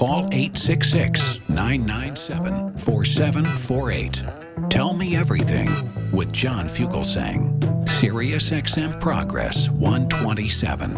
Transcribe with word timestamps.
Call 0.00 0.20
866 0.32 1.40
997 1.50 2.78
4748. 2.78 4.24
Tell 4.70 4.94
me 4.94 5.14
everything 5.14 6.10
with 6.10 6.32
John 6.32 6.66
Fugelsang. 6.68 7.86
Sirius 7.86 8.48
XM 8.48 8.98
Progress 8.98 9.68
127. 9.68 10.92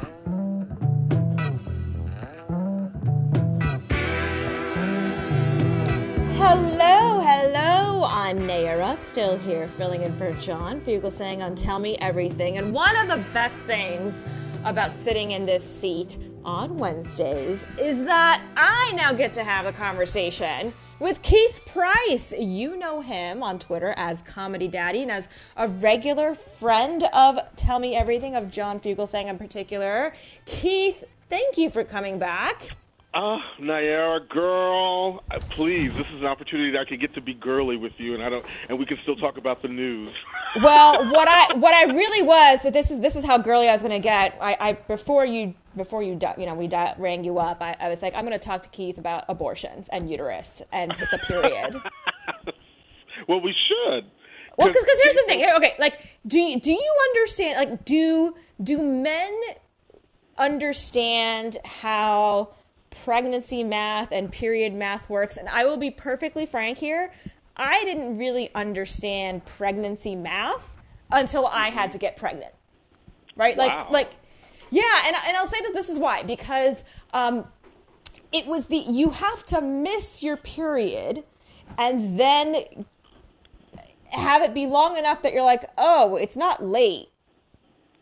Hello, 6.36 7.18
hello. 7.18 8.04
I'm 8.06 8.38
Nayyera, 8.46 8.96
still 8.96 9.36
here 9.36 9.66
filling 9.66 10.04
in 10.04 10.14
for 10.14 10.32
John 10.34 10.80
Fugelsang 10.80 11.42
on 11.42 11.56
Tell 11.56 11.80
Me 11.80 11.96
Everything. 12.00 12.58
And 12.58 12.72
one 12.72 12.96
of 12.96 13.08
the 13.08 13.24
best 13.34 13.58
things 13.62 14.22
about 14.64 14.92
sitting 14.92 15.32
in 15.32 15.44
this 15.44 15.68
seat 15.68 16.18
on 16.44 16.76
Wednesdays 16.76 17.66
is 17.78 18.04
that 18.04 18.42
I 18.56 18.92
now 18.94 19.12
get 19.12 19.34
to 19.34 19.44
have 19.44 19.66
a 19.66 19.72
conversation 19.72 20.72
with 20.98 21.22
Keith 21.22 21.60
Price. 21.66 22.34
You 22.38 22.76
know 22.76 23.00
him 23.00 23.42
on 23.42 23.58
Twitter 23.58 23.94
as 23.96 24.22
Comedy 24.22 24.68
Daddy 24.68 25.02
and 25.02 25.10
as 25.10 25.28
a 25.56 25.68
regular 25.68 26.34
friend 26.34 27.04
of 27.12 27.38
Tell 27.56 27.78
Me 27.78 27.94
Everything 27.94 28.34
of 28.34 28.50
John 28.50 28.80
Fugelsang 28.80 29.26
in 29.26 29.38
particular. 29.38 30.14
Keith, 30.46 31.04
thank 31.28 31.58
you 31.58 31.70
for 31.70 31.84
coming 31.84 32.18
back. 32.18 32.70
Ah, 33.14 33.36
uh, 33.36 33.60
Nayyera, 33.60 34.26
girl, 34.30 35.22
please. 35.50 35.92
This 35.94 36.06
is 36.14 36.20
an 36.20 36.26
opportunity 36.26 36.70
that 36.70 36.80
I 36.80 36.84
can 36.86 36.98
get 36.98 37.12
to 37.14 37.20
be 37.20 37.34
girly 37.34 37.76
with 37.76 37.92
you, 37.98 38.14
and 38.14 38.22
I 38.22 38.30
don't, 38.30 38.44
and 38.70 38.78
we 38.78 38.86
can 38.86 38.96
still 39.02 39.16
talk 39.16 39.36
about 39.36 39.60
the 39.60 39.68
news. 39.68 40.14
well, 40.62 41.10
what 41.10 41.28
I 41.28 41.54
what 41.56 41.74
I 41.74 41.92
really 41.92 42.26
was 42.26 42.62
that 42.62 42.72
this 42.72 42.90
is 42.90 43.00
this 43.00 43.14
is 43.14 43.22
how 43.22 43.36
girly 43.36 43.68
I 43.68 43.72
was 43.72 43.82
going 43.82 43.92
to 43.92 43.98
get. 43.98 44.38
I, 44.40 44.56
I 44.58 44.72
before 44.72 45.26
you 45.26 45.52
before 45.76 46.02
you 46.02 46.18
you 46.38 46.46
know 46.46 46.54
we 46.54 46.70
rang 46.96 47.22
you 47.22 47.38
up. 47.38 47.60
I, 47.60 47.76
I 47.78 47.90
was 47.90 48.00
like 48.00 48.14
I'm 48.14 48.24
going 48.24 48.38
to 48.38 48.44
talk 48.44 48.62
to 48.62 48.70
Keith 48.70 48.96
about 48.96 49.26
abortions 49.28 49.90
and 49.90 50.10
uterus 50.10 50.62
and 50.72 50.90
the 51.10 51.18
period. 51.18 51.76
well, 53.28 53.42
we 53.42 53.52
should. 53.52 54.06
Well, 54.56 54.68
because 54.68 55.00
here's 55.02 55.14
the 55.14 55.24
thing. 55.26 55.44
Okay, 55.56 55.74
like 55.78 56.18
do 56.26 56.38
you, 56.40 56.58
do 56.58 56.72
you 56.72 56.98
understand? 57.10 57.58
Like 57.58 57.84
do 57.84 58.34
do 58.62 58.82
men 58.82 59.38
understand 60.38 61.58
how 61.66 62.54
pregnancy 63.04 63.64
math 63.64 64.12
and 64.12 64.30
period 64.30 64.74
math 64.74 65.08
works. 65.10 65.36
And 65.36 65.48
I 65.48 65.64
will 65.64 65.76
be 65.76 65.90
perfectly 65.90 66.46
frank 66.46 66.78
here. 66.78 67.12
I 67.56 67.84
didn't 67.84 68.18
really 68.18 68.50
understand 68.54 69.44
pregnancy 69.44 70.14
math 70.14 70.76
until 71.10 71.46
I 71.46 71.70
had 71.70 71.92
to 71.92 71.98
get 71.98 72.16
pregnant. 72.16 72.54
Right? 73.36 73.56
Like, 73.56 73.90
like, 73.90 74.10
yeah. 74.70 74.82
And, 75.06 75.16
and 75.26 75.36
I'll 75.36 75.46
say 75.46 75.60
that 75.60 75.72
this 75.74 75.88
is 75.88 75.98
why, 75.98 76.22
because 76.22 76.84
um, 77.12 77.46
it 78.32 78.46
was 78.46 78.66
the, 78.66 78.76
you 78.76 79.10
have 79.10 79.44
to 79.46 79.60
miss 79.60 80.22
your 80.22 80.36
period 80.36 81.24
and 81.78 82.18
then 82.18 82.86
have 84.10 84.42
it 84.42 84.52
be 84.52 84.66
long 84.66 84.96
enough 84.96 85.22
that 85.22 85.32
you're 85.32 85.42
like, 85.42 85.64
oh, 85.78 86.16
it's 86.16 86.36
not 86.36 86.62
late. 86.62 87.08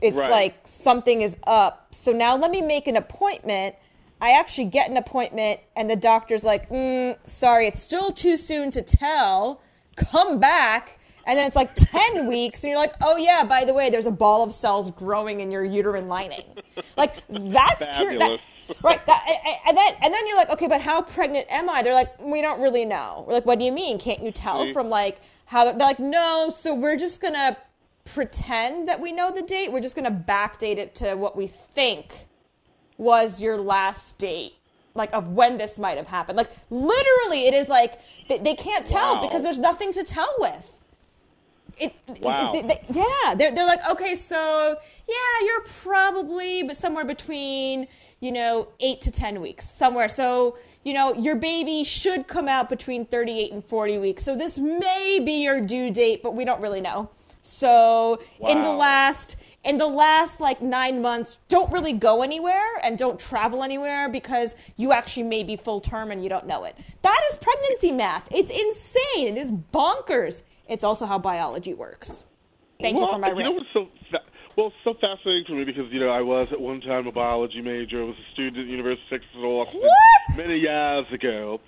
It's 0.03 0.19
right. 0.19 0.31
like 0.31 0.61
something 0.65 1.21
is 1.21 1.37
up. 1.47 1.95
So 1.95 2.13
now 2.13 2.37
let 2.37 2.51
me 2.51 2.63
make 2.63 2.87
an 2.87 2.97
appointment 2.97 3.77
I 4.21 4.33
actually 4.33 4.67
get 4.67 4.91
an 4.91 4.97
appointment, 4.97 5.61
and 5.77 5.89
the 5.89 5.97
doctor's 5.97 6.45
like, 6.45 6.69
mm, 6.69 7.17
sorry, 7.27 7.67
it's 7.67 7.81
still 7.81 8.13
too 8.13 8.37
soon 8.37 8.71
to 8.73 8.83
tell. 8.83 9.62
Come 9.97 10.39
back. 10.39 10.99
And 11.27 11.39
then 11.39 11.47
it's 11.47 11.57
like 11.57 11.75
10 11.75 12.27
weeks, 12.29 12.62
and 12.62 12.71
you're 12.71 12.79
like, 12.79 12.95
oh, 13.01 13.17
yeah, 13.17 13.45
by 13.45 13.65
the 13.65 13.73
way, 13.73 13.89
there's 13.89 14.07
a 14.07 14.12
ball 14.12 14.43
of 14.43 14.55
cells 14.55 14.91
growing 14.91 15.41
in 15.41 15.51
your 15.51 15.65
uterine 15.65 16.09
lining. 16.09 16.45
Like, 16.97 17.15
that's 17.29 17.87
pure. 17.97 18.19
That, 18.19 18.41
right. 18.83 19.05
That, 19.07 19.61
and, 19.67 19.77
then, 19.77 19.95
and 20.03 20.12
then 20.12 20.27
you're 20.27 20.37
like, 20.37 20.51
okay, 20.51 20.67
but 20.67 20.83
how 20.83 21.01
pregnant 21.03 21.47
am 21.51 21.71
I? 21.71 21.83
They're 21.83 21.95
like, 21.95 22.19
we 22.21 22.43
don't 22.43 22.61
really 22.61 22.84
know. 22.84 23.25
We're 23.27 23.34
like, 23.34 23.47
what 23.47 23.59
do 23.59 23.65
you 23.65 23.73
mean? 23.73 23.99
Can't 23.99 24.23
you 24.23 24.33
tell 24.33 24.73
from 24.73 24.89
like 24.89 25.21
how 25.47 25.65
they're, 25.65 25.73
they're 25.73 25.89
like, 25.89 25.99
no, 25.99 26.50
so 26.50 26.75
we're 26.75 26.97
just 26.97 27.21
going 27.21 27.34
to 27.34 27.56
pretend 28.05 28.89
that 28.89 29.00
we 29.00 29.12
know 29.12 29.31
the 29.31 29.43
date. 29.43 29.73
We're 29.73 29.81
just 29.81 29.97
going 29.97 30.05
to 30.05 30.33
backdate 30.33 30.78
it 30.78 30.94
to 30.97 31.15
what 31.15 31.37
we 31.37 31.47
think 31.47 32.27
was 33.00 33.41
your 33.41 33.56
last 33.56 34.19
date 34.19 34.53
like 34.94 35.12
of 35.12 35.28
when 35.28 35.56
this 35.56 35.78
might 35.78 35.97
have 35.97 36.06
happened 36.06 36.37
like 36.37 36.50
literally 36.69 37.47
it 37.47 37.55
is 37.55 37.69
like 37.69 37.99
they, 38.28 38.38
they 38.38 38.55
can't 38.55 38.87
tell 38.87 39.16
wow. 39.16 39.22
because 39.22 39.43
there's 39.43 39.59
nothing 39.59 39.93
to 39.93 40.05
tell 40.05 40.33
with 40.38 40.77
it, 41.78 41.94
wow. 42.21 42.53
They, 42.53 42.61
they, 42.61 42.84
yeah 42.91 43.34
they're, 43.34 43.53
they're 43.53 43.66
like 43.66 43.81
okay 43.91 44.15
so 44.15 44.77
yeah 45.09 45.47
you're 45.47 45.62
probably 45.62 46.62
but 46.62 46.77
somewhere 46.77 47.06
between 47.06 47.88
you 48.21 48.33
know 48.33 48.69
eight 48.81 49.00
to 49.03 49.11
ten 49.11 49.41
weeks 49.41 49.69
somewhere 49.69 50.11
so 50.11 50.59
you 50.84 50.93
know 50.93 51.15
your 51.15 51.37
baby 51.37 51.84
should 51.84 52.28
come 52.28 52.49
out 52.49 52.69
between 52.69 53.06
38 53.06 53.53
and 53.53 53.65
40 53.65 53.99
weeks 53.99 54.25
so 54.25 54.37
this 54.37 54.59
may 54.59 55.21
be 55.25 55.43
your 55.43 55.61
due 55.61 55.91
date 55.91 56.22
but 56.22 56.34
we 56.34 56.44
don't 56.44 56.61
really 56.61 56.82
know 56.82 57.09
so 57.43 58.21
wow. 58.38 58.50
in 58.50 58.62
the 58.62 58.71
last 58.71 59.37
in 59.65 59.76
the 59.76 59.87
last 59.87 60.41
like 60.41 60.62
nine 60.62 61.03
months, 61.03 61.38
don't 61.48 61.71
really 61.72 61.93
go 61.93 62.22
anywhere 62.22 62.78
and 62.82 62.97
don't 62.97 63.21
travel 63.21 63.62
anywhere 63.62 64.09
because 64.09 64.54
you 64.76 64.93
actually 64.93 65.25
may 65.25 65.43
be 65.43 65.56
full 65.56 65.81
term 65.81 66.10
and 66.10 66.22
you 66.22 66.28
don't 66.28 66.47
know 66.47 66.65
it. 66.65 66.76
That 67.03 67.21
is 67.31 67.37
pregnancy 67.37 67.93
math. 67.93 68.28
It's 68.32 68.50
insane. 68.50 69.37
It 69.37 69.41
is 69.41 69.53
bonkers. 69.53 70.43
It's 70.69 70.84
also 70.84 71.06
how 71.06 71.19
biology 71.19 71.75
works. 71.75 72.25
Thank 72.81 72.97
well, 72.97 73.06
you 73.06 73.12
for 73.12 73.19
my 73.19 73.32
you 73.32 73.43
know 73.43 73.50
what's 73.50 73.66
so 73.75 73.88
fa- 74.10 74.22
well 74.56 74.69
it's 74.69 74.76
so 74.84 74.94
fascinating 74.94 75.44
for 75.47 75.53
me 75.53 75.65
because 75.65 75.93
you 75.93 76.00
know 76.00 76.09
I 76.09 76.22
was 76.22 76.49
at 76.53 76.60
one 76.60 76.81
time 76.81 77.06
a 77.06 77.12
biology 77.12 77.60
major. 77.60 78.00
I 78.00 78.04
was 78.04 78.16
a 78.16 78.32
student 78.32 78.59
at 78.59 78.65
the 78.65 78.70
University 78.70 79.04
of 79.15 79.20
Texas 79.20 79.37
at 79.37 79.44
Austin 79.44 79.81
what? 79.81 80.38
many 80.38 80.60
years 80.60 81.06
ago, 81.12 81.60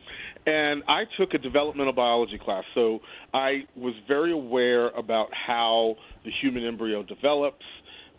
and 0.46 0.82
I 0.88 1.04
took 1.18 1.34
a 1.34 1.38
developmental 1.38 1.92
biology 1.92 2.38
class. 2.38 2.64
So 2.74 3.00
I 3.34 3.66
was 3.76 3.94
very 4.08 4.32
aware 4.32 4.88
about 4.88 5.28
how 5.34 5.96
the 6.24 6.30
human 6.30 6.64
embryo 6.64 7.02
develops 7.02 7.64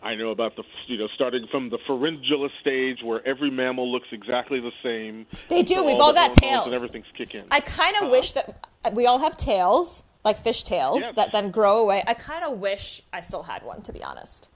I 0.04 0.14
know 0.14 0.30
about 0.30 0.54
the 0.56 0.62
you 0.86 0.98
know 0.98 1.08
starting 1.14 1.46
from 1.50 1.70
the 1.70 1.78
pharyngula 1.88 2.50
stage 2.60 2.98
where 3.02 3.26
every 3.26 3.50
mammal 3.50 3.90
looks 3.90 4.08
exactly 4.12 4.60
the 4.60 4.70
same. 4.82 5.26
They 5.48 5.62
do. 5.62 5.82
We've 5.82 5.94
all, 5.96 6.02
all 6.02 6.12
got 6.12 6.34
tails 6.34 6.66
and 6.66 6.74
everything's 6.74 7.06
kicking. 7.16 7.44
I 7.50 7.60
kind 7.60 7.96
of 7.96 8.04
uh 8.04 8.10
wish 8.10 8.32
that 8.32 8.60
we 8.92 9.06
all 9.06 9.18
have 9.18 9.36
tails, 9.38 10.04
like 10.24 10.36
fish 10.36 10.62
tails, 10.62 11.00
Yes. 11.00 11.14
that 11.16 11.32
then 11.32 11.50
grow 11.50 11.78
away. 11.78 12.04
I 12.06 12.12
kind 12.14 12.44
of 12.44 12.58
wish 12.58 13.02
I 13.12 13.22
still 13.22 13.42
had 13.42 13.62
one, 13.62 13.80
to 13.82 13.92
be 13.92 14.02
honest. 14.04 14.50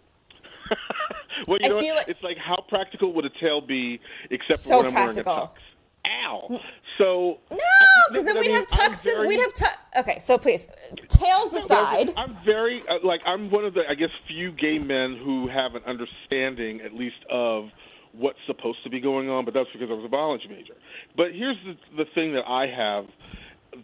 well, 1.49 1.59
you 1.61 1.67
I 1.67 1.69
know, 1.69 1.81
feel 1.81 1.95
what? 1.95 2.07
like- 2.07 2.09
it's 2.09 2.23
like 2.23 2.37
how 2.39 2.63
practical 2.69 3.13
would 3.15 3.25
a 3.25 3.31
tail 3.41 3.61
be 3.63 4.01
except 4.31 4.61
So 4.61 4.71
for 4.71 4.77
when 4.79 4.87
I'm 4.89 4.93
practical. 4.93 5.33
wearing 5.33 5.47
a 5.49 5.51
tux? 5.51 5.53
Ow! 6.25 6.61
So 6.97 7.39
No, 7.51 7.57
because 8.11 8.25
then 8.25 8.37
I 8.37 8.41
we'd 8.41 8.49
mean, 8.49 8.57
have 8.57 8.67
tuxes. 8.69 9.05
very- 9.05 9.29
We'd 9.29 9.41
have 9.41 9.55
tu- 9.55 10.01
Okay, 10.01 10.19
so 10.21 10.39
please, 10.39 10.67
tails 11.09 11.55
aside. 11.55 12.11
I'm 12.17 12.37
very 12.45 12.83
uh, 12.89 12.99
like 13.05 13.21
I'm 13.27 13.51
one 13.51 13.65
of 13.65 13.75
the 13.75 13.83
I 13.89 13.95
guess 13.95 14.11
few 14.27 14.53
gay 14.53 14.79
men 14.79 15.17
who 15.23 15.49
have 15.49 15.75
an 15.75 15.83
understanding 15.87 16.81
at 16.85 16.95
least 16.95 17.17
of 17.31 17.69
what's 18.13 18.39
supposed 18.47 18.83
to 18.85 18.91
be 18.91 19.01
going 19.01 19.29
on, 19.29 19.45
but 19.45 19.55
that's 19.55 19.69
because 19.73 19.89
I 19.91 19.95
was 19.95 20.05
a 20.05 20.09
biology 20.09 20.49
major. 20.49 20.75
But 21.17 21.29
here's 21.35 21.57
the 21.65 21.75
the 22.05 22.11
thing 22.15 22.33
that 22.35 22.45
I 22.49 22.67
have 22.67 23.05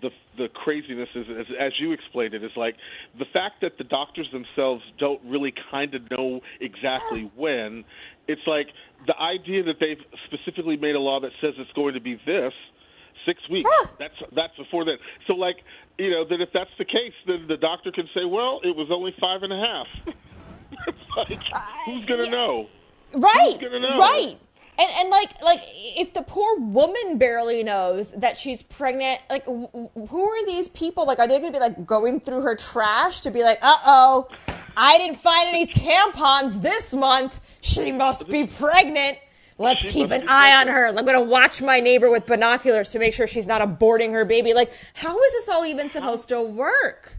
the 0.00 0.10
the 0.36 0.48
craziness 0.48 1.08
is, 1.14 1.26
is 1.28 1.46
as 1.58 1.72
you 1.78 1.92
explained 1.92 2.34
it 2.34 2.42
is 2.42 2.50
like 2.56 2.76
the 3.18 3.24
fact 3.32 3.60
that 3.62 3.78
the 3.78 3.84
doctors 3.84 4.28
themselves 4.32 4.82
don't 4.98 5.20
really 5.24 5.52
kind 5.70 5.94
of 5.94 6.02
know 6.10 6.40
exactly 6.60 7.30
when 7.36 7.84
it's 8.28 8.46
like 8.46 8.68
the 9.06 9.16
idea 9.18 9.62
that 9.62 9.76
they've 9.80 10.02
specifically 10.26 10.76
made 10.76 10.94
a 10.94 11.00
law 11.00 11.20
that 11.20 11.32
says 11.40 11.54
it's 11.58 11.72
going 11.72 11.94
to 11.94 12.00
be 12.00 12.20
this 12.26 12.52
six 13.26 13.40
weeks 13.48 13.70
that's 13.98 14.14
that's 14.34 14.56
before 14.56 14.84
that 14.84 14.98
so 15.26 15.34
like 15.34 15.56
you 15.98 16.10
know 16.10 16.24
that 16.24 16.40
if 16.40 16.48
that's 16.52 16.70
the 16.78 16.84
case 16.84 17.14
then 17.26 17.46
the 17.48 17.56
doctor 17.56 17.90
can 17.90 18.06
say 18.14 18.24
well 18.24 18.60
it 18.64 18.74
was 18.74 18.88
only 18.90 19.14
five 19.20 19.42
and 19.42 19.52
a 19.52 19.58
half. 19.58 19.86
Like 21.16 21.40
who's 21.86 22.04
gonna 22.06 22.30
know? 22.30 22.68
Right. 23.12 23.52
Who's 23.52 23.62
gonna 23.62 23.78
know? 23.80 23.98
right 23.98 24.36
and 24.78 24.90
and 24.98 25.10
like 25.10 25.40
like 25.42 25.62
if 25.66 26.12
the 26.14 26.22
poor 26.22 26.58
woman 26.58 27.18
barely 27.18 27.62
knows 27.62 28.10
that 28.12 28.36
she's 28.36 28.62
pregnant 28.62 29.20
like 29.30 29.44
w- 29.46 29.68
who 29.94 30.28
are 30.28 30.46
these 30.46 30.68
people? 30.68 31.06
Like 31.06 31.18
are 31.18 31.28
they 31.28 31.38
gonna 31.38 31.52
be 31.52 31.58
like 31.58 31.86
going 31.86 32.20
through 32.20 32.42
her 32.42 32.54
trash 32.56 33.20
to 33.20 33.30
be 33.30 33.42
like 33.42 33.58
uh-oh 33.62 34.28
i 34.76 34.98
didn't 34.98 35.18
find 35.18 35.48
any 35.48 35.66
tampons 35.66 36.60
this 36.62 36.92
month. 36.92 37.58
She 37.60 37.92
must 37.92 38.28
be 38.28 38.46
pregnant. 38.46 39.18
Let's 39.56 39.82
She 39.82 39.88
keep 39.88 40.10
an 40.10 40.28
eye 40.28 40.56
on 40.56 40.66
her. 40.66 40.88
I'm 40.88 41.04
gonna 41.04 41.20
watch 41.20 41.62
my 41.62 41.78
neighbor 41.78 42.10
with 42.10 42.26
binoculars 42.26 42.90
to 42.90 42.98
make 42.98 43.14
sure 43.14 43.26
she's 43.28 43.46
not 43.46 43.62
aborting 43.62 44.12
her 44.12 44.24
baby. 44.24 44.54
Like 44.54 44.72
how 44.94 45.16
is 45.16 45.32
this 45.32 45.48
all 45.48 45.64
even 45.64 45.90
supposed 45.90 46.28
to 46.30 46.42
work? 46.42 47.16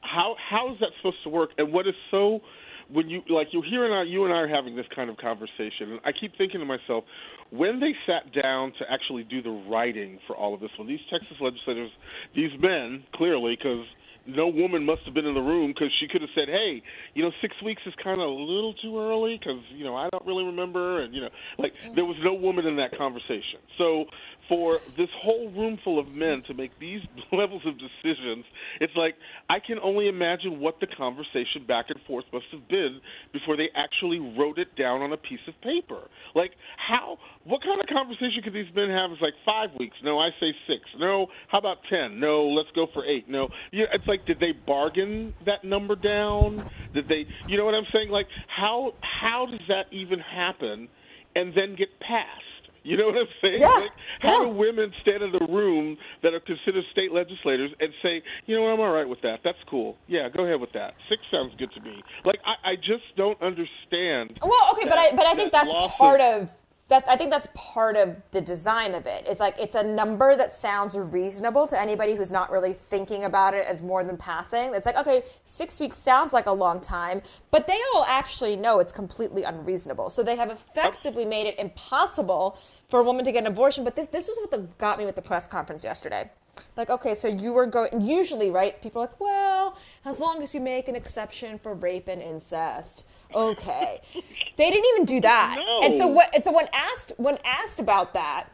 How 0.00 0.36
how 0.48 0.72
is 0.72 0.78
that 0.80 0.90
supposed 0.98 1.22
to 1.24 1.30
work? 1.30 1.50
And 1.58 1.72
what 1.72 1.88
is 1.88 1.94
so 2.10 2.42
when 2.92 3.08
you 3.08 3.22
like 3.28 3.48
you 3.52 3.62
here 3.68 3.84
and 3.84 3.94
I, 3.94 4.02
you 4.04 4.24
and 4.24 4.32
I 4.32 4.38
are 4.38 4.48
having 4.48 4.76
this 4.76 4.86
kind 4.94 5.10
of 5.10 5.16
conversation, 5.16 5.92
and 5.92 6.00
I 6.04 6.12
keep 6.12 6.36
thinking 6.36 6.60
to 6.60 6.66
myself, 6.66 7.04
when 7.50 7.80
they 7.80 7.92
sat 8.06 8.32
down 8.32 8.72
to 8.78 8.84
actually 8.90 9.24
do 9.24 9.42
the 9.42 9.50
writing 9.70 10.18
for 10.26 10.36
all 10.36 10.54
of 10.54 10.60
this, 10.60 10.70
when 10.78 10.88
these 10.88 11.00
Texas 11.10 11.36
legislators, 11.40 11.90
these 12.34 12.50
men 12.60 13.04
clearly, 13.14 13.56
because 13.56 13.84
no 14.26 14.48
woman 14.48 14.84
must 14.84 15.02
have 15.04 15.14
been 15.14 15.26
in 15.26 15.34
the 15.34 15.40
room 15.40 15.72
because 15.74 15.90
she 15.98 16.06
could 16.06 16.20
have 16.20 16.30
said, 16.34 16.48
"Hey, 16.48 16.82
you 17.14 17.22
know, 17.22 17.32
six 17.40 17.54
weeks 17.62 17.82
is 17.86 17.94
kind 18.02 18.20
of 18.20 18.28
a 18.28 18.32
little 18.32 18.74
too 18.74 18.98
early 18.98 19.38
because 19.38 19.60
you 19.74 19.84
know 19.84 19.96
I 19.96 20.08
don't 20.10 20.24
really 20.26 20.44
remember," 20.44 21.02
and 21.02 21.14
you 21.14 21.22
know, 21.22 21.30
like 21.58 21.72
there 21.94 22.04
was 22.04 22.16
no 22.22 22.34
woman 22.34 22.66
in 22.66 22.76
that 22.76 22.96
conversation. 22.96 23.58
So 23.78 24.06
for 24.48 24.80
this 24.96 25.08
whole 25.22 25.50
room 25.52 25.78
full 25.84 25.98
of 25.98 26.08
men 26.08 26.42
to 26.46 26.54
make 26.54 26.78
these 26.78 27.00
levels 27.32 27.62
of 27.66 27.74
decisions, 27.74 28.44
it's 28.80 28.92
like 28.96 29.14
I 29.48 29.58
can 29.64 29.78
only 29.82 30.08
imagine 30.08 30.60
what 30.60 30.80
the 30.80 30.86
conversation 30.86 31.66
back 31.66 31.86
and 31.88 31.98
forth 32.06 32.24
must 32.32 32.46
have 32.52 32.68
been 32.68 33.00
before 33.32 33.56
they 33.56 33.68
actually 33.74 34.18
wrote 34.18 34.58
it 34.58 34.74
down 34.76 35.02
on 35.02 35.12
a 35.12 35.16
piece 35.16 35.42
of 35.48 35.54
paper. 35.62 36.08
Like 36.34 36.52
how 36.76 37.18
what 37.44 37.62
kind 37.62 37.80
of 37.80 37.86
conversation 37.86 38.42
could 38.42 38.54
these 38.54 38.72
men 38.74 38.90
have? 38.90 39.10
It's 39.12 39.22
like 39.22 39.34
five 39.44 39.70
weeks. 39.78 39.96
No, 40.02 40.18
I 40.18 40.30
say 40.40 40.52
six. 40.66 40.82
No, 40.98 41.28
how 41.48 41.58
about 41.58 41.78
ten? 41.88 42.20
No, 42.20 42.48
let's 42.48 42.70
go 42.74 42.86
for 42.92 43.04
eight. 43.04 43.28
No, 43.28 43.48
you 43.70 43.80
know, 43.80 43.90
it's 43.92 44.06
like 44.06 44.26
did 44.26 44.40
they 44.40 44.52
bargain 44.52 45.34
that 45.46 45.64
number 45.64 45.96
down? 45.96 46.68
Did 46.94 47.08
they? 47.08 47.26
You 47.48 47.58
know 47.58 47.64
what 47.64 47.74
I'm 47.74 47.86
saying? 47.92 48.10
Like 48.10 48.26
how 48.46 48.94
how 49.00 49.46
does 49.50 49.60
that 49.68 49.92
even 49.92 50.18
happen, 50.18 50.88
and 51.34 51.52
then 51.54 51.76
get 51.76 52.00
passed? 52.00 52.51
You 52.84 52.96
know 52.96 53.06
what 53.06 53.16
I'm 53.16 53.26
saying? 53.40 53.60
Yeah. 53.60 53.68
Like, 53.68 53.92
how 54.20 54.42
Yeah. 54.42 54.48
do 54.48 54.48
women 54.50 54.92
stand 55.02 55.22
in 55.22 55.32
the 55.32 55.46
room 55.48 55.96
that 56.22 56.34
are 56.34 56.40
considered 56.40 56.84
state 56.90 57.12
legislators 57.12 57.70
and 57.80 57.92
say, 58.02 58.22
you 58.46 58.56
know 58.56 58.62
what, 58.62 58.72
I'm 58.72 58.80
all 58.80 58.90
right 58.92 59.08
with 59.08 59.20
that. 59.22 59.40
That's 59.44 59.62
cool. 59.68 59.96
Yeah, 60.08 60.28
go 60.28 60.44
ahead 60.44 60.60
with 60.60 60.72
that. 60.72 60.94
Six 61.08 61.22
sounds 61.30 61.54
good 61.58 61.72
to 61.74 61.80
me. 61.80 62.02
Like 62.24 62.40
I, 62.44 62.72
I 62.72 62.76
just 62.76 63.04
don't 63.16 63.40
understand. 63.40 64.40
Well, 64.42 64.70
okay, 64.72 64.88
but 64.88 64.98
I 64.98 65.10
but 65.12 65.26
I 65.26 65.34
think 65.34 65.52
that 65.52 65.66
that's 65.66 65.96
part 65.96 66.20
of 66.20 66.50
that. 66.92 67.08
I 67.08 67.16
think 67.16 67.30
that's 67.30 67.48
part 67.54 67.96
of 67.96 68.16
the 68.30 68.40
design 68.40 68.94
of 68.94 69.06
it. 69.06 69.26
It's 69.26 69.40
like 69.40 69.56
it's 69.58 69.74
a 69.74 69.82
number 69.82 70.36
that 70.36 70.54
sounds 70.54 70.96
reasonable 70.96 71.66
to 71.66 71.80
anybody 71.80 72.14
who's 72.14 72.30
not 72.30 72.50
really 72.50 72.72
thinking 72.72 73.24
about 73.24 73.54
it 73.54 73.66
as 73.66 73.82
more 73.82 74.04
than 74.04 74.16
passing. 74.16 74.74
It's 74.74 74.86
like 74.86 74.96
okay, 74.96 75.22
six 75.44 75.80
weeks 75.80 75.96
sounds 75.96 76.32
like 76.32 76.46
a 76.46 76.52
long 76.52 76.80
time, 76.80 77.22
but 77.50 77.66
they 77.66 77.78
all 77.94 78.04
actually 78.06 78.56
know 78.56 78.78
it's 78.78 78.92
completely 78.92 79.42
unreasonable. 79.42 80.10
So 80.10 80.22
they 80.22 80.36
have 80.36 80.50
effectively 80.50 81.24
made 81.24 81.46
it 81.46 81.58
impossible 81.58 82.58
for 82.92 83.00
a 83.00 83.02
woman 83.02 83.24
to 83.24 83.32
get 83.32 83.38
an 83.38 83.46
abortion. 83.46 83.84
But 83.84 83.96
this 83.96 84.06
this 84.08 84.28
was 84.28 84.36
what 84.36 84.50
the, 84.50 84.58
got 84.76 84.98
me 84.98 85.06
with 85.06 85.16
the 85.16 85.22
press 85.22 85.48
conference 85.48 85.82
yesterday. 85.82 86.30
Like, 86.76 86.90
okay, 86.90 87.14
so 87.14 87.26
you 87.26 87.54
were 87.54 87.64
going, 87.64 88.02
usually, 88.02 88.50
right? 88.50 88.80
People 88.82 89.00
are 89.00 89.06
like, 89.06 89.18
well, 89.18 89.78
as 90.04 90.20
long 90.20 90.42
as 90.42 90.54
you 90.54 90.60
make 90.60 90.88
an 90.88 90.94
exception 90.94 91.58
for 91.58 91.72
rape 91.72 92.08
and 92.08 92.20
incest. 92.20 93.06
Okay. 93.34 94.02
they 94.58 94.70
didn't 94.70 94.84
even 94.94 95.06
do 95.06 95.22
that. 95.22 95.56
And 95.82 95.96
so 95.96 96.06
what, 96.06 96.34
and 96.34 96.44
so 96.44 96.52
when 96.52 96.68
asked, 96.74 97.12
when 97.16 97.38
asked 97.46 97.80
about 97.80 98.12
that, 98.12 98.48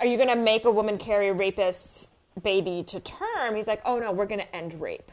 are 0.00 0.06
you 0.06 0.16
going 0.16 0.30
to 0.30 0.34
make 0.34 0.64
a 0.64 0.70
woman 0.72 0.98
carry 0.98 1.28
a 1.28 1.32
rapist's 1.32 2.08
baby 2.42 2.82
to 2.88 2.98
term? 2.98 3.54
He's 3.54 3.68
like, 3.68 3.82
oh 3.84 4.00
no, 4.00 4.10
we're 4.10 4.26
going 4.26 4.40
to 4.40 4.56
end 4.56 4.80
rape. 4.80 5.12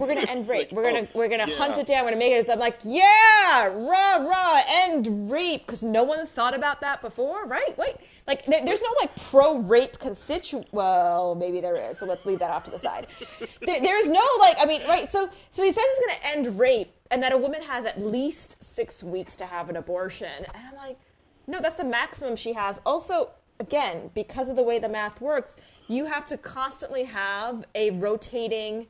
We're 0.00 0.06
gonna 0.06 0.20
end 0.28 0.48
rape. 0.48 0.68
Like, 0.68 0.72
we're 0.72 0.90
gonna 0.90 1.06
oh, 1.14 1.18
we're 1.18 1.28
gonna 1.28 1.54
hunt 1.56 1.76
it 1.76 1.86
down. 1.86 2.04
We're 2.04 2.12
gonna 2.12 2.18
make 2.18 2.32
it. 2.32 2.46
So 2.46 2.54
I'm 2.54 2.58
like, 2.58 2.78
yeah, 2.82 3.66
rah 3.66 4.16
rah, 4.16 4.62
end 4.66 5.30
rape, 5.30 5.66
because 5.66 5.82
no 5.82 6.02
one 6.04 6.26
thought 6.26 6.54
about 6.54 6.80
that 6.80 7.02
before, 7.02 7.44
right? 7.44 7.76
Wait, 7.76 7.96
like 8.26 8.46
there, 8.46 8.64
there's 8.64 8.80
no 8.80 8.88
like 9.00 9.14
pro 9.16 9.58
rape 9.58 9.98
constituent. 9.98 10.66
Well, 10.72 11.34
maybe 11.34 11.60
there 11.60 11.76
is. 11.76 11.98
So 11.98 12.06
let's 12.06 12.24
leave 12.24 12.38
that 12.38 12.50
off 12.50 12.64
to 12.64 12.70
the 12.70 12.78
side. 12.78 13.08
there, 13.66 13.80
there's 13.80 14.08
no 14.08 14.26
like, 14.40 14.56
I 14.58 14.64
mean, 14.64 14.82
right? 14.88 15.10
So 15.10 15.28
so 15.50 15.62
he 15.62 15.70
says 15.70 15.84
he's 15.84 16.06
gonna 16.06 16.36
end 16.36 16.58
rape, 16.58 16.94
and 17.10 17.22
that 17.22 17.32
a 17.32 17.38
woman 17.38 17.60
has 17.62 17.84
at 17.84 18.00
least 18.00 18.56
six 18.64 19.04
weeks 19.04 19.36
to 19.36 19.46
have 19.46 19.68
an 19.68 19.76
abortion, 19.76 20.28
and 20.54 20.66
I'm 20.66 20.76
like, 20.76 20.98
no, 21.46 21.60
that's 21.60 21.76
the 21.76 21.84
maximum 21.84 22.36
she 22.36 22.54
has. 22.54 22.80
Also. 22.86 23.30
Again, 23.58 24.10
because 24.14 24.48
of 24.48 24.56
the 24.56 24.62
way 24.62 24.78
the 24.78 24.88
math 24.88 25.20
works, 25.20 25.58
you 25.86 26.06
have 26.06 26.24
to 26.28 26.38
constantly 26.38 27.04
have 27.04 27.66
a 27.74 27.90
rotating 27.90 28.86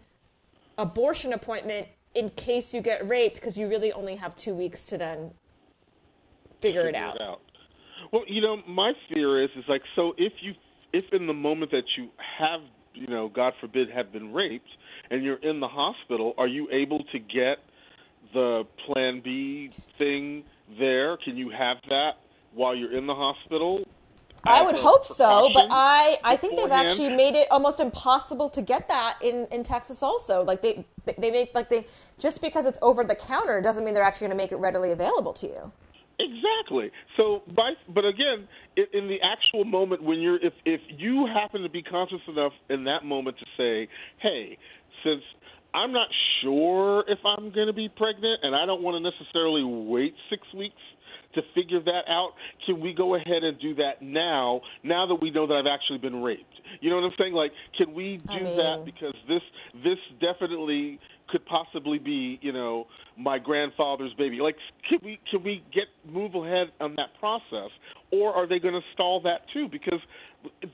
abortion 0.79 1.33
appointment 1.33 1.89
in 2.15 2.31
case 2.31 2.75
you 2.75 2.81
get 2.81 3.07
raped 3.09 3.37
because 3.37 3.57
you 3.57 3.69
really 3.69 3.93
only 3.93 4.17
have 4.17 4.35
two 4.35 4.55
weeks 4.55 4.85
to 4.87 4.99
then 4.99 5.33
figure 6.61 6.87
it 6.87 6.95
out. 6.95 7.19
Well, 8.13 8.25
you 8.27 8.41
know, 8.41 8.59
my 8.67 8.93
fear 9.09 9.43
is 9.43 9.51
is 9.57 9.65
like 9.69 9.83
so 9.95 10.15
if 10.19 10.33
you 10.41 10.55
if 10.93 11.05
in 11.13 11.27
the 11.27 11.35
moment 11.35 11.71
that 11.71 11.85
you 11.97 12.11
have 12.39 12.61
you 12.95 13.07
know, 13.07 13.29
God 13.29 13.55
forbid, 13.61 13.91
have 13.91 14.13
been 14.13 14.33
raped 14.33 14.69
and 15.11 15.25
you're 15.25 15.37
in 15.37 15.61
the 15.61 15.69
hospital, 15.69 16.35
are 16.39 16.47
you 16.47 16.69
able 16.71 17.05
to 17.13 17.19
get 17.19 17.59
the 18.35 18.65
Plan 18.87 19.21
B 19.23 19.71
thing 19.99 20.45
there? 20.79 21.17
Can 21.17 21.37
you 21.37 21.51
have 21.51 21.79
that 21.89 22.19
while 22.53 22.75
you're 22.75 22.97
in 22.97 23.07
the 23.07 23.15
hospital? 23.15 23.85
I 24.45 24.63
would 24.63 24.77
hope 24.77 25.07
so, 25.07 25.51
but 25.55 25.67
I, 25.71 26.19
I 26.25 26.37
think 26.37 26.57
they've 26.57 26.71
actually 26.71 27.11
made 27.11 27.35
it 27.35 27.49
almost 27.51 27.81
impossible 27.81 28.49
to 28.51 28.63
get 28.63 28.89
that 28.89 29.19
in, 29.23 29.47
in 29.51 29.63
Texas 29.63 30.03
also. 30.03 30.43
Like 30.45 30.63
they 30.63 30.85
they- 31.05 31.31
make 31.31 31.55
like 31.55 31.69
they 31.69 31.87
just 32.19 32.41
because 32.41 32.67
it's 32.67 32.79
over 32.83 33.05
the 33.05 33.15
counter 33.15 33.61
doesn't 33.61 33.85
mean 33.85 33.95
they're 33.95 34.03
actually 34.03 34.29
going 34.29 34.39
to 34.39 34.43
make 34.43 34.53
it 34.53 34.57
readily 34.57 34.91
available 34.93 35.33
to 35.35 35.47
you. 35.47 35.73
Exactly. 36.19 36.91
So, 37.17 37.43
by, 37.57 37.71
but 37.89 38.05
again, 38.05 38.47
in, 38.77 38.85
in 38.93 39.09
the 39.09 39.19
actual 39.23 39.65
moment 39.65 40.03
when 40.03 40.21
you're, 40.21 40.37
if 40.45 40.53
if 40.67 40.81
you 40.89 41.27
happen 41.27 41.63
to 41.63 41.71
be 41.71 41.83
conscious 41.83 42.21
enough 42.29 42.53
in 42.69 42.85
that 42.85 43.05
moment 43.05 43.39
to 43.39 43.47
say, 43.57 43.89
"Hey, 44.19 44.59
since 45.03 45.23
I'm 45.75 45.93
not 45.93 46.09
sure 46.43 47.05
if 47.09 47.19
I'm 47.25 47.51
going 47.53 47.69
to 47.69 47.73
be 47.73 47.89
pregnant, 47.89 48.41
and 48.43 48.55
I 48.55 48.67
don't 48.67 48.83
want 48.83 49.03
to 49.03 49.11
necessarily 49.11 49.65
wait 49.65 50.15
six 50.29 50.43
weeks 50.55 50.81
to 51.35 51.43
figure 51.55 51.81
that 51.81 52.03
out, 52.09 52.33
can 52.67 52.81
we 52.81 52.93
go 52.93 53.15
ahead 53.15 53.45
and 53.45 53.59
do 53.61 53.75
that 53.77 54.03
now? 54.03 54.61
Now 54.83 55.07
that 55.07 55.17
we 55.17 55.31
know 55.31 55.47
that 55.47 55.55
I've 55.55 55.73
actually 55.73 55.99
been 55.99 56.23
raped, 56.23 56.55
you 56.81 56.91
know 56.91 56.97
what 56.97 57.05
I'm 57.05 57.13
saying? 57.19 57.35
Like, 57.35 57.53
can 57.79 57.95
we 57.95 58.17
do 58.17 58.47
I 58.47 58.57
that 58.57 58.83
because 58.85 59.15
this 59.29 59.43
this 59.85 59.99
definitely 60.21 60.99
could 61.31 61.47
possibly 61.47 61.99
be, 61.99 62.39
you 62.43 62.53
know, 62.53 62.87
my 63.17 63.39
grandfather's 63.39 64.13
baby. 64.15 64.39
Like, 64.41 64.57
can 64.89 64.99
we 65.03 65.21
can 65.31 65.43
we 65.43 65.63
get 65.73 65.85
move 66.11 66.35
ahead 66.35 66.73
on 66.81 66.95
that 66.97 67.19
process, 67.19 67.71
or 68.11 68.35
are 68.35 68.47
they 68.47 68.59
going 68.59 68.75
to 68.75 68.81
stall 68.95 69.21
that 69.23 69.43
too? 69.53 69.69
Because 69.71 70.01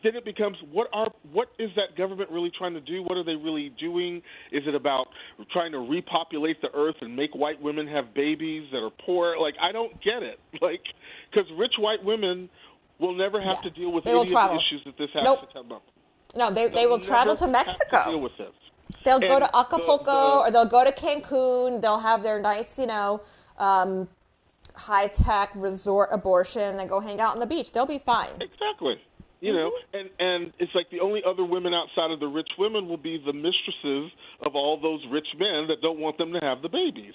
then 0.03 0.15
it 0.15 0.25
becomes 0.25 0.57
what 0.71 0.89
are 0.93 1.09
what 1.33 1.49
is 1.59 1.71
that 1.77 1.97
government 1.97 2.31
really 2.31 2.51
trying 2.57 2.75
to 2.75 2.81
do? 2.81 3.03
What 3.03 3.17
are 3.17 3.25
they 3.25 3.35
really 3.35 3.73
doing? 3.81 4.23
Is 4.53 4.63
it 4.67 4.75
about 4.75 5.09
trying 5.53 5.73
to 5.73 5.79
repopulate 5.79 6.61
the 6.63 6.69
earth 6.75 6.97
and 7.01 7.17
make 7.17 7.35
white 7.35 7.61
women 7.61 7.87
have 7.89 8.15
babies 8.15 8.69
that 8.73 8.79
are 8.83 8.91
poor? 9.05 9.37
Like, 9.39 9.55
I 9.61 9.73
don't 9.73 9.93
get 10.03 10.23
it. 10.23 10.39
Like, 10.63 10.81
because 11.31 11.49
rich 11.59 11.75
white 11.79 12.03
women 12.05 12.49
will 12.99 13.15
never 13.15 13.41
have 13.41 13.59
Yes, 13.63 13.75
to 13.75 13.81
deal 13.81 13.95
with 13.95 14.05
they 14.05 14.11
any 14.13 14.21
of 14.23 14.29
the 14.29 14.55
issues 14.57 14.83
that 14.87 14.97
this 14.97 15.11
has 15.13 15.23
Nope. 15.23 15.41
to 15.47 15.53
come 15.53 15.71
up. 15.71 15.83
No, 16.35 16.51
they, 16.51 16.69
they 16.69 16.87
They'll 16.87 16.99
travel 16.99 17.35
to 17.35 17.47
Mexico. 17.47 18.05
deal 18.07 18.21
with 18.21 18.33
this. 18.39 18.53
They'll 19.05 19.21
go 19.21 19.39
to 19.39 19.55
Acapulco 19.57 20.05
the- 20.05 20.39
or 20.39 20.51
they'll 20.51 20.65
go 20.65 20.83
to 20.85 20.93
Cancun. 20.93 21.81
They'll 21.83 21.99
have 22.01 22.23
their 22.23 22.41
nice, 22.41 22.79
you 22.79 22.87
know, 22.87 23.21
um, 23.59 24.09
high 24.75 25.09
tech 25.09 25.51
resort 25.55 26.09
abortion 26.13 26.79
and 26.81 26.89
go 26.89 27.01
hang 27.01 27.21
out 27.21 27.35
on 27.35 27.41
the 27.41 27.47
beach. 27.47 27.73
They'll 27.73 27.87
be 27.87 27.99
fine. 27.99 28.31
Exactly. 28.41 29.01
You 29.41 29.53
know, 29.53 29.71
Mm-hmm. 29.71 29.99
and 29.99 30.11
and 30.19 30.53
it's 30.59 30.73
like 30.75 30.89
the 30.91 31.01
only 31.01 31.21
other 31.27 31.45
women 31.45 31.75
outside 31.75 32.11
of 32.11 32.21
the 32.21 32.27
rich 32.27 32.49
women 32.59 32.89
will 32.89 32.97
be 32.97 33.19
the 33.25 33.33
mistresses 33.35 34.11
of 34.41 34.55
all 34.55 34.81
those 34.81 35.01
rich 35.11 35.27
men 35.39 35.69
that 35.69 35.83
don't 35.83 35.99
want 36.01 36.17
them 36.19 36.33
to 36.33 36.41
have 36.41 36.63
the 36.63 36.69
babies. 36.69 37.15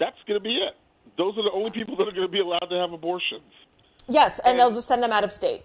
That's 0.00 0.16
going 0.26 0.40
to 0.40 0.42
be 0.42 0.56
it. 0.56 0.74
Those 1.16 1.34
are 1.38 1.44
the 1.44 1.52
only 1.52 1.70
people 1.70 1.96
that 1.96 2.08
are 2.08 2.12
going 2.12 2.26
to 2.26 2.32
be 2.32 2.40
allowed 2.40 2.66
to 2.70 2.76
have 2.76 2.92
abortions. 2.92 3.52
Yes, 4.08 4.40
and 4.44 4.58
they'll 4.58 4.72
just 4.72 4.88
send 4.88 5.02
them 5.02 5.12
out 5.12 5.24
of 5.24 5.30
state. 5.30 5.62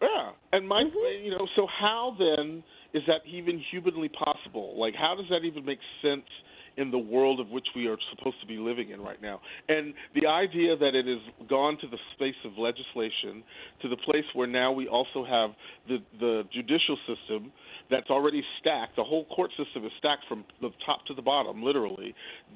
Yeah, 0.00 0.30
and 0.52 0.68
my, 0.68 0.82
Mm-hmm. 0.84 1.24
you 1.24 1.30
know, 1.30 1.48
so 1.56 1.66
how 1.66 2.14
then 2.18 2.62
is 2.92 3.02
that 3.06 3.22
even 3.26 3.60
humanly 3.72 4.08
possible? 4.10 4.78
Like, 4.78 4.94
how 4.94 5.14
does 5.16 5.26
that 5.30 5.44
even 5.44 5.64
make 5.64 5.78
sense 6.02 6.28
in 6.76 6.90
the 6.90 6.98
world 6.98 7.40
of 7.40 7.48
which 7.48 7.66
we 7.74 7.86
are 7.86 7.96
supposed 8.16 8.40
to 8.40 8.46
be 8.46 8.56
living 8.56 8.90
in 8.90 9.00
right 9.00 9.20
now? 9.20 9.40
And 9.68 9.94
the 10.14 10.26
idea 10.26 10.76
that 10.76 10.94
it 10.94 11.06
has 11.06 11.48
gone 11.48 11.78
to 11.80 11.86
the 11.88 11.98
space 12.14 12.34
of 12.44 12.52
legislation, 12.58 13.42
to 13.82 13.88
the 13.88 13.96
place 13.96 14.24
where 14.34 14.46
now 14.46 14.72
we 14.72 14.88
also 14.88 15.24
have 15.24 15.50
the 15.88 15.98
the 16.18 16.42
judicial 16.52 16.98
system 17.06 17.52
that's 17.90 18.10
already 18.10 18.42
stacked. 18.60 18.96
The 18.96 19.04
whole 19.04 19.26
court 19.26 19.50
system 19.56 19.84
is 19.84 19.92
stacked 19.98 20.24
from 20.28 20.44
the 20.60 20.70
top 20.86 21.04
to 21.06 21.14
the 21.14 21.22
bottom, 21.22 21.62
literally. 21.62 22.14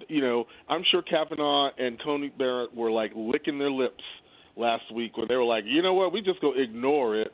You 0.08 0.20
know, 0.20 0.44
I'm 0.68 0.82
sure 0.90 1.02
Kavanaugh 1.02 1.70
and 1.78 2.02
Coney 2.02 2.32
Barrett 2.36 2.74
were 2.74 2.90
like 2.90 3.12
licking 3.14 3.58
their 3.58 3.70
lips 3.70 4.02
last 4.56 4.92
week 4.92 5.16
when 5.16 5.28
they 5.28 5.36
were 5.36 5.44
like, 5.44 5.64
you 5.66 5.82
know 5.82 5.94
what, 5.94 6.12
we 6.12 6.20
just 6.20 6.40
go 6.40 6.52
ignore 6.56 7.16
it, 7.16 7.28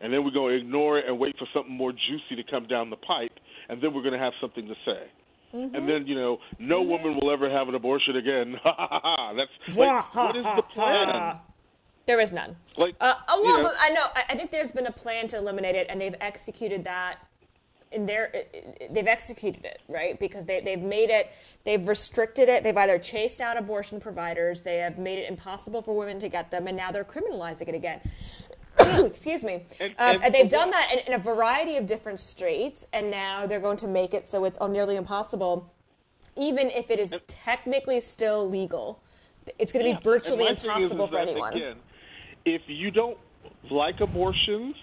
and 0.00 0.12
then 0.12 0.24
we're 0.24 0.30
going 0.30 0.54
to 0.54 0.60
ignore 0.60 0.98
it 0.98 1.06
and 1.06 1.18
wait 1.18 1.36
for 1.38 1.46
something 1.52 1.72
more 1.72 1.92
juicy 1.92 2.40
to 2.40 2.48
come 2.48 2.66
down 2.66 2.90
the 2.90 2.96
pipe, 2.96 3.32
and 3.68 3.82
then 3.82 3.92
we're 3.92 4.02
going 4.02 4.14
to 4.14 4.18
have 4.18 4.32
something 4.40 4.66
to 4.66 4.74
say. 4.84 5.10
And 5.52 5.88
then 5.88 6.06
you 6.06 6.14
know, 6.14 6.38
no 6.58 6.82
woman 6.82 7.18
will 7.20 7.30
ever 7.30 7.50
have 7.50 7.68
an 7.68 7.74
abortion 7.74 8.16
again. 8.16 8.58
Ha 8.62 8.74
ha 8.76 9.00
ha! 9.02 9.32
That's 9.34 9.76
like, 9.76 10.14
what 10.14 10.36
is 10.36 10.44
the 10.44 10.62
plan? 10.62 11.38
There 12.06 12.20
is 12.20 12.32
none. 12.32 12.56
Like, 12.78 12.94
uh, 13.00 13.14
oh, 13.28 13.42
you 13.42 13.50
well, 13.50 13.62
know- 13.62 13.72
I 13.78 13.90
know. 13.90 14.04
I, 14.14 14.24
I 14.30 14.36
think 14.36 14.50
there's 14.50 14.72
been 14.72 14.86
a 14.86 14.92
plan 14.92 15.28
to 15.28 15.36
eliminate 15.38 15.74
it, 15.76 15.86
and 15.90 16.00
they've 16.00 16.14
executed 16.20 16.84
that. 16.84 17.18
In 17.92 18.06
their, 18.06 18.32
they've 18.90 19.08
executed 19.08 19.64
it 19.64 19.80
right 19.88 20.16
because 20.20 20.44
they 20.44 20.60
they've 20.60 20.80
made 20.80 21.10
it. 21.10 21.32
They've 21.64 21.86
restricted 21.88 22.48
it. 22.48 22.62
They've 22.62 22.76
either 22.76 23.00
chased 23.00 23.40
out 23.40 23.56
abortion 23.56 23.98
providers. 24.00 24.60
They 24.62 24.76
have 24.76 24.96
made 24.96 25.18
it 25.18 25.28
impossible 25.28 25.82
for 25.82 25.96
women 25.96 26.20
to 26.20 26.28
get 26.28 26.52
them, 26.52 26.68
and 26.68 26.76
now 26.76 26.92
they're 26.92 27.02
criminalizing 27.04 27.68
it 27.68 27.74
again. 27.74 28.00
excuse 29.06 29.44
me. 29.44 29.64
And- 29.80 29.94
um, 29.98 30.20
and 30.22 30.34
they've 30.34 30.48
done 30.48 30.70
that 30.70 30.90
in, 30.92 30.98
in 31.12 31.12
a 31.14 31.22
variety 31.22 31.76
of 31.76 31.86
different 31.86 32.20
states, 32.20 32.86
and 32.92 33.10
now 33.10 33.46
they're 33.46 33.60
going 33.60 33.76
to 33.78 33.88
make 33.88 34.14
it 34.14 34.26
so 34.26 34.44
it's 34.44 34.58
nearly 34.60 34.96
impossible, 34.96 35.72
even 36.36 36.70
if 36.70 36.90
it 36.90 36.98
is 36.98 37.14
technically 37.26 38.00
still 38.00 38.48
legal. 38.48 39.00
It's 39.58 39.72
going 39.72 39.84
to 39.84 39.90
Yeah. 39.90 39.96
be 39.96 40.02
virtually 40.02 40.44
is- 40.44 40.64
impossible 40.64 41.04
is 41.06 41.10
for 41.10 41.18
anyone. 41.18 41.54
Again, 41.54 41.76
if 42.44 42.62
you 42.66 42.90
don't 42.90 43.18
like 43.70 44.00
abortions, 44.00 44.76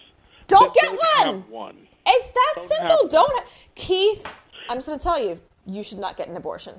Don't 0.48 0.74
get 0.74 0.84
don't 0.84 1.00
one. 1.26 1.50
One. 1.50 1.88
It's 2.06 2.30
that 2.32 2.54
Don't 2.56 2.68
simple. 2.70 3.08
Don't, 3.10 3.34
one. 3.34 3.44
Keith. 3.76 4.26
I'm 4.70 4.78
just 4.78 4.88
going 4.88 4.98
to 5.00 5.04
tell 5.04 5.22
you, 5.22 5.40
you 5.66 5.84
should 5.84 6.00
not 6.00 6.16
get 6.18 6.28
an 6.28 6.38
abortion. 6.38 6.76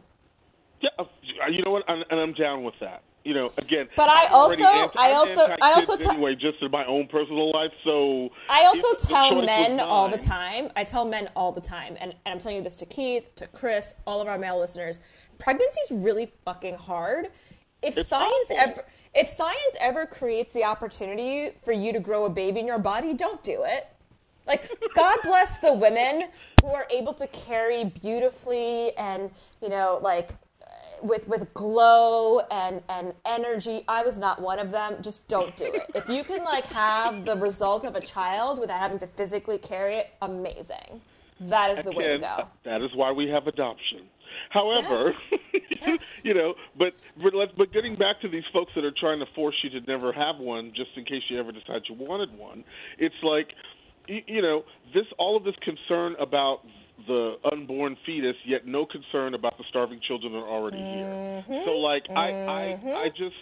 Yeah, 0.80 0.90
uh, 0.98 1.04
you 1.50 1.62
know 1.64 1.72
what? 1.72 1.84
And 1.88 2.04
I'm 2.10 2.32
down 2.34 2.62
with 2.64 2.75
that. 2.80 3.02
You 3.25 3.34
know, 3.34 3.52
again. 3.58 3.88
But 3.96 4.08
I 4.08 4.26
also- 4.26 4.64
anti- 4.64 4.98
I 4.98 5.12
also- 5.12 5.54
I 5.60 5.72
also 5.72 5.92
anti-kids 5.92 6.06
anyway, 6.06 6.34
just 6.34 6.62
in 6.62 6.70
my 6.70 6.84
own 6.87 7.08
personal 7.08 7.50
life. 7.52 7.72
So 7.84 8.30
I 8.48 8.64
also 8.64 8.94
tell 8.94 9.42
men 9.42 9.80
all 9.80 10.08
the 10.08 10.16
time. 10.18 10.70
I 10.76 10.84
tell 10.84 11.04
men 11.04 11.28
all 11.37 11.52
the 11.52 11.60
time, 11.60 11.96
and, 12.00 12.12
and 12.25 12.32
I'm 12.32 12.38
telling 12.38 12.56
you 12.56 12.62
this 12.62 12.76
to 12.76 12.87
Keith, 12.87 13.34
to 13.37 13.46
Chris, 13.48 13.94
all 14.06 14.20
of 14.20 14.28
our 14.28 14.38
male 14.38 14.58
listeners. 14.58 15.00
Pregnancy's 15.38 15.90
really 15.90 16.32
fucking 16.44 16.76
hard. 16.76 17.28
If 17.82 17.98
It's 17.98 18.08
science 18.08 18.50
awful. 18.50 18.56
ever, 18.58 18.84
if 19.14 19.28
science 19.28 19.76
ever 19.80 20.06
creates 20.06 20.52
the 20.52 20.64
opportunity 20.64 21.50
for 21.62 21.72
you 21.72 21.92
to 21.92 22.00
grow 22.00 22.25
a 22.25 22.30
baby 22.30 22.60
in 22.60 22.66
your 22.66 22.78
body, 22.78 23.14
don't 23.14 23.42
do 23.42 23.64
it. 23.64 23.88
Like 24.46 24.68
God 24.94 25.18
bless 25.25 25.58
the 25.58 25.75
women 25.75 26.25
who 26.62 26.68
are 26.68 26.87
able 26.90 27.12
to 27.14 27.26
carry 27.28 27.84
beautifully 27.84 28.96
and 28.96 29.30
you 29.60 29.68
know 29.68 30.00
like 30.02 30.30
with 31.02 31.28
with 31.28 31.52
glow 31.55 32.40
and 32.50 32.83
and 32.88 33.12
energy. 33.26 33.85
I 33.88 34.02
was 34.02 34.17
not 34.19 34.40
one 34.40 34.59
of 34.59 34.71
them. 34.73 34.97
Just 35.02 35.28
don't 35.28 35.55
do 35.57 35.73
it. 35.73 35.90
If 35.95 36.09
you 36.09 36.25
can 36.25 36.45
like 36.45 36.64
have 36.67 37.25
the 37.25 37.37
result 37.37 37.85
of 37.85 37.97
a 37.97 38.00
child 38.00 38.59
without 38.59 38.78
having 38.81 38.99
to 38.99 39.07
physically 39.07 39.59
carry 39.59 39.97
it, 39.97 40.11
amazing. 40.23 41.00
That 41.40 41.78
is 41.78 41.85
the 41.85 41.93
way 41.93 42.09
to 42.09 42.19
go. 42.19 42.49
That 42.64 42.83
is 42.83 42.90
why 42.95 43.12
we 43.12 43.28
have 43.28 43.47
adoption. 43.47 44.09
However, 44.50 45.12
Yes. 45.81 46.21
you 46.25 46.35
know, 46.35 46.55
but 46.76 46.95
but, 47.23 47.35
let's, 47.35 47.52
but 47.57 47.73
getting 47.73 47.97
back 47.97 48.21
to 48.23 48.28
these 48.28 48.45
folks 48.52 48.73
that 48.75 48.85
are 48.85 48.93
trying 48.99 49.21
to 49.21 49.26
force 49.35 49.55
you 49.62 49.71
to 49.71 49.87
never 49.87 50.12
have 50.12 50.38
one, 50.38 50.73
just 50.75 50.90
in 50.97 51.05
case 51.05 51.23
you 51.28 51.38
ever 51.38 51.52
decide 51.52 51.83
you 51.88 51.95
wanted 51.95 52.37
one, 52.37 52.64
it's 52.99 53.14
like, 53.23 53.49
you 54.07 54.43
know, 54.43 54.64
this 54.95 55.05
all 55.19 55.37
of 55.37 55.45
this 55.45 55.55
concern 55.62 56.17
about 56.19 56.61
the 57.07 57.37
unborn 57.52 57.97
fetus, 58.05 58.37
yet 58.47 58.67
no 58.67 58.85
concern 58.87 59.35
about 59.35 59.57
the 59.59 59.64
starving 59.69 60.00
children 60.07 60.33
that 60.33 60.38
are 60.38 60.49
already 60.49 60.78
here. 60.78 61.45
So 61.64 61.73
like, 61.78 62.05
I 62.11 62.31
I 62.31 62.78
I 63.05 63.09
just. 63.17 63.37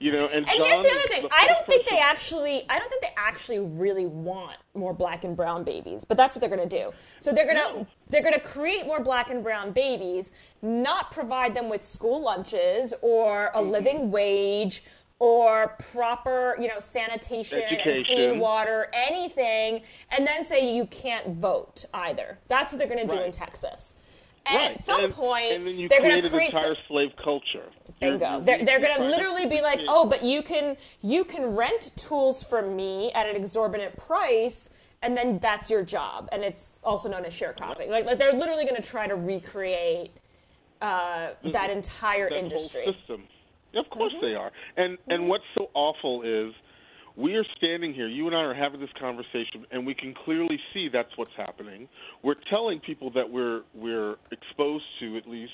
You 0.00 0.10
know, 0.10 0.28
and, 0.34 0.44
Mm-hmm. 0.44 0.60
And 0.62 0.64
here's 0.64 0.74
John 0.74 0.82
the 0.82 0.88
other 0.90 1.08
thing. 1.08 1.22
the 1.22 1.28
I 1.32 1.46
don't 1.46 1.64
think 1.64 1.86
they 1.88 1.98
actually. 2.00 2.64
I 2.68 2.80
don't 2.80 2.88
think 2.88 3.02
they 3.02 3.14
actually 3.16 3.60
really 3.60 4.06
want 4.06 4.56
more 4.74 4.92
black 4.92 5.22
and 5.22 5.36
brown 5.36 5.62
babies. 5.62 6.04
But 6.04 6.16
that's 6.16 6.34
what 6.34 6.40
they're 6.40 6.50
going 6.56 6.68
to 6.68 6.76
do. 6.76 6.90
So 7.20 7.32
they're 7.32 7.44
going 7.44 7.56
to 7.58 7.62
No. 7.80 7.86
they're 8.08 8.20
going 8.22 8.34
to 8.34 8.40
create 8.40 8.84
more 8.84 8.98
black 8.98 9.30
and 9.30 9.44
brown 9.44 9.70
babies, 9.70 10.32
not 10.60 11.12
provide 11.12 11.54
them 11.54 11.68
with 11.68 11.84
school 11.84 12.20
lunches 12.20 12.92
or 13.00 13.52
a 13.54 13.58
Mm-hmm. 13.58 13.70
living 13.70 14.10
wage 14.10 14.82
or 15.22 15.76
proper, 15.92 16.56
you 16.60 16.66
know, 16.66 16.80
sanitation 16.80 17.62
and 17.62 18.04
clean 18.04 18.40
water, 18.40 18.88
anything, 18.92 19.80
and 20.10 20.26
then 20.26 20.44
say 20.44 20.74
you 20.74 20.84
can't 20.86 21.36
vote 21.36 21.84
either. 21.94 22.38
That's 22.48 22.72
what 22.72 22.80
they're 22.80 22.88
going 22.88 23.08
to 23.08 23.16
do 23.16 23.22
in 23.22 23.30
Texas. 23.30 23.94
And 24.46 24.56
Right. 24.56 24.70
at 24.78 24.84
some 24.84 25.04
and, 25.04 25.14
point, 25.14 25.52
and 25.52 25.88
they're 25.88 26.00
going 26.00 26.20
to 26.22 26.28
create 26.28 26.50
an 26.50 26.56
entire 26.56 26.74
some- 26.74 26.84
slave 26.88 27.12
culture. 27.14 27.66
Bingo. 28.00 28.18
you're- 28.32 28.44
They're, 28.44 28.64
they're 28.64 28.80
going 28.80 28.96
to 28.96 29.04
literally 29.04 29.46
be 29.46 29.60
like, 29.62 29.80
oh, 29.86 30.04
but 30.06 30.24
you 30.24 30.42
can 30.42 30.76
you 31.02 31.22
can 31.22 31.54
rent 31.54 31.92
tools 31.94 32.42
from 32.42 32.74
me 32.74 33.12
at 33.12 33.28
an 33.28 33.36
exorbitant 33.36 33.96
price, 33.96 34.70
and 35.02 35.16
then 35.16 35.38
that's 35.38 35.70
your 35.70 35.84
job, 35.84 36.28
and 36.32 36.42
it's 36.42 36.80
also 36.82 37.08
known 37.08 37.24
as 37.24 37.32
sharecropping. 37.32 37.90
Like, 37.90 38.06
like 38.06 38.18
they're 38.18 38.32
literally 38.32 38.64
going 38.64 38.74
to 38.74 38.82
try 38.82 39.06
to 39.06 39.14
recreate 39.14 40.10
uh, 40.80 41.28
that 41.52 41.70
entire 41.70 42.28
that 42.28 42.36
industry. 42.40 42.86
System. 42.86 43.22
Of 43.74 43.88
course 43.90 44.12
Mm-hmm. 44.12 44.26
they 44.26 44.34
are. 44.34 44.50
And 44.76 44.98
and 45.08 45.28
what's 45.28 45.44
so 45.56 45.68
awful 45.74 46.22
is 46.22 46.52
we 47.16 47.34
are 47.36 47.44
standing 47.58 47.92
here, 47.92 48.08
you 48.08 48.26
and 48.26 48.34
I 48.34 48.40
are 48.40 48.54
having 48.54 48.80
this 48.80 48.90
conversation 48.98 49.66
and 49.70 49.86
we 49.86 49.94
can 49.94 50.14
clearly 50.24 50.58
see 50.72 50.88
that's 50.92 51.16
what's 51.16 51.36
happening. 51.36 51.88
We're 52.22 52.36
telling 52.50 52.80
people 52.80 53.10
that 53.12 53.28
we're 53.30 53.62
we're 53.74 54.16
exposed 54.30 54.84
to 55.00 55.16
at 55.16 55.28
least 55.28 55.52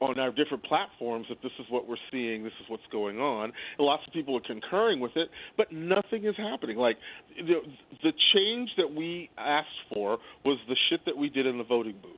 on 0.00 0.18
our 0.18 0.30
different 0.32 0.64
platforms 0.64 1.26
that 1.28 1.36
this 1.42 1.52
is 1.58 1.66
what 1.68 1.86
we're 1.86 1.96
seeing, 2.10 2.42
this 2.42 2.54
is 2.62 2.66
what's 2.68 2.86
going 2.90 3.18
on. 3.18 3.44
And 3.44 3.86
lots 3.86 4.02
of 4.06 4.12
people 4.14 4.34
are 4.36 4.40
concurring 4.40 4.98
with 4.98 5.12
it, 5.14 5.28
but 5.58 5.70
nothing 5.72 6.24
is 6.24 6.34
happening. 6.38 6.78
Like 6.78 6.96
the, 7.36 7.56
the 8.02 8.12
change 8.34 8.70
that 8.78 8.94
we 8.94 9.28
asked 9.36 9.68
for 9.92 10.16
was 10.44 10.58
the 10.68 10.76
shit 10.88 11.00
that 11.04 11.16
we 11.16 11.28
did 11.28 11.46
in 11.46 11.58
the 11.58 11.64
voting 11.64 11.96
booth. 12.02 12.14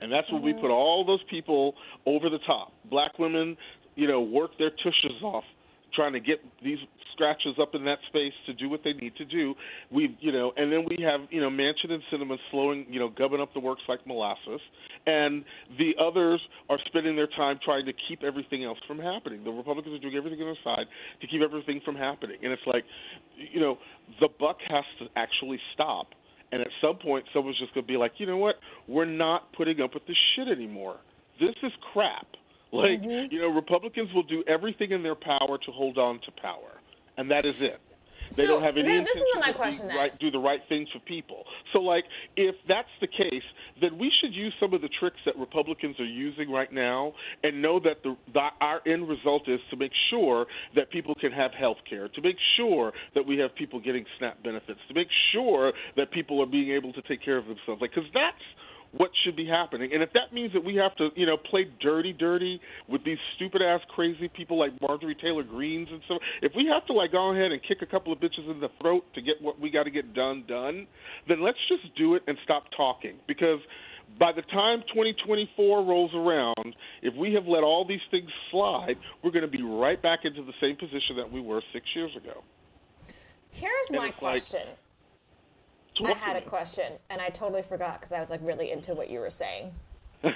And 0.00 0.10
that's 0.10 0.30
when 0.32 0.42
we 0.42 0.54
put 0.54 0.70
all 0.70 1.04
those 1.06 1.22
people 1.30 1.74
over 2.04 2.30
the 2.30 2.38
top. 2.46 2.72
Black 2.90 3.18
women, 3.18 3.56
you 4.00 4.08
know, 4.08 4.22
work 4.22 4.52
their 4.58 4.70
tushes 4.70 5.22
off 5.22 5.44
trying 5.94 6.12
to 6.14 6.20
get 6.20 6.38
these 6.64 6.78
scratches 7.12 7.56
up 7.60 7.74
in 7.74 7.84
that 7.84 7.98
space 8.08 8.32
to 8.46 8.54
do 8.54 8.70
what 8.70 8.80
they 8.82 8.92
need 8.94 9.14
to 9.16 9.24
do. 9.24 9.54
We, 9.90 10.16
you 10.20 10.32
know, 10.32 10.52
and 10.56 10.72
then 10.72 10.86
we 10.88 11.04
have, 11.04 11.20
you 11.30 11.40
know, 11.40 11.50
Manchin 11.50 11.90
and 11.90 12.02
Sinema 12.10 12.36
slowing, 12.50 12.86
you 12.88 12.98
know, 12.98 13.10
gubbing 13.10 13.40
up 13.40 13.52
the 13.52 13.60
works 13.60 13.82
like 13.88 14.06
molasses, 14.06 14.60
and 15.06 15.44
the 15.78 15.92
others 16.00 16.40
are 16.70 16.78
spending 16.86 17.16
their 17.16 17.26
time 17.26 17.58
trying 17.62 17.84
to 17.86 17.92
keep 18.08 18.22
everything 18.22 18.64
else 18.64 18.78
from 18.86 18.98
happening. 18.98 19.44
The 19.44 19.50
Republicans 19.50 19.94
are 19.96 19.98
doing 19.98 20.14
everything 20.16 20.40
on 20.40 20.46
their 20.46 20.64
side 20.64 20.86
to 21.20 21.26
keep 21.26 21.42
everything 21.42 21.80
from 21.84 21.96
happening, 21.96 22.38
and 22.42 22.52
it's 22.52 22.62
like, 22.66 22.84
you 23.52 23.60
know, 23.60 23.76
the 24.20 24.28
buck 24.38 24.56
has 24.68 24.84
to 25.00 25.06
actually 25.16 25.58
stop. 25.74 26.06
And 26.52 26.62
at 26.62 26.68
some 26.80 26.96
point, 26.96 27.26
someone's 27.34 27.58
just 27.58 27.74
going 27.74 27.84
to 27.84 27.92
be 27.92 27.98
like, 27.98 28.12
you 28.18 28.26
know 28.26 28.38
what? 28.38 28.56
We're 28.88 29.04
not 29.04 29.52
putting 29.52 29.80
up 29.80 29.94
with 29.94 30.06
this 30.06 30.16
shit 30.34 30.48
anymore. 30.48 30.96
This 31.38 31.54
is 31.62 31.70
crap. 31.92 32.26
Like, 32.72 33.00
Mm-hmm. 33.02 33.32
you 33.34 33.40
know, 33.40 33.48
Republicans 33.48 34.10
will 34.14 34.22
do 34.22 34.44
everything 34.46 34.92
in 34.92 35.02
their 35.02 35.16
power 35.16 35.58
to 35.66 35.72
hold 35.72 35.98
on 35.98 36.20
to 36.26 36.30
power, 36.40 36.78
and 37.16 37.30
that 37.30 37.44
is 37.44 37.56
it. 37.60 37.80
They 38.36 38.44
So, 38.46 38.50
don't 38.54 38.62
have 38.62 38.76
any 38.76 38.86
th- 38.86 39.04
this 39.06 39.16
is 39.16 39.22
intention 39.34 39.40
my 39.40 39.50
to 39.50 39.58
question 39.58 39.88
then. 39.88 39.96
right, 39.96 40.18
do 40.20 40.30
the 40.30 40.38
right 40.38 40.60
things 40.68 40.88
for 40.92 41.00
people. 41.00 41.42
So, 41.72 41.80
like, 41.80 42.04
if 42.36 42.54
that's 42.68 42.88
the 43.00 43.08
case, 43.08 43.42
then 43.80 43.98
we 43.98 44.08
should 44.20 44.32
use 44.32 44.54
some 44.60 44.72
of 44.72 44.82
the 44.82 44.88
tricks 45.00 45.16
that 45.26 45.36
Republicans 45.36 45.98
are 45.98 46.04
using 46.06 46.48
right 46.48 46.72
now, 46.72 47.12
and 47.42 47.60
know 47.60 47.80
that 47.80 48.04
the, 48.04 48.16
the 48.32 48.46
our 48.60 48.80
end 48.86 49.08
result 49.08 49.48
is 49.48 49.58
to 49.70 49.76
make 49.76 49.90
sure 50.10 50.46
that 50.76 50.90
people 50.92 51.16
can 51.16 51.32
have 51.32 51.50
health 51.58 51.78
care, 51.88 52.06
to 52.06 52.22
make 52.22 52.36
sure 52.56 52.92
that 53.16 53.26
we 53.26 53.36
have 53.38 53.52
people 53.56 53.80
getting 53.80 54.04
SNAP 54.18 54.44
benefits, 54.44 54.78
to 54.86 54.94
make 54.94 55.08
sure 55.32 55.72
that 55.96 56.12
people 56.12 56.40
are 56.40 56.46
being 56.46 56.70
able 56.70 56.92
to 56.92 57.02
take 57.02 57.24
care 57.24 57.36
of 57.36 57.46
themselves. 57.46 57.80
Like, 57.82 57.90
because 57.92 58.08
that's 58.14 58.44
what 58.92 59.10
should 59.24 59.36
be 59.36 59.46
happening. 59.46 59.90
And 59.92 60.02
if 60.02 60.12
that 60.14 60.32
means 60.32 60.52
that 60.52 60.64
we 60.64 60.74
have 60.76 60.96
to, 60.96 61.10
you 61.14 61.24
know, 61.26 61.36
play 61.36 61.66
dirty, 61.80 62.12
dirty 62.12 62.60
with 62.88 63.04
these 63.04 63.18
stupid 63.36 63.62
ass 63.62 63.80
crazy 63.94 64.28
people 64.28 64.58
like 64.58 64.72
Marjorie 64.80 65.14
Taylor 65.14 65.44
Greens 65.44 65.88
and 65.92 66.00
so, 66.08 66.18
if 66.42 66.52
we 66.56 66.66
have 66.66 66.84
to 66.86 66.92
like 66.92 67.12
go 67.12 67.30
ahead 67.32 67.52
and 67.52 67.60
kick 67.62 67.78
a 67.82 67.86
couple 67.86 68.12
of 68.12 68.18
bitches 68.18 68.50
in 68.50 68.58
the 68.60 68.68
throat 68.80 69.04
to 69.14 69.22
get 69.22 69.40
what 69.40 69.60
we 69.60 69.70
got 69.70 69.84
to 69.84 69.90
get 69.90 70.12
done 70.14 70.44
done, 70.48 70.86
then 71.28 71.40
let's 71.42 71.58
just 71.68 71.94
do 71.96 72.14
it 72.14 72.22
and 72.26 72.36
stop 72.44 72.64
talking 72.76 73.16
because. 73.26 73.60
By 74.18 74.32
the 74.32 74.42
time 74.42 74.80
2024 74.88 75.84
rolls 75.84 76.10
around, 76.16 76.74
if 77.00 77.14
we 77.14 77.32
have 77.34 77.46
let 77.46 77.62
all 77.62 77.84
these 77.86 78.00
things 78.10 78.28
slide, 78.50 78.96
we're 79.22 79.30
going 79.30 79.48
to 79.48 79.56
be 79.56 79.62
right 79.62 80.02
back 80.02 80.24
into 80.24 80.42
the 80.42 80.52
same 80.60 80.74
position 80.74 81.14
that 81.18 81.30
we 81.30 81.40
were 81.40 81.62
six 81.72 81.86
years 81.94 82.10
ago. 82.16 82.42
Here's 83.52 83.90
And 83.90 83.98
my 83.98 84.06
like- 84.06 84.16
question. 84.16 84.62
So 84.64 84.74
I 86.04 86.12
had 86.12 86.36
a 86.36 86.42
question, 86.42 86.92
and 87.10 87.20
I 87.20 87.28
totally 87.28 87.62
forgot 87.62 88.00
because 88.00 88.12
I 88.12 88.20
was 88.20 88.30
like 88.30 88.40
really 88.42 88.70
into 88.70 88.94
what 88.94 89.10
you 89.10 89.20
were 89.20 89.30
saying. 89.30 89.72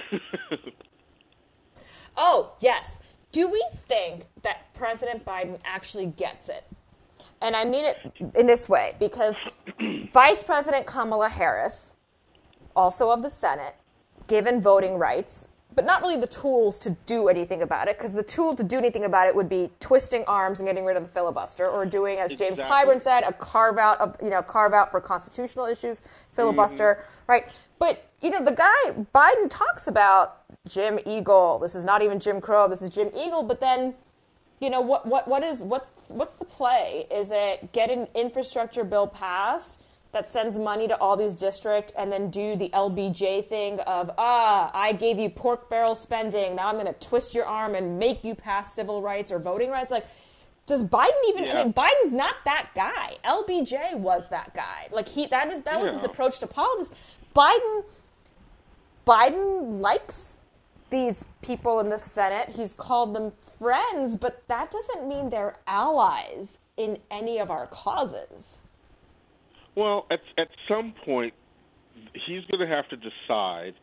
Oh, 2.17 2.53
yes. 2.59 2.99
Do 3.31 3.49
we 3.49 3.63
think 3.73 4.25
that 4.43 4.73
President 4.73 5.25
Biden 5.25 5.59
actually 5.65 6.07
gets 6.07 6.49
it? 6.49 6.63
And 7.41 7.55
I 7.55 7.65
mean 7.65 7.85
it 7.85 7.97
in 8.35 8.45
this 8.45 8.69
way 8.69 8.95
because 8.99 9.37
Vice 10.13 10.41
President 10.41 10.85
Kamala 10.85 11.27
Harris, 11.27 11.93
also 12.75 13.11
of 13.11 13.21
the 13.21 13.29
Senate, 13.29 13.75
given 14.27 14.61
voting 14.61 14.95
rights, 14.95 15.49
but 15.75 15.85
not 15.85 16.01
really 16.01 16.17
the 16.17 16.27
tools 16.27 16.79
to 16.79 16.91
do 17.05 17.27
anything 17.27 17.61
about 17.61 17.87
it, 17.87 17.97
because 17.97 18.13
the 18.13 18.23
tool 18.23 18.55
to 18.55 18.63
do 18.63 18.77
anything 18.77 19.03
about 19.03 19.27
it 19.27 19.35
would 19.35 19.49
be 19.49 19.69
twisting 19.79 20.23
arms 20.25 20.59
and 20.59 20.67
getting 20.67 20.85
rid 20.85 20.97
of 20.97 21.03
the 21.03 21.09
filibuster, 21.09 21.67
or 21.67 21.85
doing, 21.85 22.17
as 22.19 22.31
James 22.31 22.59
Exactly. 22.59 22.93
Clyburn 22.93 23.01
said, 23.01 23.23
a 23.23 23.33
carve 23.33 23.77
out 23.77 23.99
of 23.99 24.15
you 24.23 24.29
know 24.29 24.41
carve 24.41 24.73
out 24.73 24.89
for 24.91 25.01
constitutional 25.01 25.65
issues, 25.65 26.01
filibuster, 26.33 26.99
mm-hmm. 26.99 27.31
right? 27.31 27.45
But 27.77 28.09
you 28.21 28.29
know 28.29 28.43
the 28.43 28.53
guy 28.53 28.91
Biden 29.13 29.49
talks 29.49 29.87
about 29.87 30.41
Jim 30.67 30.99
Eagle. 31.05 31.59
This 31.59 31.75
is 31.75 31.85
not 31.85 32.01
even 32.01 32.19
Jim 32.19 32.41
Crow. 32.41 32.67
This 32.67 32.81
is 32.81 32.89
Jim 32.89 33.09
Eagle. 33.15 33.43
But 33.43 33.59
then, 33.59 33.93
you 34.59 34.69
know 34.69 34.81
what 34.81 35.05
what 35.05 35.27
what 35.27 35.43
is 35.43 35.61
what's 35.61 35.89
what's 36.09 36.35
the 36.35 36.45
play? 36.45 37.05
Is 37.11 37.31
it 37.31 37.71
get 37.73 37.89
an 37.91 38.07
infrastructure 38.15 38.83
bill 38.83 39.07
passed? 39.07 39.79
That 40.15 40.29
sends 40.29 40.57
money 40.57 40.87
to 40.87 40.97
all 41.01 41.17
these 41.17 41.35
districts 41.35 41.91
and 41.97 42.09
then 42.09 42.29
do 42.29 42.55
the 42.55 42.69
LBJ 42.69 43.43
thing 43.43 43.81
of, 43.81 44.11
ah, 44.17 44.71
I 44.73 44.93
gave 44.93 45.19
you 45.19 45.29
pork 45.29 45.69
barrel 45.69 45.93
spending. 45.93 46.55
Now 46.55 46.69
I'm 46.69 46.75
going 46.75 46.85
to 46.85 46.93
twist 46.93 47.35
your 47.35 47.43
arm 47.45 47.75
and 47.75 47.99
make 47.99 48.23
you 48.23 48.33
pass 48.33 48.73
civil 48.73 49.01
rights 49.01 49.29
or 49.29 49.39
voting 49.39 49.69
rights. 49.69 49.91
Like, 49.91 50.07
Does 50.67 50.85
Biden 50.85 51.09
even? 51.27 51.43
Yeah. 51.43 51.59
I 51.59 51.63
mean, 51.63 51.73
Biden's 51.73 52.13
not 52.13 52.35
that 52.45 52.69
guy. 52.75 53.17
LBJ 53.25 53.97
was 53.97 54.29
that 54.29 54.53
guy. 54.53 54.87
Like 54.89 55.09
he, 55.09 55.25
that 55.27 55.51
is 55.51 55.61
that 55.63 55.81
was 55.81 55.93
his 55.93 56.05
approach 56.05 56.39
to 56.39 56.47
politics. 56.47 57.17
Biden, 57.35 57.83
Biden 59.05 59.81
likes 59.81 60.37
these 60.89 61.25
people 61.41 61.81
in 61.81 61.89
the 61.89 61.97
Senate. 61.97 62.55
He's 62.55 62.73
called 62.73 63.13
them 63.13 63.31
friends, 63.31 64.15
but 64.15 64.47
that 64.47 64.71
doesn't 64.71 65.09
mean 65.09 65.29
they're 65.29 65.57
allies 65.67 66.59
in 66.77 66.99
any 67.11 67.37
of 67.39 67.51
our 67.51 67.67
causes. 67.67 68.59
Well, 69.75 70.05
at 70.11 70.19
at 70.37 70.47
some 70.67 70.93
point, 71.05 71.33
he's 72.13 72.41
going 72.51 72.67
to 72.67 72.73
have 72.73 72.87
to 72.89 72.97
decide 72.97 73.73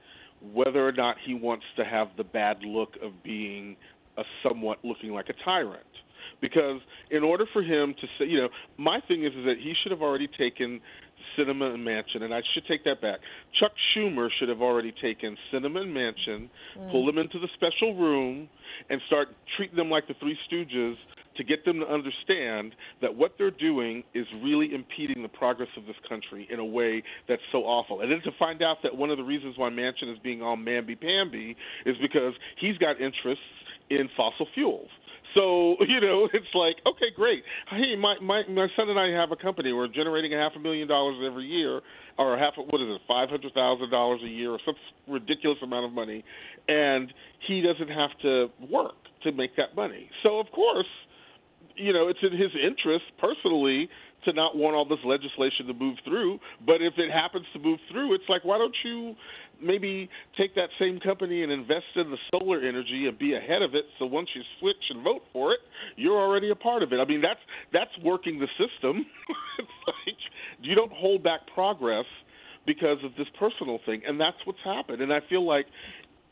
whether 0.52 0.86
or 0.86 0.92
not 0.92 1.16
he 1.24 1.34
wants 1.34 1.64
to 1.76 1.84
have 1.84 2.08
the 2.16 2.24
bad 2.24 2.58
look 2.62 2.96
of 3.02 3.12
being 3.22 3.76
a 4.18 4.22
somewhat 4.42 4.78
looking 4.84 5.12
like 5.12 5.28
a 5.28 5.44
tyrant. 5.44 5.86
Because 6.40 6.80
in 7.10 7.22
order 7.22 7.46
for 7.52 7.62
him 7.62 7.94
to 8.00 8.06
say, 8.18 8.26
you 8.26 8.38
know, 8.38 8.48
my 8.76 9.00
thing 9.06 9.24
is, 9.24 9.32
is 9.32 9.44
that 9.44 9.56
he 9.62 9.74
should 9.82 9.92
have 9.92 10.02
already 10.02 10.26
taken 10.26 10.80
Sinema 11.36 11.74
and 11.74 11.86
Manchin, 11.86 12.22
and 12.22 12.34
I 12.34 12.40
should 12.52 12.66
take 12.66 12.84
that 12.84 13.00
back. 13.00 13.20
Chuck 13.60 13.72
Schumer 13.94 14.28
should 14.38 14.48
have 14.48 14.60
already 14.60 14.92
taken 15.00 15.36
Sinema 15.52 15.82
and 15.82 15.96
Manchin, 15.96 16.48
mm. 16.78 16.90
pull 16.90 17.06
them 17.06 17.18
into 17.18 17.38
the 17.38 17.48
special 17.54 17.96
room, 17.96 18.48
and 18.90 19.00
start 19.06 19.28
treating 19.56 19.76
them 19.76 19.88
like 19.90 20.08
the 20.08 20.14
Three 20.20 20.36
Stooges 20.50 20.94
to 21.42 21.48
get 21.48 21.64
them 21.64 21.80
to 21.80 21.86
understand 21.86 22.74
that 23.00 23.16
what 23.16 23.34
they're 23.38 23.50
doing 23.50 24.04
is 24.14 24.26
really 24.42 24.74
impeding 24.74 25.22
the 25.22 25.28
progress 25.28 25.68
of 25.76 25.86
this 25.86 25.96
country 26.08 26.46
in 26.50 26.58
a 26.58 26.64
way 26.64 27.02
that's 27.28 27.42
so 27.50 27.58
awful. 27.58 28.00
And 28.00 28.10
then 28.10 28.20
to 28.22 28.30
find 28.38 28.62
out 28.62 28.78
that 28.82 28.96
one 28.96 29.10
of 29.10 29.18
the 29.18 29.24
reasons 29.24 29.58
why 29.58 29.70
Manchin 29.70 30.12
is 30.12 30.18
being 30.22 30.42
all 30.42 30.56
mamby-pamby 30.56 31.56
is 31.86 31.96
because 32.00 32.34
he's 32.60 32.78
got 32.78 33.00
interests 33.00 33.44
in 33.90 34.08
fossil 34.16 34.46
fuels. 34.54 34.88
So 35.34 35.76
you 35.88 36.00
know, 36.00 36.28
it's 36.32 36.54
like, 36.54 36.76
okay, 36.86 37.10
great. 37.14 37.42
Hey, 37.70 37.96
my 37.98 38.16
my 38.22 38.42
my 38.48 38.68
son 38.76 38.88
and 38.88 38.98
I 38.98 39.18
have 39.18 39.32
a 39.32 39.36
company. 39.36 39.72
We're 39.72 39.88
generating 39.88 40.34
a 40.34 40.38
half 40.38 40.52
a 40.56 40.58
million 40.58 40.88
dollars 40.88 41.16
every 41.26 41.46
year, 41.46 41.80
or 42.18 42.38
half. 42.38 42.54
What 42.56 42.80
is 42.80 42.88
it, 42.88 43.00
five 43.08 43.30
hundred 43.30 43.54
thousand 43.54 43.90
dollars 43.90 44.20
a 44.22 44.28
year, 44.28 44.50
or 44.50 44.58
some 44.64 44.74
ridiculous 45.08 45.58
amount 45.62 45.86
of 45.86 45.92
money, 45.92 46.24
and 46.68 47.12
he 47.48 47.62
doesn't 47.62 47.88
have 47.88 48.10
to 48.22 48.48
work 48.70 48.94
to 49.24 49.32
make 49.32 49.56
that 49.56 49.74
money. 49.74 50.10
So 50.22 50.38
of 50.38 50.50
course, 50.52 50.86
you 51.82 51.92
know, 51.92 52.06
it's 52.06 52.20
in 52.22 52.32
his 52.32 52.50
interest 52.54 53.04
personally 53.18 53.88
to 54.24 54.32
not 54.32 54.56
want 54.56 54.76
all 54.76 54.86
this 54.86 55.02
legislation 55.04 55.66
to 55.66 55.74
move 55.74 55.96
through. 56.04 56.38
But 56.64 56.78
if 56.80 56.94
it 56.96 57.10
happens 57.10 57.44
to 57.54 57.58
move 57.58 57.80
through, 57.90 58.14
it's 58.14 58.28
like, 58.28 58.44
why 58.44 58.56
don't 58.56 58.74
you 58.84 59.14
maybe 59.60 60.08
take 60.38 60.54
that 60.54 60.68
same 60.78 61.00
company 61.00 61.42
and 61.42 61.50
invest 61.50 61.90
in 61.96 62.10
the 62.10 62.18
solar 62.30 62.60
energy 62.60 63.06
and 63.08 63.18
be 63.18 63.34
ahead 63.34 63.62
of 63.62 63.74
it? 63.74 63.84
So 63.98 64.06
once 64.06 64.28
you 64.34 64.42
switch 64.60 64.84
and 64.90 65.02
vote 65.02 65.22
for 65.32 65.52
it, 65.52 65.60
you're 65.96 66.18
already 66.18 66.50
a 66.50 66.54
part 66.54 66.84
of 66.84 66.92
it. 66.92 67.00
I 67.00 67.04
mean, 67.04 67.20
that's 67.20 67.40
that's 67.72 67.90
working 68.04 68.38
the 68.38 68.48
system. 68.54 69.04
it's 69.58 69.78
like 69.86 70.16
you 70.60 70.76
don't 70.76 70.92
hold 70.92 71.24
back 71.24 71.40
progress 71.52 72.06
because 72.64 72.98
of 73.04 73.10
this 73.18 73.26
personal 73.40 73.80
thing, 73.84 74.02
and 74.06 74.20
that's 74.20 74.38
what's 74.44 74.62
happened. 74.64 75.02
And 75.02 75.12
I 75.12 75.18
feel 75.28 75.44
like, 75.44 75.66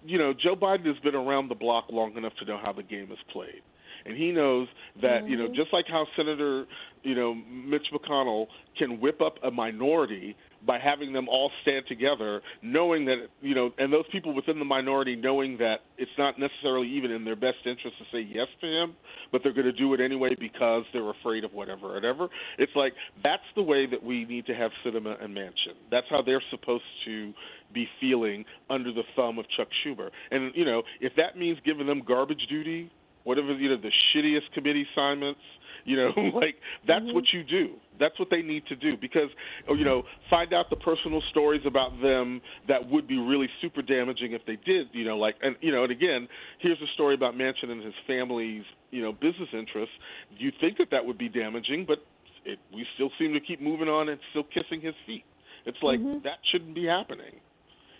you 0.04 0.16
know, 0.16 0.32
Joe 0.32 0.54
Biden 0.54 0.86
has 0.86 0.98
been 1.02 1.16
around 1.16 1.48
the 1.48 1.56
block 1.56 1.86
long 1.90 2.16
enough 2.16 2.34
to 2.38 2.44
know 2.44 2.58
how 2.62 2.72
the 2.72 2.84
game 2.84 3.10
is 3.10 3.18
played 3.32 3.62
and 4.04 4.16
he 4.16 4.32
knows 4.32 4.68
that 5.02 5.28
you 5.28 5.36
know 5.36 5.44
mm-hmm. 5.44 5.54
just 5.54 5.72
like 5.72 5.86
how 5.88 6.06
Senator 6.16 6.66
you 7.02 7.14
know 7.14 7.34
Mitch 7.34 7.86
McConnell 7.92 8.46
can 8.78 9.00
whip 9.00 9.20
up 9.20 9.34
a 9.42 9.50
minority 9.50 10.36
by 10.66 10.78
having 10.78 11.12
them 11.12 11.28
all 11.28 11.50
stand 11.62 11.84
together, 11.88 12.42
knowing 12.62 13.06
that 13.06 13.26
you 13.40 13.54
know, 13.54 13.70
and 13.78 13.92
those 13.92 14.04
people 14.12 14.34
within 14.34 14.58
the 14.58 14.64
minority 14.64 15.16
knowing 15.16 15.56
that 15.58 15.76
it's 15.96 16.10
not 16.18 16.38
necessarily 16.38 16.88
even 16.88 17.10
in 17.10 17.24
their 17.24 17.36
best 17.36 17.58
interest 17.64 17.96
to 17.98 18.04
say 18.12 18.20
yes 18.20 18.46
to 18.60 18.66
him, 18.66 18.94
but 19.32 19.40
they're 19.42 19.54
going 19.54 19.66
to 19.66 19.72
do 19.72 19.94
it 19.94 20.00
anyway 20.00 20.30
because 20.38 20.84
they're 20.92 21.10
afraid 21.10 21.44
of 21.44 21.52
whatever, 21.52 21.94
whatever. 21.94 22.28
It's 22.58 22.72
like 22.76 22.92
that's 23.22 23.42
the 23.56 23.62
way 23.62 23.86
that 23.86 24.02
we 24.02 24.24
need 24.24 24.46
to 24.46 24.54
have 24.54 24.70
Sinema 24.84 25.22
and 25.22 25.34
Manchin. 25.34 25.76
That's 25.90 26.06
how 26.10 26.22
they're 26.22 26.42
supposed 26.50 26.84
to 27.06 27.32
be 27.72 27.86
feeling 28.00 28.44
under 28.68 28.92
the 28.92 29.02
thumb 29.16 29.38
of 29.38 29.46
Chuck 29.56 29.68
Schumer. 29.84 30.10
And 30.30 30.52
you 30.54 30.64
know, 30.64 30.82
if 31.00 31.12
that 31.16 31.38
means 31.38 31.58
giving 31.64 31.86
them 31.86 32.02
garbage 32.06 32.46
duty 32.48 32.90
whatever 33.24 33.52
you 33.52 33.68
know 33.68 33.76
the 33.76 33.92
shittiest 34.14 34.52
committee 34.54 34.86
assignments? 34.92 35.40
You 35.84 35.96
know 35.96 36.12
like 36.34 36.56
that's 36.86 37.04
mm-hmm. 37.04 37.14
what 37.14 37.24
you 37.32 37.42
do. 37.44 37.74
That's 37.98 38.18
what 38.18 38.28
they 38.30 38.42
need 38.42 38.66
to 38.68 38.76
do 38.76 38.96
because 39.00 39.28
oh, 39.68 39.74
you 39.74 39.84
know 39.84 40.02
find 40.28 40.52
out 40.52 40.70
the 40.70 40.76
personal 40.76 41.22
stories 41.30 41.62
about 41.66 42.00
them 42.02 42.40
that 42.68 42.88
would 42.88 43.06
be 43.06 43.18
really 43.18 43.48
super 43.60 43.82
damaging 43.82 44.32
if 44.32 44.42
they 44.46 44.56
did 44.64 44.88
you 44.92 45.04
know 45.04 45.16
like 45.16 45.36
and 45.42 45.56
you 45.60 45.72
know 45.72 45.82
and 45.82 45.92
again 45.92 46.28
here's 46.60 46.78
a 46.80 46.90
story 46.94 47.14
about 47.14 47.34
Manchin 47.34 47.70
and 47.70 47.82
his 47.82 47.94
family's 48.06 48.64
you 48.90 49.02
know 49.02 49.12
business 49.12 49.48
interests. 49.52 49.94
You 50.38 50.50
think 50.60 50.78
that 50.78 50.88
that 50.90 51.04
would 51.04 51.18
be 51.18 51.28
damaging 51.28 51.84
but 51.86 51.98
it, 52.44 52.58
we 52.74 52.86
still 52.94 53.10
seem 53.18 53.34
to 53.34 53.40
keep 53.40 53.60
moving 53.60 53.88
on 53.88 54.08
and 54.08 54.18
still 54.30 54.44
kissing 54.44 54.80
his 54.80 54.94
feet. 55.06 55.24
It's 55.66 55.78
like 55.82 56.00
mm-hmm. 56.00 56.24
that 56.24 56.38
shouldn't 56.50 56.74
be 56.74 56.86
happening. 56.86 57.40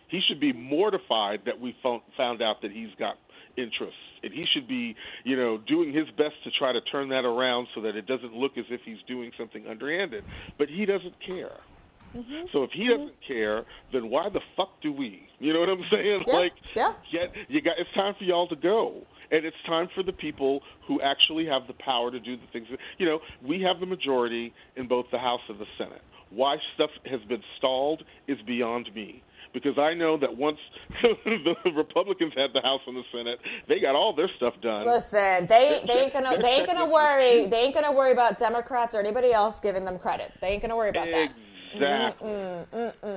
He 0.09 0.21
should 0.27 0.41
be 0.41 0.53
mortified 0.53 1.41
that 1.47 1.61
we 1.61 1.77
found, 1.83 2.03
found 2.17 2.43
out 2.43 2.63
that 2.63 2.73
he's 2.73 2.89
got 2.99 3.15
interests 3.57 3.99
and 4.23 4.33
he 4.33 4.45
should 4.53 4.69
be 4.69 4.95
you 5.25 5.37
know 5.37 5.59
doing 5.59 5.93
his 5.93 6.07
best 6.17 6.35
to 6.45 6.51
try 6.51 6.73
to 6.73 6.81
turn 6.81 7.09
that 7.11 7.25
around 7.25 7.69
so 7.75 7.83
that 7.83 7.97
it 7.97 8.07
doesn't 8.07 8.35
look 8.35 8.57
as 8.57 8.65
if 8.71 8.81
he's 8.85 8.99
doing 9.07 9.31
something 9.39 9.67
underhanded. 9.67 10.25
But 10.59 10.69
he 10.69 10.87
doesn't 10.87 11.15
care. 11.27 11.57
Mm-hmm. 12.15 12.47
So 12.53 12.65
if 12.65 12.71
he 12.73 12.85
mm-hmm. 12.85 13.03
doesn't 13.03 13.17
care 13.27 13.65
then 13.93 14.11
why 14.11 14.29
the 14.29 14.41
fuck 14.57 14.81
do 14.83 14.93
we? 14.93 15.29
You 15.39 15.53
know 15.53 15.61
what 15.61 15.69
i'm 15.69 15.85
saying? 15.91 16.25
Yeah, 16.27 16.33
like 16.33 16.53
yeah. 16.75 16.93
get 17.13 17.35
you 17.49 17.63
got 17.63 17.79
it's 17.79 17.93
time 17.95 18.15
for 18.19 18.25
y'all 18.25 18.49
to 18.49 18.57
go. 18.57 19.03
And 19.33 19.45
it's 19.45 19.57
time 19.65 19.89
for 19.95 20.03
the 20.03 20.13
people 20.13 20.61
who 20.89 21.01
actually 21.01 21.47
have 21.47 21.69
the 21.69 21.75
power 21.75 22.11
to 22.11 22.19
do 22.19 22.37
the 22.37 22.47
things 22.53 22.67
that, 22.71 22.81
you 22.99 23.07
know 23.07 23.21
we 23.47 23.63
have 23.63 23.81
the 23.81 23.87
majority 23.87 24.53
in 24.77 24.89
both 24.89 25.07
the 25.13 25.19
house 25.19 25.41
and 25.49 25.59
the 25.59 25.67
senate. 25.79 26.03
Why 26.31 26.57
stuff 26.75 26.91
has 27.07 27.21
been 27.29 27.43
stalled 27.59 28.05
is 28.29 28.39
beyond 28.47 28.89
me 28.95 29.23
because 29.53 29.79
I 29.79 29.95
know 29.95 30.17
that 30.19 30.37
once 30.37 30.59
the 31.03 31.55
Republicans 31.77 32.33
had 32.37 32.53
the 32.53 32.61
House 32.61 32.81
and 32.87 32.97
the 32.97 33.03
Senate, 33.13 33.41
they 33.69 33.81
got 33.81 33.95
all 33.95 34.15
their 34.15 34.31
stuff 34.37 34.55
done. 34.63 34.87
Listen, 34.87 35.47
they 35.47 35.83
they 35.87 36.05
ain't 36.05 36.13
gonna 36.13 36.31
They're 36.31 36.47
ain't 36.47 36.67
gonna 36.67 36.87
worry 36.87 37.47
they 37.47 37.61
ain't 37.61 37.75
gonna 37.75 37.93
worry 37.93 38.13
about 38.13 38.39
Democrats 38.39 38.95
or 38.95 39.01
anybody 39.01 39.33
else 39.33 39.61
giving 39.61 39.85
them 39.85 39.99
credit. 39.99 40.33
They 40.41 40.49
ain't 40.49 40.63
gonna 40.63 40.77
worry 40.77 40.91
about 40.91 41.07
that. 41.11 41.33
Exactly. 41.73 42.31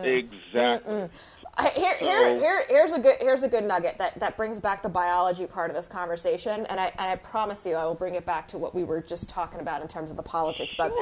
Exactly. 0.04 1.10
I- 1.58 1.69
Here, 1.69 1.96
here, 2.00 2.38
here, 2.39 2.65
here's 2.69 2.91
a 2.93 3.00
good 3.00 3.17
here's 3.19 3.43
a 3.43 3.48
good 3.48 3.63
nugget 3.63 3.98
that, 3.98 4.19
that 4.19 4.38
brings 4.38 4.60
back 4.60 4.82
the 4.84 4.89
biology 4.89 5.46
part 5.48 5.69
of 5.69 5.76
this 5.76 5.88
conversation, 5.88 6.65
and 6.67 6.80
I 6.80 6.86
and 6.98 7.12
I 7.12 7.15
promise 7.15 7.65
you 7.65 7.76
I 7.76 7.86
will 7.86 7.96
bring 7.96 8.15
it 8.15 8.26
back 8.26 8.48
to 8.50 8.58
what 8.58 8.74
we 8.76 8.84
were 8.84 9.02
just 9.02 9.30
talking 9.30 9.60
about 9.60 9.82
in 9.82 9.88
terms 9.88 10.12
of 10.12 10.17
the 10.17 10.24
politics. 10.24 10.76
But 10.76 10.93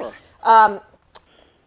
um, 0.43 0.79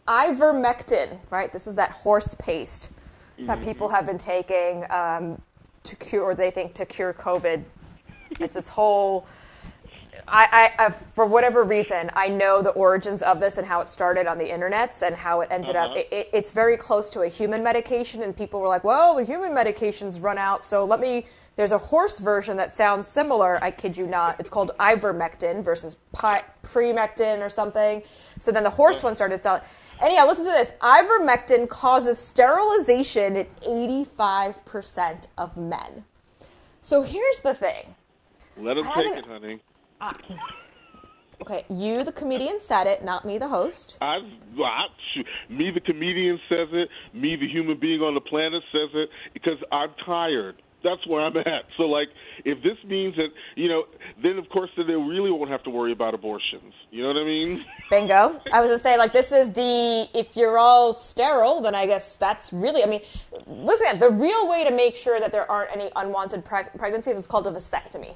ivermectin, 0.09 1.19
right? 1.31 1.53
This 1.53 1.67
is 1.67 1.77
that 1.77 1.91
horse 1.93 2.35
paste 2.39 2.91
that 3.39 3.59
Mm-hmm. 3.59 3.69
people 3.69 3.89
have 3.89 4.07
been 4.07 4.19
taking 4.19 4.85
um, 4.91 5.41
to 5.85 5.97
cure. 5.97 6.23
Or 6.23 6.35
they 6.35 6.51
think 6.51 6.75
to 6.75 6.87
cure 6.87 7.13
COVID. 7.13 7.63
It's 8.41 8.55
this 8.55 8.69
whole. 8.69 9.27
I, 10.29 10.71
I, 10.79 10.87
I, 10.87 10.91
for 10.91 11.27
whatever 11.27 11.65
reason, 11.65 12.11
I 12.15 12.29
know 12.29 12.63
the 12.63 12.71
origins 12.71 13.23
of 13.23 13.41
this 13.41 13.59
and 13.59 13.67
how 13.67 13.81
it 13.81 13.91
started 13.91 14.27
on 14.27 14.39
the 14.39 14.45
internets 14.45 15.07
and 15.07 15.15
how 15.15 15.41
it 15.41 15.49
ended 15.51 15.77
up. 15.77 15.91
Uh-huh. 15.91 16.01
It, 16.01 16.09
it, 16.11 16.31
it's 16.33 16.51
very 16.51 16.77
close 16.77 17.11
to 17.11 17.23
a 17.23 17.29
human 17.29 17.63
medication, 17.63 18.23
and 18.23 18.37
people 18.37 18.61
were 18.61 18.69
like, 18.69 18.85
"Well, 18.85 19.17
the 19.17 19.25
human 19.25 19.53
medication's 19.55 20.21
run 20.21 20.39
out, 20.39 20.65
so 20.65 20.85
let 20.85 21.01
me." 21.01 21.27
There's 21.57 21.73
a 21.73 21.79
horse 21.79 22.19
version 22.19 22.57
that 22.57 22.75
sounds 22.75 23.07
similar. 23.07 23.63
I 23.63 23.71
kid 23.71 23.97
you 23.97 24.09
not. 24.09 24.41
It's 24.41 24.51
called 24.51 24.73
ivermectin 24.81 25.63
versus 25.63 25.97
pi- 26.13 26.43
premectin 26.65 27.41
or 27.41 27.49
something. 27.49 28.03
So 28.41 28.51
then 28.51 28.65
the 28.65 28.71
horse 28.71 29.05
one 29.05 29.15
started 29.15 29.41
selling. 29.41 29.63
Anyhow, 30.01 30.27
listen 30.27 30.45
to 30.45 30.51
this. 30.51 30.73
Ivermectin 30.81 31.69
causes 31.69 32.19
sterilization 32.19 33.37
in 33.37 33.47
85% 33.63 35.29
of 35.39 35.57
men. 35.57 36.05
So 36.81 37.03
here's 37.03 37.41
the 37.41 37.55
thing. 37.55 37.95
Let 38.57 38.75
them 38.75 38.85
take 38.93 39.17
it, 39.17 39.27
honey. 39.27 39.61
Okay, 41.43 41.65
you, 41.69 42.05
the 42.05 42.13
comedian, 42.13 42.61
said 42.61 42.87
it, 42.87 43.05
not 43.05 43.25
me, 43.25 43.39
the 43.39 43.49
host. 43.49 43.97
I, 44.01 44.19
I, 44.59 44.87
me, 45.51 45.71
the 45.73 45.81
comedian, 45.81 46.39
says 46.49 46.69
it. 46.73 46.89
Me, 47.13 47.37
the 47.37 47.49
human 47.49 47.79
being 47.79 48.01
on 48.01 48.15
the 48.15 48.21
planet, 48.21 48.63
says 48.73 48.91
it 48.95 49.11
because 49.33 49.59
I'm 49.73 49.91
tired. 50.07 50.63
That's 50.85 51.07
where 51.07 51.23
I'm 51.23 51.37
at. 51.37 51.65
So, 51.77 51.85
like, 51.85 52.09
if 52.45 52.63
this 52.63 52.77
means 52.87 53.17
that, 53.17 53.29
you 53.57 53.69
know, 53.69 53.85
then 54.23 54.37
of 54.37 54.49
course 54.51 54.71
then 54.77 54.87
they 54.87 54.95
really 54.95 55.31
won't 55.31 55.51
have 55.51 55.63
to 55.65 55.71
worry 55.71 55.93
about 55.93 56.13
abortions. 56.13 56.75
You 56.91 57.03
know 57.03 57.09
what 57.09 57.17
I 57.17 57.25
mean? 57.25 57.65
Bingo. 57.91 58.41
I 58.53 58.61
was 58.61 58.69
gonna 58.69 58.79
say, 58.79 58.99
like, 58.99 59.13
this 59.13 59.33
is 59.33 59.51
the 59.51 60.09
if 60.15 60.37
you're 60.37 60.59
all 60.59 60.93
sterile, 60.93 61.63
then 61.63 61.75
I 61.75 61.87
guess 61.87 62.17
that's 62.17 62.53
really. 62.53 62.83
I 62.83 62.87
mean, 62.87 63.01
listen, 63.47 63.99
the 63.99 64.11
real 64.11 64.47
way 64.47 64.63
to 64.65 64.71
make 64.71 64.95
sure 64.95 65.21
that 65.21 65.33
there 65.33 65.51
aren't 65.51 65.75
any 65.75 65.91
unwanted 65.97 66.45
preg- 66.45 66.77
pregnancies 66.79 67.17
is 67.17 67.27
called 67.27 67.47
a 67.47 67.51
vasectomy. 67.51 68.15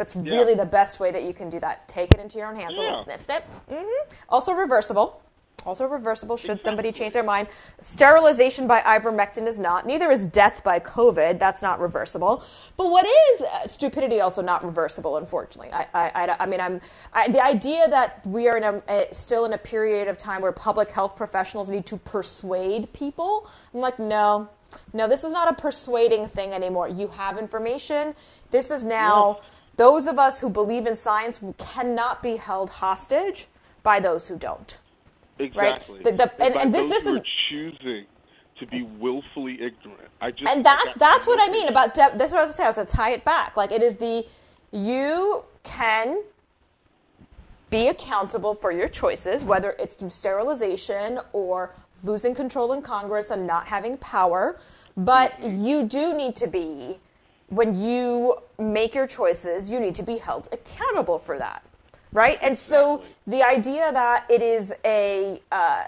That's 0.00 0.16
Yeah. 0.16 0.32
really 0.32 0.54
the 0.54 0.64
best 0.64 0.98
way 0.98 1.10
that 1.10 1.24
you 1.24 1.34
can 1.34 1.50
do 1.50 1.60
that. 1.60 1.86
Take 1.86 2.14
it 2.14 2.20
into 2.20 2.38
your 2.38 2.46
own 2.46 2.56
hands. 2.56 2.78
A 2.78 2.80
little 2.80 2.96
Yeah. 2.96 3.02
snip, 3.04 3.20
snip. 3.20 3.44
hmm 3.68 3.84
Also 4.30 4.54
reversible. 4.54 5.20
Also 5.66 5.84
reversible 5.84 6.38
should 6.38 6.62
somebody 6.62 6.90
change 6.90 7.12
their 7.12 7.22
mind. 7.22 7.48
Sterilization 7.80 8.66
by 8.66 8.80
ivermectin 8.80 9.46
is 9.46 9.60
not. 9.60 9.84
Neither 9.84 10.10
is 10.10 10.24
death 10.24 10.64
by 10.64 10.80
COVID. 10.80 11.38
That's 11.38 11.60
not 11.60 11.80
reversible. 11.80 12.42
But 12.78 12.88
what 12.90 13.04
is 13.04 13.42
uh, 13.42 13.66
stupidity 13.66 14.22
also 14.22 14.40
not 14.40 14.64
reversible, 14.64 15.18
unfortunately? 15.18 15.70
I, 15.70 15.86
I, 15.92 16.10
I, 16.14 16.36
I 16.40 16.46
mean, 16.46 16.60
I'm 16.62 16.80
I, 17.12 17.28
the 17.28 17.44
idea 17.44 17.86
that 17.88 18.26
we 18.26 18.48
are 18.48 18.56
in 18.56 18.64
a, 18.64 18.82
a, 18.88 19.14
still 19.14 19.44
in 19.44 19.52
a 19.52 19.58
period 19.58 20.08
of 20.08 20.16
time 20.16 20.40
where 20.40 20.50
public 20.52 20.90
health 20.90 21.14
professionals 21.14 21.70
need 21.70 21.84
to 21.92 21.98
persuade 21.98 22.90
people. 22.94 23.46
I'm 23.74 23.80
like, 23.80 23.98
no, 23.98 24.48
no, 24.94 25.08
this 25.08 25.24
is 25.24 25.32
not 25.34 25.52
a 25.52 25.60
persuading 25.60 26.26
thing 26.26 26.54
anymore. 26.54 26.88
You 26.88 27.08
have 27.08 27.36
information. 27.36 28.14
This 28.50 28.70
is 28.70 28.82
now 28.86 29.36
yeah. 29.38 29.44
Those 29.80 30.06
of 30.06 30.18
us 30.18 30.42
who 30.42 30.50
believe 30.50 30.86
in 30.86 30.94
science 30.94 31.42
cannot 31.56 32.22
be 32.22 32.36
held 32.36 32.68
hostage 32.68 33.46
by 33.82 33.98
those 33.98 34.26
who 34.26 34.36
don't. 34.36 34.76
Exactly. 35.38 35.94
Right? 35.94 36.04
The, 36.04 36.12
the, 36.12 36.44
and, 36.44 36.56
and 36.56 36.74
this, 36.74 37.02
this 37.02 37.06
is 37.06 37.22
choosing 37.48 38.04
to 38.58 38.66
be 38.66 38.82
willfully 38.82 39.54
ignorant. 39.54 40.10
I 40.20 40.32
just 40.32 40.52
and 40.52 40.62
that's 40.62 40.92
that's 40.96 41.26
what 41.26 41.40
I 41.40 41.50
mean 41.50 41.68
about 41.68 41.94
de- 41.94 42.12
this. 42.14 42.28
Is 42.28 42.34
what 42.34 42.42
I 42.42 42.46
was 42.46 42.54
saying. 42.54 42.66
I 42.66 42.68
was 42.68 42.76
to 42.76 42.84
tie 42.84 43.12
it 43.12 43.24
back. 43.24 43.56
Like 43.56 43.72
it 43.72 43.82
is 43.82 43.96
the 43.96 44.26
you 44.70 45.44
can 45.62 46.24
be 47.70 47.88
accountable 47.88 48.54
for 48.54 48.70
your 48.70 48.88
choices, 48.88 49.44
whether 49.44 49.76
it's 49.78 49.94
through 49.94 50.10
sterilization 50.10 51.20
or 51.32 51.74
losing 52.02 52.34
control 52.34 52.74
in 52.74 52.82
Congress 52.82 53.30
and 53.30 53.46
not 53.46 53.66
having 53.66 53.96
power. 53.96 54.60
But 54.94 55.40
mm-hmm. 55.40 55.64
you 55.64 55.84
do 55.84 56.14
need 56.14 56.36
to 56.36 56.48
be, 56.48 56.98
when 57.50 57.78
you 57.78 58.36
make 58.58 58.94
your 58.94 59.06
choices, 59.06 59.70
you 59.70 59.78
need 59.78 59.94
to 59.94 60.02
be 60.02 60.18
held 60.18 60.48
accountable 60.52 61.18
for 61.18 61.38
that 61.38 61.62
right? 62.12 62.38
And 62.42 62.56
so 62.56 63.02
the 63.26 63.42
idea 63.42 63.92
that 63.92 64.26
it 64.30 64.42
is 64.42 64.74
a, 64.84 65.40
uh, 65.52 65.84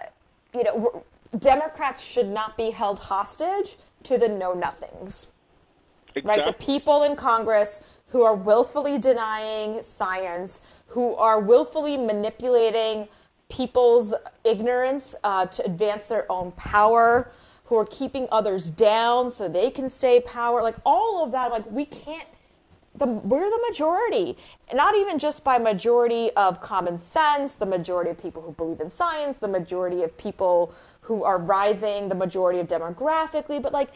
you 0.55 0.64
know, 0.64 1.05
Democrats 1.38 2.03
should 2.03 2.29
not 2.29 2.57
be 2.57 2.70
held 2.70 2.98
hostage 2.98 3.77
to 4.05 4.18
the 4.18 4.29
know 4.29 4.53
nothings, 4.53 5.29
exactly. 6.14 6.22
right? 6.22 6.46
The 6.46 6.64
people 6.64 7.05
in 7.05 7.16
Congress 7.16 7.85
who 8.09 8.22
are 8.22 8.35
willfully 8.35 8.98
denying 8.98 9.83
science, 9.83 10.61
who 10.87 11.14
are 11.16 11.40
willfully 11.40 11.96
manipulating 11.96 13.09
people's 13.48 14.14
ignorance 14.44 15.14
uh, 15.25 15.46
to 15.46 15.64
advance 15.64 16.09
their 16.09 16.31
own 16.31 16.53
power, 16.53 17.31
who 17.64 17.77
are 17.77 17.87
keeping 17.87 18.29
others 18.31 18.70
down 18.70 19.31
so 19.31 19.48
they 19.48 19.70
can 19.70 19.88
stay 19.88 20.20
power, 20.20 20.62
like 20.62 20.77
all 20.85 21.25
of 21.25 21.33
that, 21.33 21.51
like 21.51 21.70
we 21.70 21.85
can't 21.85 22.29
the, 22.94 23.07
we're 23.07 23.48
the 23.48 23.64
majority. 23.70 24.37
Not 24.75 24.96
even 24.96 25.18
just 25.18 25.44
by 25.44 25.59
majority 25.59 26.31
of 26.33 26.61
common 26.61 26.98
sense, 26.98 27.55
the 27.55 27.66
majority 27.66 28.11
of 28.11 28.20
people 28.20 28.42
who 28.42 28.53
believe 28.53 28.81
in 28.81 28.90
science, 28.90 29.38
the 29.38 29.48
majority 29.48 30.03
of 30.03 30.16
people 30.18 30.75
who 31.01 31.25
are 31.25 31.38
rising, 31.38 32.09
the 32.09 32.14
majority 32.14 32.61
of 32.61 32.68
demographically, 32.68 33.61
but 33.62 33.72
like, 33.72 33.90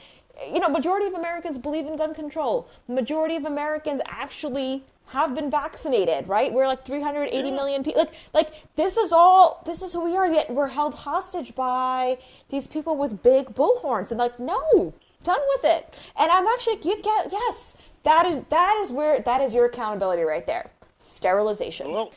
you 0.51 0.61
know, 0.61 0.69
majority 0.69 1.07
of 1.07 1.15
Americans 1.15 1.59
believe 1.59 1.87
in 1.87 1.97
gun 1.97 2.15
control. 2.15 2.69
Majority 2.89 3.37
of 3.37 3.45
Americans 3.45 4.01
actually 4.07 4.85
have 5.07 5.35
been 5.35 5.51
vaccinated, 5.51 6.29
right? 6.29 6.53
We're 6.53 6.67
like 6.67 6.85
380 6.85 7.49
yeah. 7.49 7.55
million 7.55 7.85
people. 7.85 8.03
Like, 8.03 8.15
like 8.35 8.77
this 8.77 8.97
is 8.97 9.13
all, 9.13 9.63
this 9.65 9.83
is 9.83 9.93
who 9.93 10.05
we 10.05 10.17
are. 10.17 10.27
Yet 10.27 10.51
we're 10.51 10.69
held 10.69 10.95
hostage 10.95 11.55
by 11.55 12.19
these 12.49 12.67
people 12.67 12.97
with 12.97 13.23
big 13.23 13.47
bullhorns. 13.55 14.11
And 14.11 14.19
like, 14.19 14.39
no, 14.41 14.95
done 15.23 15.41
with 15.55 15.65
it. 15.65 15.95
And 16.19 16.31
I'm 16.31 16.47
actually, 16.47 16.79
you 16.83 17.01
get, 17.03 17.29
yes, 17.31 17.91
that 18.05 18.25
is 18.27 18.41
that 18.51 18.81
is 18.83 18.93
where 18.93 19.21
that 19.21 19.41
is 19.41 19.53
your 19.53 19.67
accountability 19.67 20.23
right 20.23 20.47
there. 20.47 20.71
Sterilization. 20.99 21.91
Well, 21.91 22.13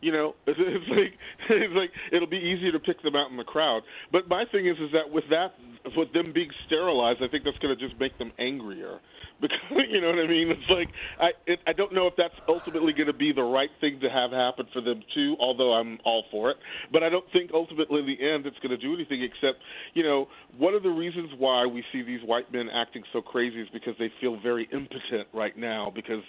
you 0.00 0.12
know, 0.12 0.34
it's, 0.46 0.58
it's 0.62 0.88
like 0.88 1.18
it's 1.48 1.74
like 1.74 1.90
it'll 2.12 2.28
be 2.28 2.38
easier 2.38 2.72
to 2.72 2.80
pick 2.80 3.02
them 3.02 3.16
out 3.16 3.30
in 3.30 3.36
the 3.36 3.44
crowd. 3.44 3.82
But 4.12 4.28
my 4.28 4.44
thing 4.44 4.66
is, 4.66 4.76
is 4.78 4.92
that 4.92 5.10
with 5.10 5.24
that, 5.30 5.54
with 5.96 6.12
them 6.12 6.32
being 6.32 6.50
sterilized, 6.66 7.20
I 7.22 7.28
think 7.28 7.44
that's 7.44 7.58
going 7.58 7.76
to 7.76 7.88
just 7.88 7.98
make 8.00 8.18
them 8.18 8.32
angrier 8.38 9.00
because 9.40 9.58
you 9.88 10.00
know 10.00 10.08
what 10.08 10.18
I 10.18 10.26
mean. 10.26 10.50
It's 10.50 10.70
like 10.70 10.88
I 11.18 11.30
it, 11.46 11.60
I 11.66 11.72
don't 11.72 11.94
know 11.94 12.06
if 12.06 12.14
that's 12.16 12.34
ultimately 12.48 12.92
going 12.92 13.06
to 13.06 13.16
be 13.16 13.32
the 13.32 13.42
right 13.42 13.70
thing 13.80 13.98
to 14.02 14.10
have 14.10 14.30
happen 14.30 14.66
for 14.72 14.80
them 14.82 15.02
too. 15.14 15.36
Although 15.40 15.72
I'm 15.72 15.98
all 16.04 16.24
for 16.30 16.50
it, 16.50 16.58
but 16.92 17.02
I 17.02 17.08
don't 17.08 17.24
think 17.32 17.50
ultimately 17.54 18.00
in 18.00 18.06
the 18.06 18.20
end 18.20 18.46
it's 18.46 18.58
going 18.58 18.70
to 18.70 18.76
do 18.76 18.94
anything 18.94 19.22
except 19.22 19.58
you 19.94 20.02
know 20.02 20.28
one 20.58 20.74
of 20.74 20.82
the 20.82 20.90
reasons 20.90 21.30
why 21.38 21.64
we 21.66 21.82
see 21.92 22.02
these 22.02 22.20
white 22.24 22.52
men 22.52 22.68
acting 22.72 23.02
so 23.12 23.22
crazy 23.22 23.60
is 23.60 23.68
because 23.72 23.94
they 23.98 24.12
feel 24.20 24.38
very 24.40 24.68
impotent 24.72 25.28
right 25.32 25.56
now 25.56 25.90
because 25.94 26.22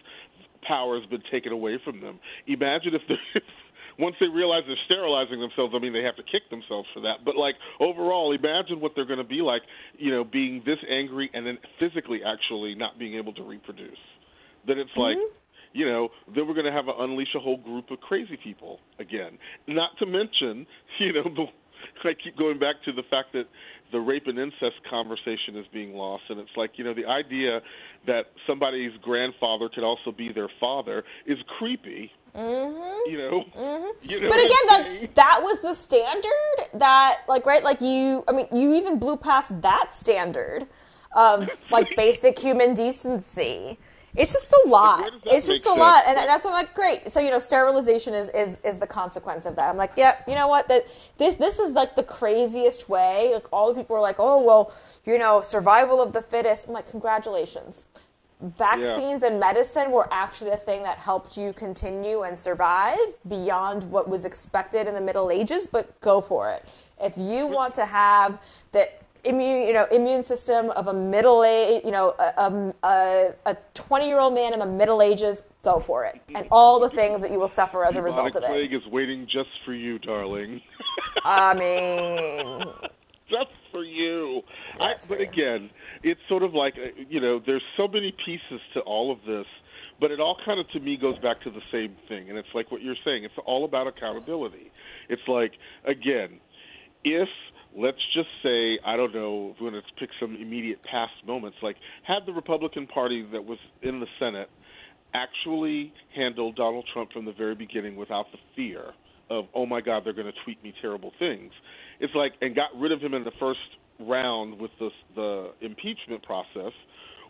power 0.67 0.99
has 0.99 1.09
been 1.09 1.23
taken 1.31 1.51
away 1.51 1.79
from 1.83 2.01
them. 2.01 2.19
Imagine 2.47 2.93
if 2.95 3.01
the 3.07 3.15
once 4.01 4.15
they 4.19 4.27
realize 4.27 4.63
they're 4.65 4.75
sterilizing 4.85 5.39
themselves, 5.39 5.73
I 5.75 5.79
mean, 5.79 5.93
they 5.93 6.01
have 6.01 6.15
to 6.17 6.23
kick 6.23 6.49
themselves 6.49 6.89
for 6.93 7.01
that. 7.01 7.23
But 7.23 7.37
like 7.37 7.55
overall, 7.79 8.33
imagine 8.33 8.81
what 8.81 8.93
they're 8.95 9.05
going 9.05 9.19
to 9.19 9.23
be 9.23 9.41
like, 9.41 9.61
you 9.97 10.11
know, 10.11 10.23
being 10.23 10.63
this 10.65 10.79
angry 10.89 11.29
and 11.33 11.45
then 11.45 11.59
physically 11.79 12.21
actually 12.25 12.73
not 12.75 12.97
being 12.97 13.15
able 13.15 13.33
to 13.33 13.43
reproduce. 13.43 14.01
That 14.67 14.77
it's 14.77 14.89
like, 14.97 15.17
mm-hmm. 15.17 15.77
you 15.77 15.85
know, 15.85 16.09
then 16.33 16.47
we're 16.47 16.55
going 16.55 16.65
to 16.65 16.71
have 16.71 16.85
to 16.85 16.95
unleash 16.97 17.33
a 17.35 17.39
whole 17.39 17.57
group 17.57 17.91
of 17.91 17.99
crazy 18.01 18.37
people 18.43 18.79
again. 18.99 19.37
Not 19.67 19.91
to 19.99 20.05
mention, 20.07 20.65
you 20.99 21.13
know, 21.13 21.23
the, 21.23 21.45
I 22.09 22.13
keep 22.13 22.37
going 22.37 22.59
back 22.59 22.75
to 22.85 22.91
the 22.91 23.03
fact 23.09 23.33
that 23.33 23.45
the 23.91 23.99
rape 23.99 24.27
and 24.27 24.39
incest 24.39 24.77
conversation 24.89 25.55
is 25.55 25.65
being 25.73 25.93
lost, 25.93 26.23
and 26.29 26.39
it's 26.39 26.55
like, 26.55 26.71
you 26.75 26.83
know, 26.83 26.93
the 26.93 27.05
idea 27.05 27.61
that 28.07 28.27
somebody's 28.47 28.91
grandfather 29.01 29.69
could 29.69 29.83
also 29.83 30.11
be 30.11 30.31
their 30.31 30.49
father 30.59 31.03
is 31.25 31.37
creepy 31.57 32.11
Mm-hmm. 32.35 33.11
You 33.11 33.17
know, 33.17 33.43
mm-hmm. 33.57 34.09
you 34.09 34.21
know 34.21 34.29
but 34.29 34.39
again, 34.39 34.49
that 34.67 35.15
that 35.15 35.39
was 35.41 35.61
the 35.61 35.73
standard 35.73 36.79
that, 36.79 37.21
like, 37.27 37.45
right, 37.45 37.63
like 37.63 37.81
you. 37.81 38.23
I 38.27 38.31
mean, 38.31 38.47
you 38.53 38.73
even 38.75 38.99
blew 38.99 39.17
past 39.17 39.61
that 39.61 39.93
standard 39.93 40.67
of 41.13 41.49
like 41.71 41.93
basic 41.97 42.39
human 42.39 42.73
decency. 42.73 43.77
It's 44.15 44.33
just 44.33 44.53
a 44.65 44.67
lot. 44.67 45.09
It's 45.25 45.47
just 45.47 45.65
a 45.65 45.69
sense? 45.69 45.79
lot, 45.79 46.03
and 46.05 46.17
that's 46.17 46.43
what 46.43 46.51
I'm 46.51 46.65
like. 46.65 46.73
Great. 46.73 47.09
So 47.09 47.19
you 47.19 47.31
know, 47.31 47.39
sterilization 47.39 48.13
is 48.13 48.29
is 48.29 48.59
is 48.63 48.77
the 48.77 48.87
consequence 48.87 49.45
of 49.45 49.55
that. 49.55 49.69
I'm 49.69 49.77
like, 49.77 49.93
yeah. 49.95 50.17
You 50.27 50.35
know 50.35 50.47
what? 50.47 50.67
That 50.67 50.85
this 51.17 51.35
this 51.35 51.59
is 51.59 51.71
like 51.73 51.95
the 51.95 52.03
craziest 52.03 52.89
way. 52.89 53.31
Like 53.33 53.51
all 53.53 53.73
the 53.73 53.79
people 53.79 53.95
are 53.95 54.01
like, 54.01 54.17
oh 54.19 54.43
well, 54.43 54.73
you 55.05 55.17
know, 55.17 55.41
survival 55.41 56.01
of 56.01 56.13
the 56.13 56.21
fittest. 56.21 56.67
I'm 56.67 56.73
like, 56.73 56.89
congratulations 56.89 57.85
vaccines 58.41 59.21
yeah. 59.21 59.27
and 59.27 59.39
medicine 59.39 59.91
were 59.91 60.07
actually 60.11 60.49
the 60.49 60.57
thing 60.57 60.83
that 60.83 60.97
helped 60.97 61.37
you 61.37 61.53
continue 61.53 62.23
and 62.23 62.37
survive 62.37 62.97
beyond 63.27 63.83
what 63.83 64.09
was 64.09 64.25
expected 64.25 64.87
in 64.87 64.95
the 64.95 65.01
Middle 65.01 65.29
Ages, 65.29 65.67
but 65.67 65.99
go 66.01 66.21
for 66.21 66.51
it. 66.51 66.65
If 66.99 67.17
you 67.17 67.47
want 67.47 67.75
to 67.75 67.85
have 67.85 68.41
the 68.71 68.89
immune, 69.23 69.67
you 69.67 69.73
know, 69.73 69.85
immune 69.91 70.23
system 70.23 70.69
of 70.71 70.87
a 70.87 70.93
middle 70.93 71.43
age, 71.43 71.83
you 71.85 71.91
know, 71.91 72.15
a, 72.19 72.73
a, 72.83 73.33
a 73.45 73.57
20 73.73 74.07
year 74.07 74.19
old 74.19 74.33
man 74.33 74.53
in 74.53 74.59
the 74.59 74.65
Middle 74.65 75.01
Ages, 75.01 75.43
go 75.63 75.79
for 75.79 76.05
it. 76.05 76.21
And 76.33 76.47
all 76.51 76.79
the 76.79 76.89
things 76.89 77.21
that 77.21 77.31
you 77.31 77.39
will 77.39 77.47
suffer 77.47 77.85
as 77.85 77.95
a 77.95 78.01
result 78.01 78.35
of 78.35 78.43
it. 78.43 78.47
plague 78.47 78.73
is 78.73 78.85
waiting 78.87 79.25
just 79.25 79.49
for 79.65 79.73
you, 79.73 79.99
darling. 79.99 80.61
I 81.23 81.53
mean, 81.53 82.65
just 83.29 83.51
for 83.71 83.83
you. 83.83 84.41
I, 84.79 84.95
but 85.07 85.21
again, 85.21 85.69
it's 86.03 86.21
sort 86.27 86.43
of 86.43 86.53
like 86.53 86.75
uh, 86.75 86.89
you 87.09 87.19
know, 87.19 87.41
there's 87.45 87.63
so 87.77 87.87
many 87.87 88.13
pieces 88.25 88.61
to 88.73 88.81
all 88.81 89.11
of 89.11 89.19
this, 89.25 89.45
but 89.99 90.11
it 90.11 90.19
all 90.19 90.37
kind 90.45 90.59
of 90.59 90.69
to 90.71 90.79
me 90.79 90.97
goes 90.97 91.17
back 91.19 91.41
to 91.41 91.49
the 91.49 91.61
same 91.71 91.95
thing, 92.07 92.29
and 92.29 92.37
it's 92.37 92.53
like 92.53 92.71
what 92.71 92.81
you're 92.81 92.95
saying. 93.05 93.23
It's 93.23 93.33
all 93.45 93.65
about 93.65 93.87
accountability. 93.87 94.71
It's 95.09 95.27
like 95.27 95.53
again, 95.85 96.39
if 97.03 97.29
let's 97.75 98.01
just 98.13 98.29
say 98.43 98.79
I 98.85 98.95
don't 98.97 99.13
know, 99.13 99.53
if 99.53 99.61
we're 99.61 99.71
going 99.71 99.81
to 99.81 99.99
pick 99.99 100.09
some 100.19 100.35
immediate 100.35 100.83
past 100.83 101.13
moments, 101.25 101.57
like 101.61 101.77
had 102.03 102.25
the 102.25 102.33
Republican 102.33 102.87
Party 102.87 103.27
that 103.31 103.45
was 103.45 103.59
in 103.81 103.99
the 103.99 104.07
Senate 104.19 104.49
actually 105.13 105.93
handled 106.15 106.55
Donald 106.55 106.85
Trump 106.93 107.11
from 107.11 107.25
the 107.25 107.33
very 107.33 107.55
beginning 107.55 107.95
without 107.95 108.25
the 108.31 108.37
fear 108.55 108.93
of 109.29 109.45
oh 109.55 109.65
my 109.65 109.81
God, 109.81 110.03
they're 110.05 110.13
going 110.13 110.31
to 110.31 110.43
tweet 110.43 110.61
me 110.63 110.73
terrible 110.81 111.11
things. 111.19 111.51
It's 111.99 112.13
like 112.15 112.33
and 112.41 112.55
got 112.55 112.69
rid 112.77 112.91
of 112.91 113.01
him 113.01 113.13
in 113.13 113.23
the 113.23 113.31
first 113.39 113.59
round 113.99 114.59
with 114.59 114.71
the 114.79 114.89
the 115.15 115.51
impeachment 115.61 116.23
process, 116.23 116.73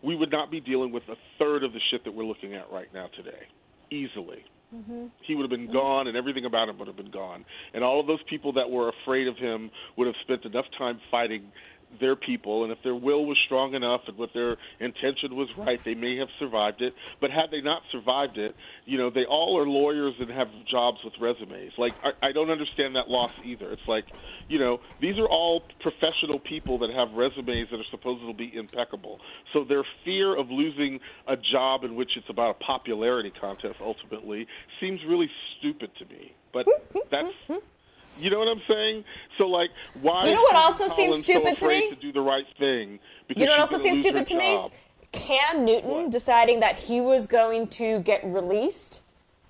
we 0.04 0.16
would 0.16 0.32
not 0.32 0.50
be 0.52 0.60
dealing 0.60 0.92
with 0.92 1.04
a 1.10 1.16
third 1.38 1.64
of 1.64 1.74
the 1.74 1.80
shit 1.92 2.04
that 2.06 2.14
we're 2.14 2.26
looking 2.26 2.56
at 2.56 2.72
right 2.72 2.88
now 2.94 3.08
today, 3.16 3.48
easily. 3.92 4.44
Mm-hmm. 4.74 5.08
He 5.28 5.36
would 5.36 5.44
have 5.44 5.50
been 5.50 5.72
gone, 5.72 6.08
and 6.08 6.16
everything 6.16 6.46
about 6.46 6.70
him 6.70 6.78
would 6.80 6.88
have 6.88 6.96
been 6.96 7.12
gone. 7.12 7.44
And 7.74 7.84
all 7.84 8.00
of 8.00 8.08
those 8.08 8.24
people 8.30 8.54
that 8.54 8.70
were 8.70 8.90
afraid 9.04 9.28
of 9.28 9.38
him 9.38 9.70
would 9.98 10.08
have 10.08 10.16
spent 10.22 10.46
enough 10.46 10.66
time 10.78 11.00
fighting 11.10 11.52
their 12.00 12.16
people, 12.16 12.64
and 12.64 12.72
if 12.72 12.80
their 12.84 12.96
will 12.96 13.26
was 13.26 13.38
strong 13.46 13.74
enough 13.74 14.02
and 14.08 14.18
what 14.18 14.34
their 14.34 14.58
intention 14.80 15.36
was 15.36 15.50
right, 15.58 15.80
they 15.84 15.96
may 15.96 16.18
have 16.18 16.30
survived 16.40 16.82
it. 16.82 16.94
But 17.20 17.32
had 17.32 17.52
they 17.52 17.62
not 17.62 17.82
survived 17.92 18.38
it, 18.38 18.56
you 18.86 18.98
know, 18.98 19.10
they 19.10 19.26
all 19.26 19.58
are 19.60 19.66
lawyers 19.66 20.14
and 20.20 20.30
have 20.32 20.48
jobs 20.70 21.00
with 21.04 21.14
resumes. 21.20 21.74
Like, 21.78 21.94
I, 22.04 22.30
I 22.30 22.32
don't 22.32 22.50
understand 22.50 22.96
that 22.96 23.10
loss 23.10 23.32
either. 23.44 23.72
It's 23.72 23.88
like, 23.88 24.06
you 24.48 24.60
know, 24.60 24.80
these 25.02 25.18
are 25.18 25.28
all 25.28 25.64
professional 25.80 26.40
people 26.40 26.80
that 26.80 26.90
have 26.92 27.12
resumes 27.14 27.70
that 27.72 27.80
are 27.80 27.92
supposed 27.92 28.22
to 28.22 28.34
be 28.34 28.56
impeccable. 28.56 29.20
So 29.54 29.64
their 29.64 29.84
fear 30.06 30.38
of 30.38 30.50
losing 30.50 31.00
a 31.28 31.36
job 31.36 31.84
in 31.84 31.96
which 31.96 32.12
it's 32.16 32.30
about 32.30 32.52
a 32.62 32.64
popularity 32.64 33.32
contest 33.40 33.76
ultimately 33.82 34.48
seems 34.80 35.00
really 35.08 35.30
stupid 35.58 35.92
to 36.00 36.06
me. 36.06 36.34
But 36.54 36.68
that's 37.12 37.34
You 38.18 38.30
know 38.30 38.40
what 38.40 38.48
I'm 38.48 38.62
saying? 38.68 39.04
So 39.38 39.46
like, 39.48 39.70
why? 40.02 40.28
You 40.28 40.34
know 40.34 40.42
what 40.42 40.56
also 40.56 40.88
Colin 40.90 41.14
seems 41.14 41.18
so 41.18 41.22
stupid 41.34 41.58
to 41.58 41.68
me? 41.68 41.90
To 41.90 41.96
do 41.96 42.12
the 42.12 42.22
right 42.22 42.46
thing. 42.60 43.00
You 43.30 43.46
know 43.46 43.54
what 43.54 43.62
also 43.62 43.78
seems 43.78 44.00
stupid 44.00 44.26
to 44.28 44.38
me? 44.38 44.70
Cam 45.12 45.66
Newton 45.66 45.90
What? 45.90 46.12
deciding 46.12 46.60
that 46.62 46.76
he 46.78 47.02
was 47.02 47.28
going 47.28 47.68
to 47.70 48.00
get 48.00 48.24
released 48.26 49.02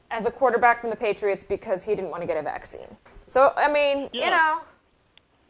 as 0.10 0.26
a 0.26 0.32
quarterback 0.32 0.82
from 0.82 0.89
the 0.89 0.95
Patriots 0.95 1.43
because 1.43 1.84
he 1.86 1.95
didn't 1.95 2.10
want 2.10 2.21
to 2.21 2.28
get 2.28 2.38
a 2.38 2.41
vaccine. 2.41 2.97
So, 3.28 3.54
I 3.56 3.71
mean, 3.71 4.10
Yeah. 4.13 4.26
you 4.26 4.32
know, 4.32 4.62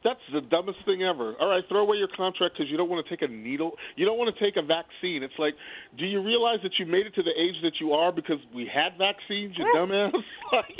That's 0.03 0.19
the 0.33 0.41
dumbest 0.41 0.83
thing 0.83 1.03
ever. 1.03 1.35
All 1.39 1.47
right, 1.47 1.63
throw 1.69 1.81
away 1.81 1.97
your 1.97 2.07
contract 2.07 2.55
because 2.57 2.71
you 2.71 2.75
don't 2.75 2.89
want 2.89 3.05
to 3.05 3.09
take 3.09 3.21
a 3.21 3.31
needle. 3.31 3.77
You 3.95 4.03
don't 4.05 4.17
want 4.17 4.35
to 4.35 4.43
take 4.43 4.57
a 4.57 4.63
vaccine. 4.63 5.21
It's 5.21 5.37
like, 5.37 5.53
do 5.95 6.07
you 6.07 6.23
realize 6.23 6.57
that 6.63 6.79
you 6.79 6.87
made 6.87 7.05
it 7.05 7.13
to 7.13 7.21
the 7.21 7.39
age 7.39 7.61
that 7.61 7.79
you 7.79 7.93
are 7.93 8.11
because 8.11 8.39
we 8.51 8.65
had 8.65 8.97
vaccines, 8.97 9.55
you 9.59 9.63
Yeah. 9.65 9.79
dumbass? 9.79 10.11
like, 10.51 10.75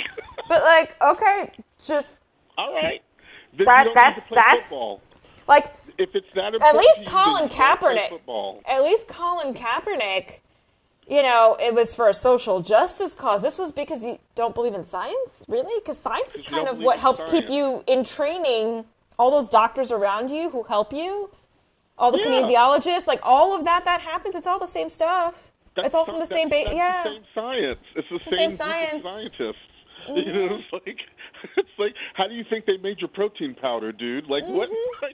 but 0.48 0.62
like, 0.64 1.00
okay, 1.00 1.52
just 1.84 2.18
all 2.68 2.74
right. 2.74 3.02
Then 3.56 3.64
That- 3.66 3.78
you 3.78 3.84
don't 3.84 3.94
need 3.94 3.94
that's- 3.96 4.22
to 4.22 4.28
play 4.28 4.36
that's- 4.36 4.62
football. 4.68 5.00
like 5.48 5.66
If 5.98 6.14
it's 6.14 6.26
that 6.34 6.54
at 6.54 6.76
least 6.76 7.04
Colin 7.06 7.48
then 7.48 7.50
you 7.50 7.56
don't 7.56 7.80
play 7.80 7.96
Kaepernick. 8.08 8.62
At 8.66 8.82
least 8.82 9.08
Colin 9.08 9.54
Kaepernick. 9.54 10.38
You 11.08 11.22
know, 11.22 11.56
it 11.60 11.74
was 11.74 11.94
for 11.94 12.08
a 12.08 12.14
social 12.14 12.60
justice 12.60 13.14
cause. 13.14 13.42
This 13.42 13.58
was 13.58 13.72
because 13.72 14.04
you 14.04 14.18
don't 14.36 14.54
believe 14.54 14.72
in 14.74 14.84
science, 14.84 15.44
really? 15.48 15.78
Because 15.80 15.98
science 15.98 16.34
is 16.34 16.44
kind 16.44 16.68
of 16.68 16.80
what 16.80 16.98
helps 16.98 17.22
keep 17.30 17.50
you 17.50 17.82
in 17.86 18.04
training. 18.04 18.84
All 19.18 19.30
those 19.30 19.50
doctors 19.50 19.92
around 19.92 20.30
you 20.30 20.48
who 20.50 20.62
help 20.62 20.92
you, 20.92 21.30
all 21.98 22.10
the 22.12 22.18
Yeah. 22.20 22.26
kinesiologists, 22.28 23.06
like 23.06 23.20
all 23.24 23.52
of 23.54 23.64
that 23.64 23.84
that 23.84 24.00
happens. 24.00 24.34
It's 24.34 24.46
all 24.46 24.58
the 24.60 24.66
same 24.66 24.88
stuff. 24.88 25.50
That's 25.74 25.86
it's 25.86 25.94
all 25.94 26.04
from 26.04 26.20
the 26.20 26.26
same 26.26 26.48
base. 26.48 26.68
Yeah. 26.70 27.02
the 27.04 27.10
same 27.10 27.24
science. 27.34 27.78
It's 27.96 28.08
the 28.08 28.18
the 28.18 28.24
same, 28.24 28.30
same 28.30 28.48
group 28.48 28.52
of 28.52 28.58
science. 28.58 29.02
scientists. 29.02 29.58
You 30.08 30.14
know, 30.14 30.22
mm-hmm. 30.48 30.54
it's 30.54 30.72
like 30.72 30.98
it's 31.56 31.68
like 31.78 31.94
how 32.14 32.26
do 32.26 32.34
you 32.34 32.44
think 32.48 32.66
they 32.66 32.76
made 32.76 32.98
your 33.00 33.08
protein 33.08 33.54
powder, 33.54 33.92
dude? 33.92 34.26
Like 34.28 34.44
what? 34.46 34.68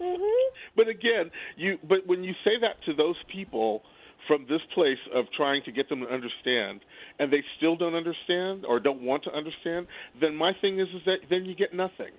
Mm-hmm. 0.00 0.56
But 0.76 0.88
again, 0.88 1.30
you 1.56 1.78
but 1.86 2.06
when 2.06 2.24
you 2.24 2.32
say 2.42 2.52
that 2.62 2.82
to 2.86 2.94
those 2.94 3.16
people 3.30 3.82
from 4.26 4.46
this 4.48 4.62
place 4.74 4.98
of 5.14 5.26
trying 5.36 5.62
to 5.64 5.72
get 5.72 5.88
them 5.90 6.00
to 6.00 6.06
understand 6.06 6.80
and 7.18 7.30
they 7.30 7.42
still 7.58 7.76
don't 7.76 7.94
understand 7.94 8.64
or 8.64 8.80
don't 8.80 9.02
want 9.02 9.24
to 9.24 9.32
understand, 9.32 9.86
then 10.18 10.34
my 10.34 10.52
thing 10.60 10.80
is 10.80 10.88
is 10.88 11.02
that 11.04 11.18
then 11.28 11.44
you 11.44 11.54
get 11.54 11.74
nothing. 11.74 12.12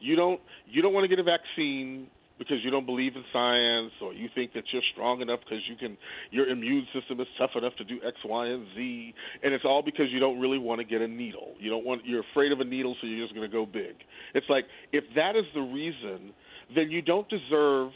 You 0.00 0.16
don't 0.16 0.40
you 0.66 0.80
don't 0.80 0.94
want 0.94 1.04
to 1.04 1.08
get 1.08 1.18
a 1.18 1.22
vaccine 1.22 2.06
because 2.38 2.58
you 2.62 2.70
don't 2.70 2.86
believe 2.86 3.16
in 3.16 3.24
science 3.32 3.92
or 4.00 4.12
you 4.12 4.28
think 4.34 4.52
that 4.54 4.64
you're 4.72 4.82
strong 4.92 5.20
enough 5.20 5.40
because 5.44 5.62
you 5.68 5.76
can 5.76 5.96
your 6.30 6.48
immune 6.48 6.86
system 6.94 7.20
is 7.20 7.26
tough 7.38 7.50
enough 7.56 7.74
to 7.76 7.84
do 7.84 7.98
X, 8.06 8.16
Y, 8.24 8.46
and 8.46 8.66
Z 8.74 9.14
and 9.42 9.52
it's 9.52 9.64
all 9.64 9.82
because 9.82 10.06
you 10.10 10.20
don't 10.20 10.40
really 10.40 10.58
want 10.58 10.80
to 10.80 10.84
get 10.84 11.00
a 11.00 11.08
needle. 11.08 11.54
You 11.58 11.70
don't 11.70 11.84
want 11.84 12.02
you're 12.04 12.24
afraid 12.32 12.52
of 12.52 12.60
a 12.60 12.64
needle 12.64 12.96
so 13.00 13.06
you're 13.06 13.24
just 13.24 13.34
going 13.34 13.48
to 13.48 13.54
go 13.54 13.66
big. 13.66 13.96
It's 14.34 14.46
like 14.48 14.64
if 14.92 15.04
that 15.16 15.36
is 15.36 15.44
the 15.54 15.62
reason, 15.62 16.32
then 16.74 16.90
you 16.90 17.02
don't 17.02 17.28
deserve 17.28 17.90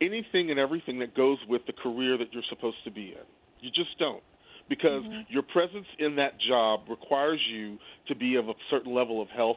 anything 0.00 0.50
and 0.50 0.58
everything 0.58 1.00
that 1.00 1.14
goes 1.14 1.38
with 1.48 1.62
the 1.66 1.72
career 1.72 2.16
that 2.18 2.32
you're 2.32 2.46
supposed 2.48 2.78
to 2.84 2.90
be 2.90 3.08
in. 3.08 3.26
You 3.60 3.70
just 3.70 3.98
don't. 3.98 4.22
Because 4.68 5.02
mm-hmm. 5.02 5.32
your 5.32 5.42
presence 5.42 5.86
in 5.98 6.16
that 6.16 6.32
job 6.46 6.80
requires 6.90 7.40
you 7.50 7.78
to 8.06 8.14
be 8.14 8.36
of 8.36 8.48
a 8.48 8.54
certain 8.70 8.94
level 8.94 9.22
of 9.22 9.28
health 9.30 9.56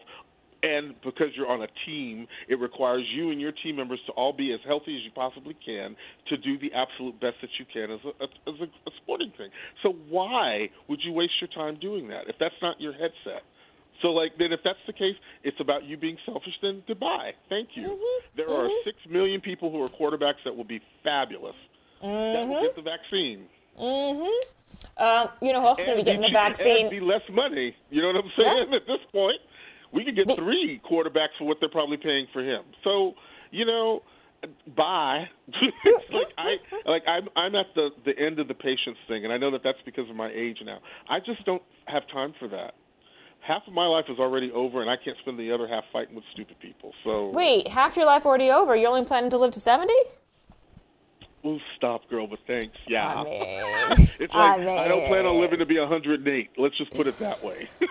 and 0.64 0.96
because 1.04 1.28
you're 1.36 1.50
on 1.50 1.62
a 1.62 1.68
team, 1.86 2.28
it 2.48 2.60
requires 2.60 3.06
you 3.14 3.32
and 3.32 3.42
your 3.42 3.52
team 3.52 3.76
members 3.76 4.00
to 4.06 4.12
all 4.14 4.34
be 4.34 4.54
as 4.54 4.60
healthy 4.66 4.96
as 4.96 5.04
you 5.04 5.12
possibly 5.14 5.56
can 5.66 5.96
to 6.30 6.38
do 6.38 6.58
the 6.60 6.72
absolute 6.74 7.20
best 7.20 7.38
that 7.42 7.50
you 7.60 7.66
can 7.72 7.92
as 7.92 8.00
a, 8.06 8.24
as 8.50 8.60
a, 8.62 8.90
a 8.90 8.92
sporting 9.02 9.32
thing. 9.38 9.50
So 9.84 9.96
why 10.10 10.70
would 10.88 11.00
you 11.04 11.14
waste 11.14 11.34
your 11.42 11.50
time 11.50 11.80
doing 11.80 12.10
that 12.10 12.28
if 12.28 12.36
that's 12.40 12.56
not 12.62 12.80
your 12.80 12.94
headset? 12.94 13.44
So 14.02 14.10
like 14.10 14.38
then 14.38 14.52
if 14.52 14.62
that's 14.64 14.80
the 14.88 14.94
case, 14.94 15.16
it's 15.44 15.60
about 15.60 15.84
you 15.84 15.98
being 15.98 16.18
selfish. 16.26 16.54
Then 16.62 16.84
goodbye, 16.88 17.34
thank 17.50 17.70
you. 17.76 18.00
There 18.36 18.50
are 18.50 18.68
six 18.84 18.98
million 19.10 19.42
people 19.42 19.72
who 19.72 19.82
are 19.84 19.88
quarterbacks 19.88 20.44
that 20.46 20.56
will 20.56 20.64
be 20.64 20.82
fabulous. 21.04 21.56
That 22.02 22.48
will 22.48 22.62
get 22.62 22.76
the 22.76 22.82
vaccine. 22.82 23.46
Mm-hmm. 23.80 24.50
Uh, 24.98 25.28
you 25.42 25.54
know 25.54 25.62
who 25.62 25.68
else 25.68 25.80
is 25.80 25.86
going 25.86 25.98
to 25.98 26.04
be 26.04 26.06
getting 26.06 26.22
the 26.22 26.32
vaccine? 26.32 26.90
be 26.90 27.00
less 27.00 27.22
money. 27.32 27.76
You 27.90 28.02
know 28.02 28.08
what 28.08 28.24
I'm 28.24 28.32
saying? 28.38 28.74
At 28.74 28.88
this 28.88 29.00
point, 29.12 29.40
we 29.94 30.06
could 30.06 30.16
get 30.16 30.36
three 30.36 30.82
quarterbacks 30.90 31.38
for 31.38 31.46
what 31.46 31.58
they're 31.60 31.70
probably 31.70 31.98
paying 31.98 32.28
for 32.32 32.42
him. 32.42 32.64
So, 32.84 33.14
you 33.52 33.66
know, 33.66 34.04
bye. 34.76 35.30
it's 35.48 36.14
like 36.14 36.28
I 36.38 36.56
like 36.90 37.04
I'm 37.08 37.28
I'm 37.36 37.56
at 37.56 37.68
the 37.76 37.90
the 38.06 38.18
end 38.18 38.40
of 38.40 38.48
the 38.48 38.54
patience 38.54 38.98
thing, 39.08 39.24
and 39.24 39.34
I 39.34 39.38
know 39.38 39.52
that 39.52 39.62
that's 39.64 39.82
because 39.86 40.10
of 40.10 40.16
my 40.16 40.32
age 40.34 40.58
now. 40.66 40.80
I 41.10 41.20
just 41.20 41.46
don't 41.46 41.64
have 41.86 42.04
time 42.12 42.34
for 42.40 42.48
that. 42.50 42.74
Half 43.42 43.64
of 43.68 43.74
my 43.74 43.88
life 43.88 44.06
is 44.08 44.20
already 44.20 44.52
over, 44.52 44.82
and 44.82 44.90
I 44.90 44.98
can't 45.04 45.18
spend 45.18 45.40
the 45.40 45.52
other 45.52 45.68
half 45.68 45.84
fighting 45.92 46.16
with 46.16 46.24
stupid 46.32 46.60
people. 46.60 46.94
So, 47.04 47.30
Wait, 47.30 47.68
half 47.68 47.98
your 47.98 48.06
life 48.06 48.24
already 48.24 48.52
over. 48.52 48.76
You're 48.76 48.90
only 48.92 49.04
planning 49.04 49.32
to 49.32 49.40
live 49.40 49.52
to 49.54 49.60
70? 49.60 49.92
Ooh, 51.44 51.60
stop, 51.76 52.08
girl. 52.08 52.28
But 52.28 52.38
thanks. 52.46 52.78
Yeah. 52.88 53.08
I 53.08 53.24
mean, 53.24 54.12
it's 54.20 54.32
like 54.32 54.60
I 54.62 54.86
I 54.86 54.88
don't 54.88 55.08
plan 55.08 55.26
on 55.26 55.40
living 55.42 55.58
to 55.58 55.66
be 55.66 55.80
108. 55.80 56.52
Let's 56.58 56.78
just 56.78 56.94
put 56.94 57.08
it 57.08 57.18
that 57.18 57.44
way. 57.44 57.68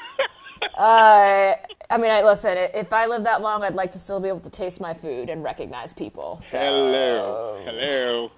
uh, 0.79 1.55
I 1.91 1.99
mean, 1.99 2.11
I 2.11 2.23
listen. 2.23 2.57
If 2.57 2.93
I 2.93 3.07
live 3.07 3.25
that 3.25 3.43
long, 3.43 3.63
I'd 3.63 3.75
like 3.75 3.93
to 3.93 3.99
still 3.99 4.21
be 4.21 4.29
able 4.29 4.41
to 4.41 4.51
taste 4.51 4.81
my 4.81 4.95
food 4.95 5.29
and 5.29 5.43
recognize 5.43 5.93
people. 5.93 6.39
So, 6.43 6.59
Hello, 6.59 7.63
hello. 7.65 8.31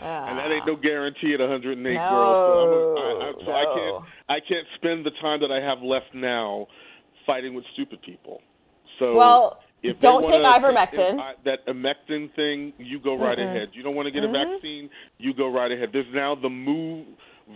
and 0.00 0.38
that 0.38 0.50
ain't 0.50 0.66
no 0.66 0.76
guarantee 0.76 1.34
at 1.34 1.40
108, 1.40 1.76
No, 1.94 1.98
girl. 2.10 2.96
So, 2.96 3.02
I, 3.02 3.28
I, 3.28 3.44
so 3.44 3.52
I 3.52 3.64
can't 3.74 4.04
I 4.28 4.40
can't 4.48 4.66
spend 4.76 5.04
the 5.06 5.10
time 5.20 5.40
that 5.40 5.50
I 5.52 5.60
have 5.60 5.82
left 5.82 6.14
now 6.14 6.66
fighting 7.26 7.54
with 7.54 7.64
stupid 7.74 8.00
people. 8.02 8.40
So 8.98 9.14
Well, 9.14 9.62
if 9.82 9.98
don't 9.98 10.24
take 10.24 10.42
wanna 10.42 10.58
ivermectin. 10.68 11.18
I- 11.18 11.34
that 11.44 11.66
emectin 11.66 12.34
thing, 12.34 12.72
you 12.78 12.98
go 13.00 13.16
right 13.16 13.38
ahead. 13.38 13.70
You 13.72 13.82
don't 13.82 13.96
want 13.96 14.06
to 14.06 14.10
get 14.12 14.22
Mm-hmm. 14.22 14.34
a 14.34 14.54
vaccine, 14.54 14.90
you 15.18 15.34
go 15.34 15.48
right 15.52 15.70
ahead. 15.72 15.90
There's 15.92 16.12
now 16.14 16.34
the 16.34 16.48
Mu 16.50 17.04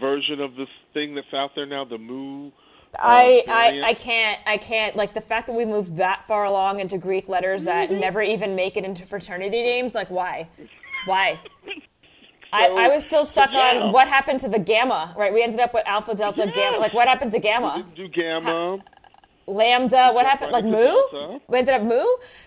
version 0.00 0.40
of 0.40 0.56
this 0.56 0.68
thing 0.92 1.14
that's 1.14 1.32
out 1.34 1.50
there 1.54 1.66
now, 1.66 1.84
the 1.84 1.98
Mu. 1.98 2.50
Uh, 2.94 2.98
I, 3.02 3.44
I. 3.48 3.80
I 3.90 3.94
can't 3.94 4.40
I 4.46 4.56
can't 4.56 4.96
like 4.96 5.14
the 5.14 5.20
fact 5.20 5.46
that 5.48 5.52
we 5.54 5.64
moved 5.64 5.96
that 5.96 6.26
far 6.26 6.44
along 6.44 6.80
into 6.80 6.98
Greek 6.98 7.28
letters 7.28 7.64
that 7.64 7.88
Mm-hmm. 7.90 8.00
never 8.00 8.22
even 8.22 8.54
make 8.54 8.76
it 8.76 8.84
into 8.84 9.04
fraternity 9.04 9.62
names. 9.62 9.94
Like 9.94 10.10
why, 10.10 10.48
why? 11.06 11.40
I, 12.52 12.68
I 12.68 12.88
was 12.88 13.04
still 13.04 13.24
stuck 13.26 13.50
on 13.52 13.90
what 13.90 14.06
happened 14.06 14.38
to 14.40 14.48
the 14.48 14.60
gamma. 14.60 15.12
Right, 15.18 15.34
we 15.34 15.42
ended 15.42 15.58
up 15.58 15.74
with 15.74 15.82
alpha, 15.88 16.14
delta, 16.14 16.50
gamma. 16.54 16.78
Like 16.78 16.94
what 16.94 17.08
happened 17.08 17.32
to 17.32 17.40
gamma? 17.40 17.84
do 17.96 18.06
gamma. 18.06 18.78
Lambda, 19.46 20.10
what 20.12 20.24
happened? 20.24 20.52
Like 20.52 20.64
Mu? 20.64 20.94
We 21.48 21.58
ended 21.58 21.74
up 21.74 21.82
Mu. 21.82 22.02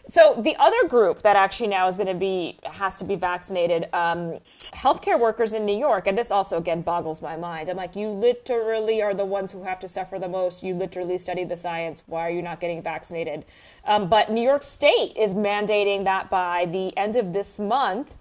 So 0.07 0.35
the 0.41 0.55
other 0.57 0.87
group 0.87 1.21
that 1.23 1.35
actually 1.35 1.67
now 1.67 1.87
is 1.87 1.95
going 1.97 2.07
to 2.07 2.13
be 2.15 2.57
has 2.63 2.97
to 2.97 3.05
be 3.05 3.15
vaccinated. 3.15 3.87
Um, 3.93 4.39
healthcare 4.73 5.19
workers 5.19 5.53
in 5.53 5.65
New 5.65 5.77
York, 5.77 6.07
and 6.07 6.17
this 6.17 6.31
also 6.31 6.57
again 6.57 6.81
boggles 6.81 7.21
my 7.21 7.35
mind. 7.35 7.69
I'm 7.69 7.77
like, 7.77 7.95
you 7.95 8.09
literally 8.09 9.01
are 9.01 9.13
the 9.13 9.25
ones 9.25 9.51
who 9.51 9.63
have 9.63 9.79
to 9.81 9.87
suffer 9.87 10.19
the 10.19 10.29
most. 10.29 10.63
You 10.63 10.73
literally 10.73 11.17
study 11.17 11.43
the 11.43 11.57
science. 11.57 12.03
Why 12.05 12.21
are 12.27 12.31
you 12.31 12.41
not 12.41 12.59
getting 12.59 12.81
vaccinated? 12.81 13.45
Um, 13.85 14.09
but 14.09 14.31
New 14.31 14.43
York 14.43 14.63
State 14.63 15.13
is 15.15 15.33
mandating 15.33 16.03
that 16.05 16.29
by 16.29 16.65
the 16.65 16.95
end 16.97 17.15
of 17.15 17.33
this 17.33 17.59
month. 17.59 18.15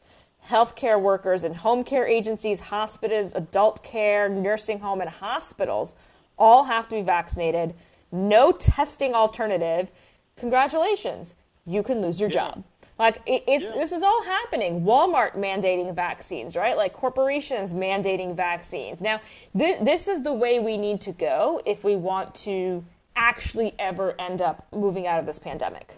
Healthcare 0.49 1.01
workers 1.01 1.43
in 1.43 1.55
home 1.55 1.83
care 1.83 2.07
agencies, 2.07 2.61
hospitals, 2.61 3.35
adult 3.35 3.83
care, 3.83 4.29
nursing 4.29 4.79
home, 4.79 5.01
and 5.01 5.11
hospitals 5.11 5.97
all 6.39 6.63
have 6.65 6.89
to 6.89 6.95
be 6.95 7.03
vaccinated 7.03 7.75
no 8.13 8.53
testing 8.53 9.15
alternative, 9.15 9.91
congratulations, 10.37 11.35
you 11.65 11.83
can 11.83 12.01
lose 12.01 12.21
your 12.21 12.29
job. 12.29 12.63
Like 12.99 13.21
it, 13.27 13.45
it's 13.47 13.65
Yeah. 13.65 13.73
this 13.73 13.93
is 13.93 14.03
all 14.03 14.23
happening. 14.25 14.83
Walmart 14.83 15.37
mandating 15.37 15.95
vaccines, 15.95 16.57
right? 16.57 16.77
Like 16.77 16.93
corporations 16.95 17.75
mandating 17.75 18.35
vaccines. 18.35 19.01
Now, 19.01 19.21
th- 19.57 19.81
this 19.81 20.09
is 20.09 20.23
the 20.23 20.33
way 20.33 20.59
we 20.59 20.79
need 20.79 21.01
to 21.03 21.13
go 21.13 21.61
if 21.67 21.85
we 21.85 21.95
want 21.95 22.35
to 22.47 22.85
actually 23.15 23.75
ever 23.79 24.15
end 24.19 24.41
up 24.41 24.67
moving 24.73 25.07
out 25.07 25.21
of 25.21 25.27
this 25.27 25.39
pandemic. 25.39 25.97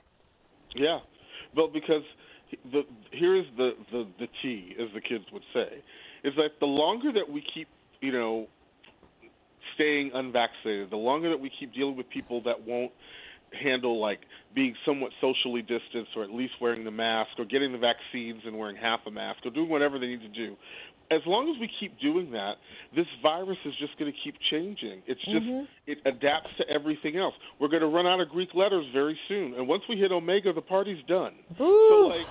Yeah, 0.75 1.01
well, 1.55 1.69
because 1.69 2.03
the 2.73 2.83
here's 3.13 3.47
the 3.57 3.77
the 3.93 4.07
the 4.19 4.29
key, 4.43 4.75
as 4.81 4.89
the 4.93 5.01
kids 5.01 5.25
would 5.33 5.45
say, 5.55 5.83
is 6.25 6.35
that 6.37 6.59
the 6.59 6.67
longer 6.67 7.13
that 7.13 7.31
we 7.31 7.45
keep, 7.55 7.69
you 8.01 8.13
know, 8.13 8.49
staying 9.75 10.11
unvaccinated, 10.15 10.91
the 10.91 10.97
longer 10.97 11.29
that 11.31 11.41
we 11.41 11.51
keep 11.59 11.73
dealing 11.73 11.97
with 11.97 12.09
people 12.11 12.41
that 12.43 12.67
won't 12.67 12.93
handle 13.53 14.01
like 14.01 14.21
being 14.55 14.75
somewhat 14.85 15.13
socially 15.21 15.63
distanced 15.63 16.11
or 16.17 16.25
at 16.25 16.31
least 16.31 16.55
wearing 16.61 16.85
the 16.85 16.91
mask 16.91 17.31
or 17.39 17.45
getting 17.45 17.73
the 17.73 17.79
vaccines 17.79 18.43
and 18.45 18.57
wearing 18.57 18.77
half 18.77 19.01
a 19.07 19.11
mask 19.11 19.45
or 19.45 19.51
doing 19.51 19.69
whatever 19.69 19.99
they 19.99 20.07
need 20.07 20.21
to 20.21 20.29
do. 20.29 20.57
As 21.11 21.21
long 21.27 21.49
as 21.49 21.59
we 21.59 21.71
keep 21.81 21.99
doing 22.01 22.33
that 22.33 22.57
this 22.95 23.07
virus 23.23 23.59
is 23.65 23.75
just 23.79 23.99
going 23.99 24.13
to 24.13 24.19
keep 24.23 24.35
changing. 24.51 25.03
It's 25.07 25.25
just 25.25 25.45
mm-hmm. 25.45 25.65
it 25.87 25.99
adapts 26.05 26.51
to 26.59 26.69
everything 26.69 27.17
else. 27.17 27.35
We're 27.59 27.69
going 27.69 27.83
to 27.83 27.89
run 27.89 28.07
out 28.07 28.21
of 28.21 28.29
greek 28.29 28.55
letters 28.55 28.87
very 28.93 29.19
soon. 29.29 29.55
And 29.55 29.67
once 29.67 29.83
we 29.89 29.97
hit 29.97 30.13
omega 30.13 30.53
the 30.53 30.63
party's 30.63 31.03
done. 31.07 31.35
So 31.57 32.09
like 32.09 32.27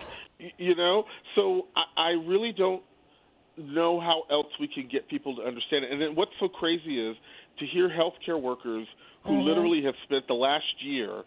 you 0.58 0.76
know? 0.76 1.06
So 1.36 1.68
i, 1.76 1.84
I 1.98 2.10
really 2.12 2.52
don't 2.52 2.84
know 3.58 4.00
how 4.00 4.24
else 4.30 4.48
we 4.60 4.68
can 4.68 4.88
get 4.88 5.10
people 5.10 5.36
to 5.36 5.42
understand 5.42 5.86
it. 5.86 5.92
And 5.92 6.02
then 6.02 6.16
what's 6.16 6.32
so 6.40 6.48
crazy 6.48 7.00
is 7.00 7.18
to 7.60 7.66
hear 7.66 7.90
healthcare 7.90 8.40
workers 8.40 8.88
who 9.28 9.34
mm-hmm. 9.34 9.48
literally 9.48 9.84
have 9.84 9.96
spent 10.06 10.28
the 10.28 10.34
last 10.34 10.66
year 10.82 11.24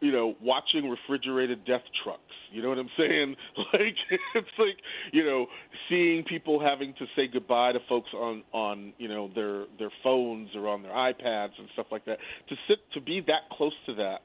you 0.00 0.12
know, 0.12 0.34
watching 0.42 0.88
refrigerated 0.88 1.64
death 1.64 1.82
trucks. 2.02 2.22
You 2.50 2.62
know 2.62 2.68
what 2.68 2.78
I'm 2.78 2.90
saying? 2.96 3.36
Like 3.72 3.96
it's 4.34 4.48
like 4.58 4.76
you 5.12 5.24
know, 5.24 5.46
seeing 5.88 6.24
people 6.24 6.60
having 6.60 6.94
to 6.98 7.06
say 7.14 7.28
goodbye 7.30 7.72
to 7.72 7.80
folks 7.88 8.08
on 8.14 8.42
on 8.52 8.92
you 8.98 9.08
know 9.08 9.30
their 9.34 9.64
their 9.78 9.90
phones 10.02 10.50
or 10.54 10.68
on 10.68 10.82
their 10.82 10.92
iPads 10.92 11.58
and 11.58 11.68
stuff 11.74 11.86
like 11.90 12.04
that. 12.06 12.18
To 12.48 12.56
sit 12.66 12.78
to 12.94 13.00
be 13.00 13.20
that 13.26 13.50
close 13.52 13.74
to 13.86 13.94
that 13.96 14.20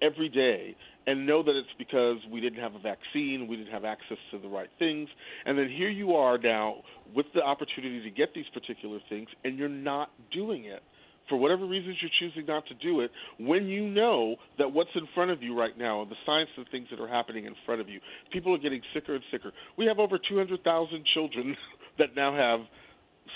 every 0.00 0.28
day 0.28 0.74
and 1.06 1.26
know 1.26 1.42
that 1.42 1.56
it's 1.56 1.68
because 1.78 2.16
we 2.32 2.40
didn't 2.40 2.60
have 2.60 2.74
a 2.74 2.78
vaccine, 2.78 3.46
we 3.48 3.56
didn't 3.56 3.72
have 3.72 3.84
access 3.84 4.16
to 4.30 4.38
the 4.38 4.48
right 4.48 4.70
things, 4.78 5.08
and 5.44 5.58
then 5.58 5.68
here 5.68 5.90
you 5.90 6.14
are 6.14 6.38
now 6.38 6.76
with 7.14 7.26
the 7.34 7.42
opportunity 7.42 8.02
to 8.02 8.10
get 8.10 8.32
these 8.34 8.46
particular 8.54 8.98
things, 9.08 9.28
and 9.44 9.58
you're 9.58 9.68
not 9.68 10.10
doing 10.32 10.64
it 10.64 10.82
for 11.30 11.36
whatever 11.36 11.64
reasons 11.64 11.96
you're 12.02 12.10
choosing 12.20 12.44
not 12.44 12.66
to 12.66 12.74
do 12.74 13.00
it, 13.00 13.10
when 13.38 13.68
you 13.68 13.88
know 13.88 14.36
that 14.58 14.70
what's 14.72 14.90
in 14.94 15.08
front 15.14 15.30
of 15.30 15.42
you 15.42 15.58
right 15.58 15.78
now, 15.78 16.02
and 16.02 16.10
the 16.10 16.16
science 16.26 16.50
of 16.58 16.66
things 16.70 16.88
that 16.90 17.00
are 17.00 17.08
happening 17.08 17.46
in 17.46 17.54
front 17.64 17.80
of 17.80 17.88
you, 17.88 18.00
people 18.30 18.54
are 18.54 18.58
getting 18.58 18.82
sicker 18.92 19.14
and 19.14 19.24
sicker. 19.30 19.52
We 19.78 19.86
have 19.86 19.98
over 19.98 20.18
200,000 20.18 21.06
children 21.14 21.56
that 21.98 22.14
now 22.14 22.36
have 22.36 22.66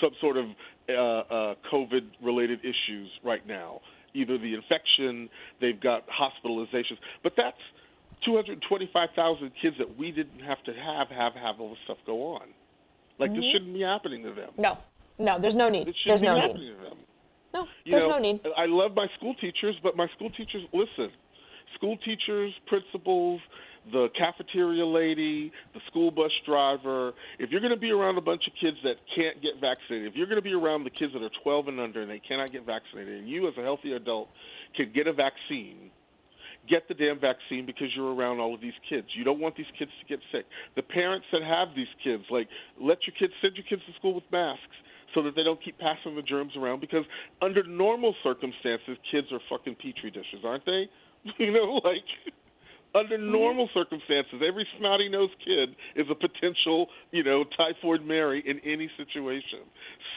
some 0.01 0.11
sort 0.21 0.37
of 0.37 0.45
uh, 0.89 0.93
uh, 0.93 1.55
COVID 1.73 2.11
related 2.21 2.59
issues 2.59 3.09
right 3.23 3.45
now. 3.47 3.79
Either 4.13 4.37
the 4.37 4.53
infection, 4.53 5.29
they've 5.59 5.79
got 5.79 6.03
hospitalizations, 6.07 6.97
but 7.23 7.33
that's 7.35 7.57
225,000 8.25 9.51
kids 9.61 9.75
that 9.77 9.97
we 9.97 10.11
didn't 10.11 10.39
have 10.39 10.61
to 10.63 10.73
have 10.73 11.09
have 11.09 11.33
have 11.33 11.59
all 11.59 11.69
this 11.69 11.79
stuff 11.85 11.97
go 12.05 12.35
on. 12.35 12.41
Like 13.19 13.31
mm-hmm. 13.31 13.39
this 13.39 13.49
shouldn't 13.51 13.73
be 13.73 13.81
happening 13.81 14.23
to 14.23 14.33
them. 14.33 14.51
No, 14.57 14.77
no, 15.19 15.39
there's 15.39 15.55
no 15.55 15.69
need. 15.69 15.93
There's 16.05 16.21
no 16.21 16.53
need. 16.53 16.75
No, 17.55 17.67
there's 17.85 18.03
know, 18.03 18.09
no 18.09 18.19
need. 18.19 18.41
I 18.57 18.65
love 18.65 18.91
my 18.95 19.07
school 19.17 19.33
teachers, 19.35 19.75
but 19.81 19.95
my 19.95 20.07
school 20.15 20.29
teachers 20.29 20.63
listen. 20.73 21.09
School 21.75 21.97
teachers, 22.03 22.53
principals, 22.67 23.39
the 23.91 24.09
cafeteria 24.17 24.85
lady, 24.85 25.53
the 25.73 25.79
school 25.87 26.11
bus 26.11 26.31
driver. 26.45 27.13
If 27.39 27.51
you're 27.51 27.61
going 27.61 27.73
to 27.73 27.79
be 27.79 27.91
around 27.91 28.17
a 28.17 28.21
bunch 28.21 28.43
of 28.47 28.53
kids 28.59 28.77
that 28.83 28.95
can't 29.15 29.41
get 29.41 29.61
vaccinated, 29.61 30.11
if 30.11 30.15
you're 30.15 30.27
going 30.27 30.41
to 30.41 30.43
be 30.43 30.53
around 30.53 30.83
the 30.83 30.89
kids 30.89 31.13
that 31.13 31.23
are 31.23 31.31
12 31.43 31.69
and 31.69 31.79
under 31.79 32.01
and 32.01 32.11
they 32.11 32.19
cannot 32.19 32.51
get 32.51 32.65
vaccinated, 32.65 33.19
and 33.19 33.29
you 33.29 33.47
as 33.47 33.53
a 33.57 33.61
healthy 33.61 33.93
adult 33.93 34.27
can 34.75 34.91
get 34.93 35.07
a 35.07 35.13
vaccine, 35.13 35.91
get 36.69 36.87
the 36.89 36.93
damn 36.93 37.19
vaccine 37.19 37.65
because 37.65 37.87
you're 37.95 38.13
around 38.13 38.39
all 38.39 38.53
of 38.53 38.59
these 38.59 38.75
kids. 38.89 39.07
You 39.15 39.23
don't 39.23 39.39
want 39.39 39.55
these 39.55 39.71
kids 39.79 39.91
to 40.01 40.05
get 40.09 40.19
sick. 40.31 40.45
The 40.75 40.83
parents 40.83 41.27
that 41.31 41.43
have 41.43 41.69
these 41.75 41.91
kids, 42.03 42.23
like, 42.29 42.49
let 42.81 42.97
your 43.07 43.15
kids 43.17 43.33
send 43.41 43.55
your 43.55 43.65
kids 43.69 43.81
to 43.87 43.93
school 43.99 44.15
with 44.15 44.25
masks 44.31 44.75
so 45.13 45.21
that 45.23 45.35
they 45.35 45.43
don't 45.43 45.63
keep 45.63 45.77
passing 45.79 46.15
the 46.15 46.21
germs 46.21 46.53
around 46.57 46.81
because 46.81 47.03
under 47.41 47.63
normal 47.63 48.15
circumstances 48.23 48.97
kids 49.11 49.27
are 49.31 49.39
fucking 49.49 49.75
petri 49.75 50.11
dishes 50.11 50.43
aren't 50.43 50.65
they? 50.65 50.85
You 51.39 51.51
know 51.51 51.81
like 51.83 52.05
under 52.93 53.17
normal 53.17 53.67
circumstances 53.73 54.41
every 54.47 54.67
snotty 54.77 55.09
nosed 55.09 55.33
kid 55.43 55.75
is 55.95 56.05
a 56.09 56.15
potential 56.15 56.87
you 57.11 57.23
know 57.23 57.43
typhoid 57.57 58.05
mary 58.05 58.43
in 58.45 58.59
any 58.59 58.89
situation. 58.97 59.65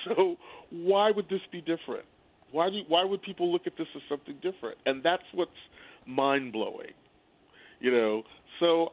So 0.04 0.36
why 0.70 1.10
would 1.10 1.28
this 1.28 1.40
be 1.50 1.60
different? 1.60 2.04
Why 2.52 2.70
do 2.70 2.82
why 2.88 3.04
would 3.04 3.22
people 3.22 3.50
look 3.50 3.66
at 3.66 3.76
this 3.78 3.88
as 3.96 4.02
something 4.08 4.36
different? 4.42 4.78
And 4.86 5.02
that's 5.02 5.24
what's 5.32 5.50
mind 6.06 6.52
blowing 6.52 6.92
you 7.80 7.90
know? 7.90 8.22
So 8.60 8.92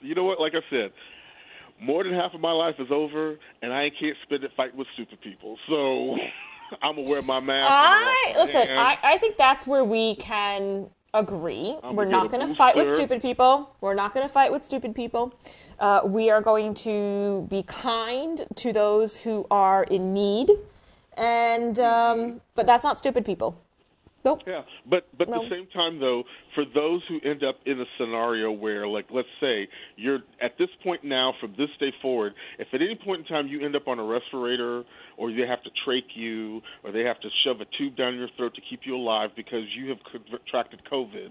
you 0.00 0.14
know 0.14 0.24
what? 0.24 0.40
Like 0.40 0.52
i 0.54 0.62
said 0.70 0.90
more 1.80 2.04
than 2.04 2.14
half 2.14 2.34
of 2.34 2.40
my 2.40 2.52
life 2.52 2.76
is 2.78 2.88
over, 2.90 3.36
and 3.62 3.72
I 3.72 3.90
can't 3.98 4.16
spend 4.22 4.44
it 4.44 4.50
fighting 4.56 4.78
with 4.78 4.88
stupid 4.94 5.20
people. 5.20 5.58
So 5.68 6.16
I'm 6.82 6.96
gonna 6.96 7.08
wear 7.08 7.22
my 7.22 7.40
mask. 7.40 7.66
I 7.68 8.34
listen. 8.36 8.68
I, 8.68 8.98
I 9.02 9.18
think 9.18 9.36
that's 9.36 9.66
where 9.66 9.84
we 9.84 10.16
can 10.16 10.88
agree. 11.14 11.76
I'm 11.82 11.96
We're 11.96 12.04
not 12.04 12.30
going 12.30 12.46
to 12.46 12.54
fight 12.54 12.76
with 12.76 12.90
stupid 12.90 13.22
people. 13.22 13.74
We're 13.80 13.94
not 13.94 14.12
going 14.12 14.26
to 14.26 14.32
fight 14.32 14.52
with 14.52 14.64
stupid 14.64 14.94
people. 14.94 15.32
Uh, 15.78 16.00
we 16.04 16.28
are 16.28 16.42
going 16.42 16.74
to 16.74 17.46
be 17.48 17.62
kind 17.62 18.44
to 18.56 18.72
those 18.72 19.16
who 19.16 19.46
are 19.50 19.84
in 19.84 20.12
need, 20.12 20.50
and 21.16 21.78
um, 21.78 22.40
but 22.54 22.66
that's 22.66 22.84
not 22.84 22.98
stupid 22.98 23.24
people. 23.24 23.63
Nope. 24.24 24.40
Yeah, 24.46 24.62
but 24.88 25.06
but 25.18 25.28
at 25.28 25.34
the 25.34 25.48
same 25.50 25.66
time 25.74 26.00
though, 26.00 26.24
for 26.54 26.64
those 26.64 27.02
who 27.08 27.20
end 27.28 27.44
up 27.44 27.56
in 27.66 27.78
a 27.78 27.84
scenario 27.98 28.50
where, 28.50 28.88
like, 28.88 29.06
let's 29.10 29.28
say 29.38 29.68
you're 29.96 30.20
at 30.40 30.56
this 30.58 30.70
point 30.82 31.04
now, 31.04 31.34
from 31.40 31.54
this 31.58 31.68
day 31.78 31.92
forward, 32.00 32.32
if 32.58 32.68
at 32.72 32.80
any 32.80 32.98
point 33.04 33.20
in 33.20 33.26
time 33.26 33.48
you 33.48 33.64
end 33.64 33.76
up 33.76 33.86
on 33.86 33.98
a 33.98 34.04
respirator, 34.04 34.82
or 35.18 35.30
they 35.30 35.46
have 35.46 35.62
to 35.64 35.70
trach 35.86 36.08
you, 36.14 36.62
or 36.82 36.90
they 36.90 37.02
have 37.02 37.20
to 37.20 37.28
shove 37.44 37.60
a 37.60 37.66
tube 37.76 37.96
down 37.96 38.14
your 38.14 38.28
throat 38.36 38.54
to 38.54 38.62
keep 38.68 38.80
you 38.84 38.96
alive 38.96 39.30
because 39.36 39.64
you 39.76 39.90
have 39.90 39.98
contracted 40.10 40.80
COVID, 40.90 41.30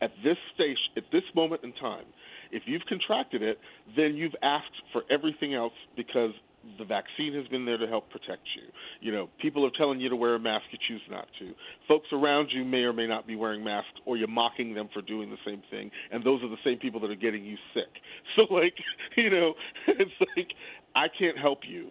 at 0.00 0.10
this 0.22 0.36
stage, 0.54 0.78
at 0.96 1.04
this 1.10 1.24
moment 1.34 1.64
in 1.64 1.72
time, 1.72 2.04
if 2.52 2.62
you've 2.66 2.82
contracted 2.88 3.42
it, 3.42 3.58
then 3.96 4.14
you've 4.14 4.34
asked 4.42 4.76
for 4.92 5.02
everything 5.10 5.54
else 5.54 5.72
because 5.96 6.32
the 6.78 6.84
vaccine 6.84 7.34
has 7.34 7.46
been 7.48 7.64
there 7.64 7.78
to 7.78 7.86
help 7.86 8.10
protect 8.10 8.42
you. 8.56 8.62
You 9.00 9.12
know, 9.12 9.28
people 9.40 9.66
are 9.66 9.70
telling 9.76 10.00
you 10.00 10.08
to 10.08 10.16
wear 10.16 10.34
a 10.34 10.38
mask, 10.38 10.64
you 10.70 10.78
choose 10.88 11.02
not 11.10 11.26
to. 11.38 11.52
Folks 11.88 12.08
around 12.12 12.48
you 12.52 12.64
may 12.64 12.78
or 12.78 12.92
may 12.92 13.06
not 13.06 13.26
be 13.26 13.36
wearing 13.36 13.62
masks, 13.62 13.92
or 14.06 14.16
you're 14.16 14.28
mocking 14.28 14.74
them 14.74 14.88
for 14.92 15.02
doing 15.02 15.30
the 15.30 15.36
same 15.46 15.62
thing, 15.70 15.90
and 16.10 16.24
those 16.24 16.42
are 16.42 16.48
the 16.48 16.56
same 16.64 16.78
people 16.78 17.00
that 17.00 17.10
are 17.10 17.16
getting 17.16 17.44
you 17.44 17.56
sick. 17.72 17.84
So, 18.36 18.52
like, 18.52 18.74
you 19.16 19.30
know, 19.30 19.54
it's 19.86 20.10
like 20.36 20.48
I 20.96 21.06
can't 21.16 21.38
help 21.38 21.60
you, 21.68 21.90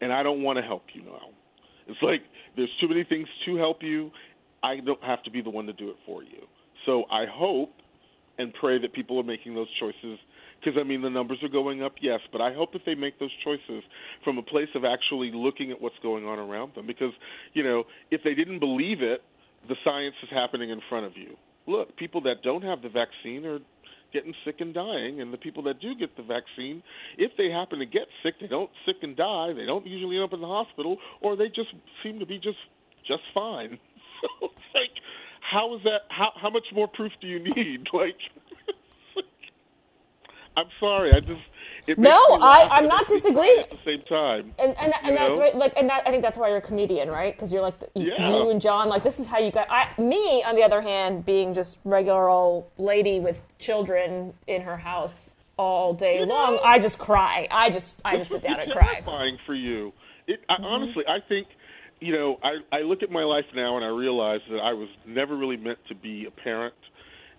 and 0.00 0.12
I 0.12 0.22
don't 0.22 0.42
want 0.42 0.56
to 0.58 0.62
help 0.62 0.84
you 0.94 1.02
now. 1.02 1.28
It's 1.86 2.00
like 2.00 2.22
there's 2.56 2.70
too 2.80 2.88
many 2.88 3.04
things 3.04 3.28
to 3.44 3.56
help 3.56 3.82
you. 3.82 4.10
I 4.62 4.76
don't 4.80 5.02
have 5.02 5.22
to 5.24 5.30
be 5.30 5.42
the 5.42 5.50
one 5.50 5.66
to 5.66 5.72
do 5.74 5.90
it 5.90 5.96
for 6.06 6.22
you. 6.22 6.46
So 6.86 7.04
I 7.10 7.26
hope 7.30 7.70
and 8.38 8.54
pray 8.54 8.80
that 8.80 8.92
people 8.94 9.18
are 9.18 9.24
making 9.24 9.54
those 9.54 9.68
choices 9.78 10.18
because 10.60 10.78
I 10.78 10.84
mean 10.84 11.02
the 11.02 11.10
numbers 11.10 11.38
are 11.42 11.48
going 11.48 11.82
up, 11.82 11.94
yes, 12.00 12.20
but 12.32 12.40
I 12.40 12.52
hope 12.52 12.72
that 12.72 12.82
they 12.84 12.94
make 12.94 13.18
those 13.18 13.32
choices 13.44 13.82
from 14.24 14.38
a 14.38 14.42
place 14.42 14.68
of 14.74 14.84
actually 14.84 15.30
looking 15.32 15.70
at 15.70 15.80
what's 15.80 15.98
going 16.02 16.26
on 16.26 16.38
around 16.38 16.74
them. 16.74 16.86
Because 16.86 17.12
you 17.54 17.62
know, 17.62 17.84
if 18.10 18.22
they 18.24 18.34
didn't 18.34 18.58
believe 18.58 19.02
it, 19.02 19.22
the 19.68 19.76
science 19.84 20.14
is 20.22 20.28
happening 20.30 20.70
in 20.70 20.80
front 20.88 21.06
of 21.06 21.12
you. 21.16 21.36
Look, 21.66 21.96
people 21.96 22.22
that 22.22 22.42
don't 22.42 22.62
have 22.62 22.82
the 22.82 22.88
vaccine 22.88 23.44
are 23.44 23.58
getting 24.12 24.32
sick 24.44 24.56
and 24.60 24.72
dying, 24.72 25.20
and 25.20 25.32
the 25.32 25.36
people 25.36 25.62
that 25.64 25.80
do 25.80 25.94
get 25.94 26.16
the 26.16 26.22
vaccine, 26.22 26.82
if 27.18 27.32
they 27.36 27.50
happen 27.50 27.78
to 27.78 27.86
get 27.86 28.08
sick, 28.22 28.34
they 28.40 28.46
don't 28.46 28.70
sick 28.86 28.96
and 29.02 29.16
die. 29.16 29.52
They 29.52 29.66
don't 29.66 29.86
usually 29.86 30.16
end 30.16 30.24
up 30.24 30.32
in 30.32 30.40
the 30.40 30.46
hospital, 30.46 30.96
or 31.20 31.36
they 31.36 31.48
just 31.48 31.68
seem 32.02 32.18
to 32.20 32.26
be 32.26 32.38
just 32.38 32.58
just 33.06 33.22
fine. 33.34 33.78
So 34.20 34.48
it's 34.50 34.74
like, 34.74 34.90
how 35.40 35.76
is 35.76 35.82
that? 35.84 36.00
How 36.08 36.32
how 36.34 36.50
much 36.50 36.66
more 36.74 36.88
proof 36.88 37.12
do 37.20 37.28
you 37.28 37.38
need? 37.38 37.86
Like. 37.92 38.16
I'm 40.58 40.70
sorry. 40.80 41.12
I 41.12 41.20
just 41.20 41.40
no, 41.96 42.18
I, 42.40 42.68
I'm 42.70 42.86
not 42.86 43.08
disagreeing. 43.08 43.60
At 43.60 43.70
the 43.70 43.78
same 43.84 44.02
time, 44.02 44.52
and 44.58 44.76
and, 44.78 44.92
and 45.04 45.16
that's 45.16 45.38
right. 45.38 45.54
Like, 45.54 45.72
and 45.76 45.88
that 45.88 46.06
I 46.06 46.10
think 46.10 46.22
that's 46.22 46.36
why 46.36 46.48
you're 46.48 46.58
a 46.58 46.62
comedian, 46.62 47.08
right? 47.08 47.34
Because 47.34 47.52
you're 47.52 47.62
like 47.62 47.78
the, 47.78 47.88
yeah. 47.94 48.28
you 48.28 48.50
and 48.50 48.60
John. 48.60 48.88
Like, 48.88 49.02
this 49.02 49.18
is 49.18 49.26
how 49.26 49.38
you 49.38 49.50
got. 49.50 49.68
I, 49.70 49.88
me, 49.98 50.42
on 50.46 50.54
the 50.54 50.62
other 50.62 50.82
hand, 50.82 51.24
being 51.24 51.54
just 51.54 51.78
regular 51.84 52.28
old 52.28 52.70
lady 52.76 53.20
with 53.20 53.40
children 53.58 54.34
in 54.46 54.62
her 54.62 54.76
house 54.76 55.34
all 55.56 55.94
day 55.94 56.20
you 56.20 56.26
long, 56.26 56.56
know, 56.56 56.60
I 56.62 56.78
just 56.78 56.98
cry. 56.98 57.48
I 57.50 57.70
just 57.70 58.00
I 58.04 58.18
just 58.18 58.30
sit 58.30 58.42
down 58.42 58.60
and 58.60 58.70
cry. 58.70 58.94
Terrifying 58.94 59.38
for 59.46 59.54
you. 59.54 59.92
It, 60.26 60.40
I, 60.48 60.54
mm-hmm. 60.54 60.64
Honestly, 60.64 61.04
I 61.08 61.20
think 61.26 61.46
you 62.00 62.12
know. 62.12 62.38
I 62.42 62.76
I 62.76 62.80
look 62.80 63.02
at 63.02 63.10
my 63.10 63.24
life 63.24 63.46
now 63.54 63.76
and 63.76 63.84
I 63.84 63.88
realize 63.88 64.40
that 64.50 64.58
I 64.58 64.74
was 64.74 64.88
never 65.06 65.36
really 65.36 65.56
meant 65.56 65.78
to 65.88 65.94
be 65.94 66.26
a 66.26 66.30
parent 66.30 66.74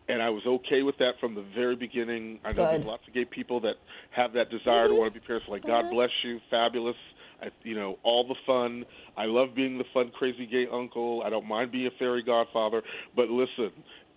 and 0.10 0.24
I 0.24 0.30
was 0.30 0.42
okay 0.46 0.82
with 0.82 0.98
that 0.98 1.14
from 1.20 1.36
the 1.36 1.46
very 1.56 1.76
beginning. 1.76 2.40
I 2.44 2.50
know 2.50 2.66
Good. 2.66 2.74
there's 2.74 2.86
lots 2.86 3.08
of 3.08 3.14
gay 3.14 3.26
people 3.26 3.60
that 3.62 3.76
have 4.10 4.34
that 4.34 4.50
desire 4.50 4.86
mm-hmm. 4.86 4.96
to 4.96 5.00
want 5.00 5.14
to 5.14 5.20
be 5.20 5.26
parents. 5.26 5.48
Like, 5.48 5.62
God 5.62 5.86
mm-hmm. 5.86 5.94
bless 5.96 6.10
you, 6.24 6.40
fabulous. 6.50 6.96
I, 7.42 7.50
you 7.64 7.76
know, 7.76 8.00
all 8.04 8.28
the 8.28 8.36
fun. 8.46 8.86
I 9.16 9.26
love 9.26 9.56
being 9.56 9.78
the 9.78 9.86
fun, 9.94 10.12
crazy 10.14 10.46
gay 10.46 10.68
uncle. 10.70 11.22
I 11.24 11.30
don't 11.30 11.48
mind 11.48 11.72
being 11.72 11.88
a 11.88 11.92
fairy 11.98 12.24
godfather. 12.24 12.82
But 13.16 13.30
listen, 13.30 13.72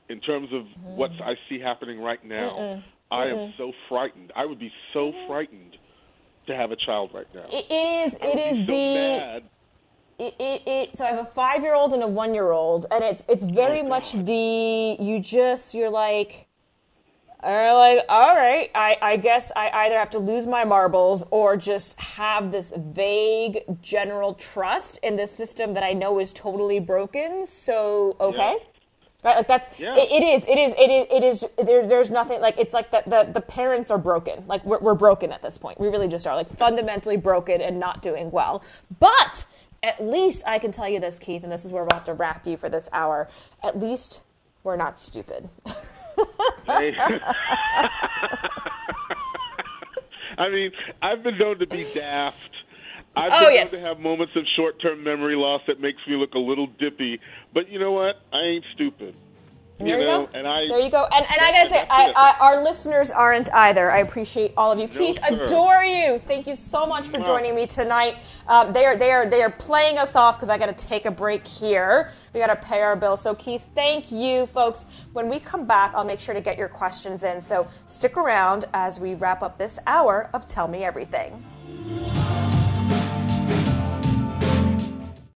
in 0.09 0.21
terms 0.21 0.49
of 0.53 0.63
mm-hmm. 0.63 0.97
what 0.97 1.11
I 1.23 1.35
see 1.49 1.61
happening 1.61 2.01
right 2.01 2.25
now, 2.25 2.57
Mm-mm. 2.59 2.85
I 3.11 3.27
am 3.27 3.37
mm-hmm. 3.37 3.59
so 3.59 3.73
frightened. 3.89 4.33
I 4.35 4.47
would 4.47 4.59
be 4.59 4.73
so 4.95 5.13
mm-hmm. 5.13 5.27
frightened 5.29 5.77
to 6.47 6.57
have 6.57 6.73
a 6.73 6.77
child 6.77 7.11
right 7.13 7.29
now. 7.35 7.47
It 7.53 7.71
is. 7.71 8.19
It 8.21 8.39
is 8.39 8.67
so 8.67 8.73
the. 8.73 8.95
Mad 8.95 9.43
it, 10.23 10.35
it, 10.39 10.63
it, 10.67 10.97
so 10.97 11.05
I 11.05 11.09
have 11.09 11.19
a 11.19 11.25
five 11.25 11.63
year 11.63 11.75
old 11.75 11.93
and 11.93 12.03
a 12.03 12.07
one 12.07 12.35
year 12.35 12.53
old, 12.53 12.87
and 12.91 13.03
it's 13.03 13.25
it's 13.29 13.45
very 13.45 13.81
oh, 13.81 13.89
much 13.89 14.13
the 14.13 14.97
you 15.01 15.21
just 15.21 15.75
you're 15.75 15.91
like 15.91 16.47
are 17.43 17.75
like, 17.77 18.05
all 18.09 18.37
right, 18.37 18.71
I, 18.73 18.97
I 19.03 19.17
guess 19.17 19.51
I 19.57 19.69
either 19.71 19.99
have 19.99 20.11
to 20.11 20.21
lose 20.21 20.47
my 20.47 20.65
marbles 20.65 21.25
or 21.33 21.57
just 21.57 21.99
have 21.99 22.53
this 22.53 22.73
vague 22.77 23.65
general 23.83 24.35
trust 24.35 25.01
in 25.03 25.17
the 25.17 25.27
system 25.27 25.75
that 25.75 25.83
I 25.83 25.93
know 25.93 26.21
is 26.21 26.33
totally 26.33 26.79
broken. 26.79 27.45
So 27.47 28.17
okay. 28.21 28.57
Yeah. 28.61 28.67
Right, 29.25 29.37
like 29.37 29.47
that's 29.47 29.79
yeah. 29.79 29.95
it, 29.97 30.11
it 30.11 30.23
is 30.25 30.45
it 30.49 30.59
is 30.59 30.73
it 30.77 30.91
is 30.91 31.07
it 31.13 31.23
is 31.23 31.67
there, 31.67 31.87
there's 31.87 32.11
nothing 32.11 32.41
like 32.41 32.59
it's 32.59 32.75
like 32.75 32.91
that 32.91 33.09
the, 33.09 33.31
the 33.33 33.41
parents 33.41 33.89
are 33.93 33.99
broken 33.99 34.45
like 34.49 34.65
we're, 34.65 34.81
we're 34.81 34.97
broken 34.97 35.31
at 35.31 35.41
this 35.43 35.57
point 35.57 35.79
we 35.79 35.87
really 35.87 36.09
just 36.09 36.27
are 36.27 36.35
like 36.35 36.49
fundamentally 36.49 37.17
broken 37.17 37.61
and 37.61 37.79
not 37.79 38.03
doing 38.03 38.33
well 38.33 38.65
but 38.99 39.47
at 39.83 40.03
least 40.03 40.45
I 40.47 40.59
can 40.59 40.71
tell 40.71 40.89
you 40.89 41.01
this, 41.01 41.19
Keith, 41.19 41.43
and 41.43 41.51
this 41.51 41.65
is 41.65 41.73
where 41.73 41.83
we'll 41.85 41.95
have 41.95 42.05
to 42.05 42.15
wrap 42.15 42.47
you 42.47 42.57
for 42.57 42.69
this 42.69 42.89
hour. 42.93 43.29
At 43.63 43.79
least 43.81 44.23
we're 44.63 44.77
not 44.77 44.99
stupid. 44.99 45.49
I 50.39 50.49
mean, 50.51 50.71
I've 51.03 51.23
been 51.23 51.39
known 51.39 51.59
to 51.59 51.67
be 51.67 51.87
daft. 51.95 52.51
I've 53.15 53.31
Oh, 53.33 53.39
been 53.41 53.43
known 53.43 53.53
yes. 53.55 53.71
to 53.73 53.79
have 53.81 53.99
moments 54.01 54.33
of 54.37 54.45
short-term 54.57 55.03
memory 55.05 55.37
loss 55.37 55.61
that 55.67 55.81
makes 55.81 55.99
me 56.09 56.17
look 56.17 56.35
a 56.35 56.39
little 56.39 56.67
dippy. 56.67 57.21
But 57.53 57.69
you 57.69 57.79
know 57.79 57.93
what? 57.93 58.17
I 58.33 58.41
ain't 58.41 58.65
stupid. 58.75 59.15
There 59.85 60.01
you 60.01 60.07
know, 60.07 60.27
go. 60.27 60.39
and 60.39 60.47
I 60.47 60.69
there 60.69 60.81
you 60.81 60.91
go. 60.91 61.05
And, 61.05 61.25
and 61.25 61.41
I 61.41 61.53
gotta 61.53 61.71
say, 61.71 61.87
I. 61.91 62.13
I, 62.15 62.37
our 62.41 62.63
listeners 62.63 63.11
aren't 63.11 63.53
either. 63.53 63.91
I 63.91 63.99
appreciate 63.99 64.53
all 64.57 64.73
of 64.73 64.79
you. 64.79 64.89
Keith, 64.89 65.19
sir. 65.29 65.45
adore 65.45 65.85
you. 65.85 66.19
Thank 66.19 66.47
you 66.47 66.57
so 66.57 66.87
much 66.87 67.07
for 67.07 67.19
joining 67.19 67.55
me 67.55 67.67
tonight. 67.67 68.17
Um, 68.49 68.73
they 68.73 68.85
are 68.87 68.97
they 68.97 69.13
are 69.13 69.29
they 69.29 69.43
are 69.43 69.51
playing 69.51 69.99
us 69.99 70.17
off 70.17 70.37
because 70.37 70.49
I 70.49 70.59
got 70.59 70.77
to 70.77 70.87
take 70.87 71.07
a 71.07 71.11
break 71.11 71.47
here. 71.47 72.13
We 72.33 72.41
got 72.41 72.49
to 72.49 72.57
pay 72.57 72.81
our 72.81 72.97
bill. 72.97 73.17
So 73.17 73.35
Keith, 73.35 73.69
thank 73.75 74.13
you, 74.13 74.47
folks. 74.47 75.07
When 75.13 75.29
we 75.29 75.41
come 75.41 75.67
back, 75.67 75.93
I'll 75.95 76.05
make 76.05 76.21
sure 76.21 76.35
to 76.35 76.41
get 76.41 76.59
your 76.59 76.69
questions 76.69 77.25
in. 77.25 77.41
So 77.41 77.69
stick 77.87 78.17
around 78.17 78.67
as 78.75 79.01
we 79.01 79.15
wrap 79.15 79.43
up 79.43 79.59
this 79.59 79.79
hour 79.87 80.31
of 80.35 80.47
Tell 80.47 80.69
Me 80.69 80.85
Everything. 80.85 81.45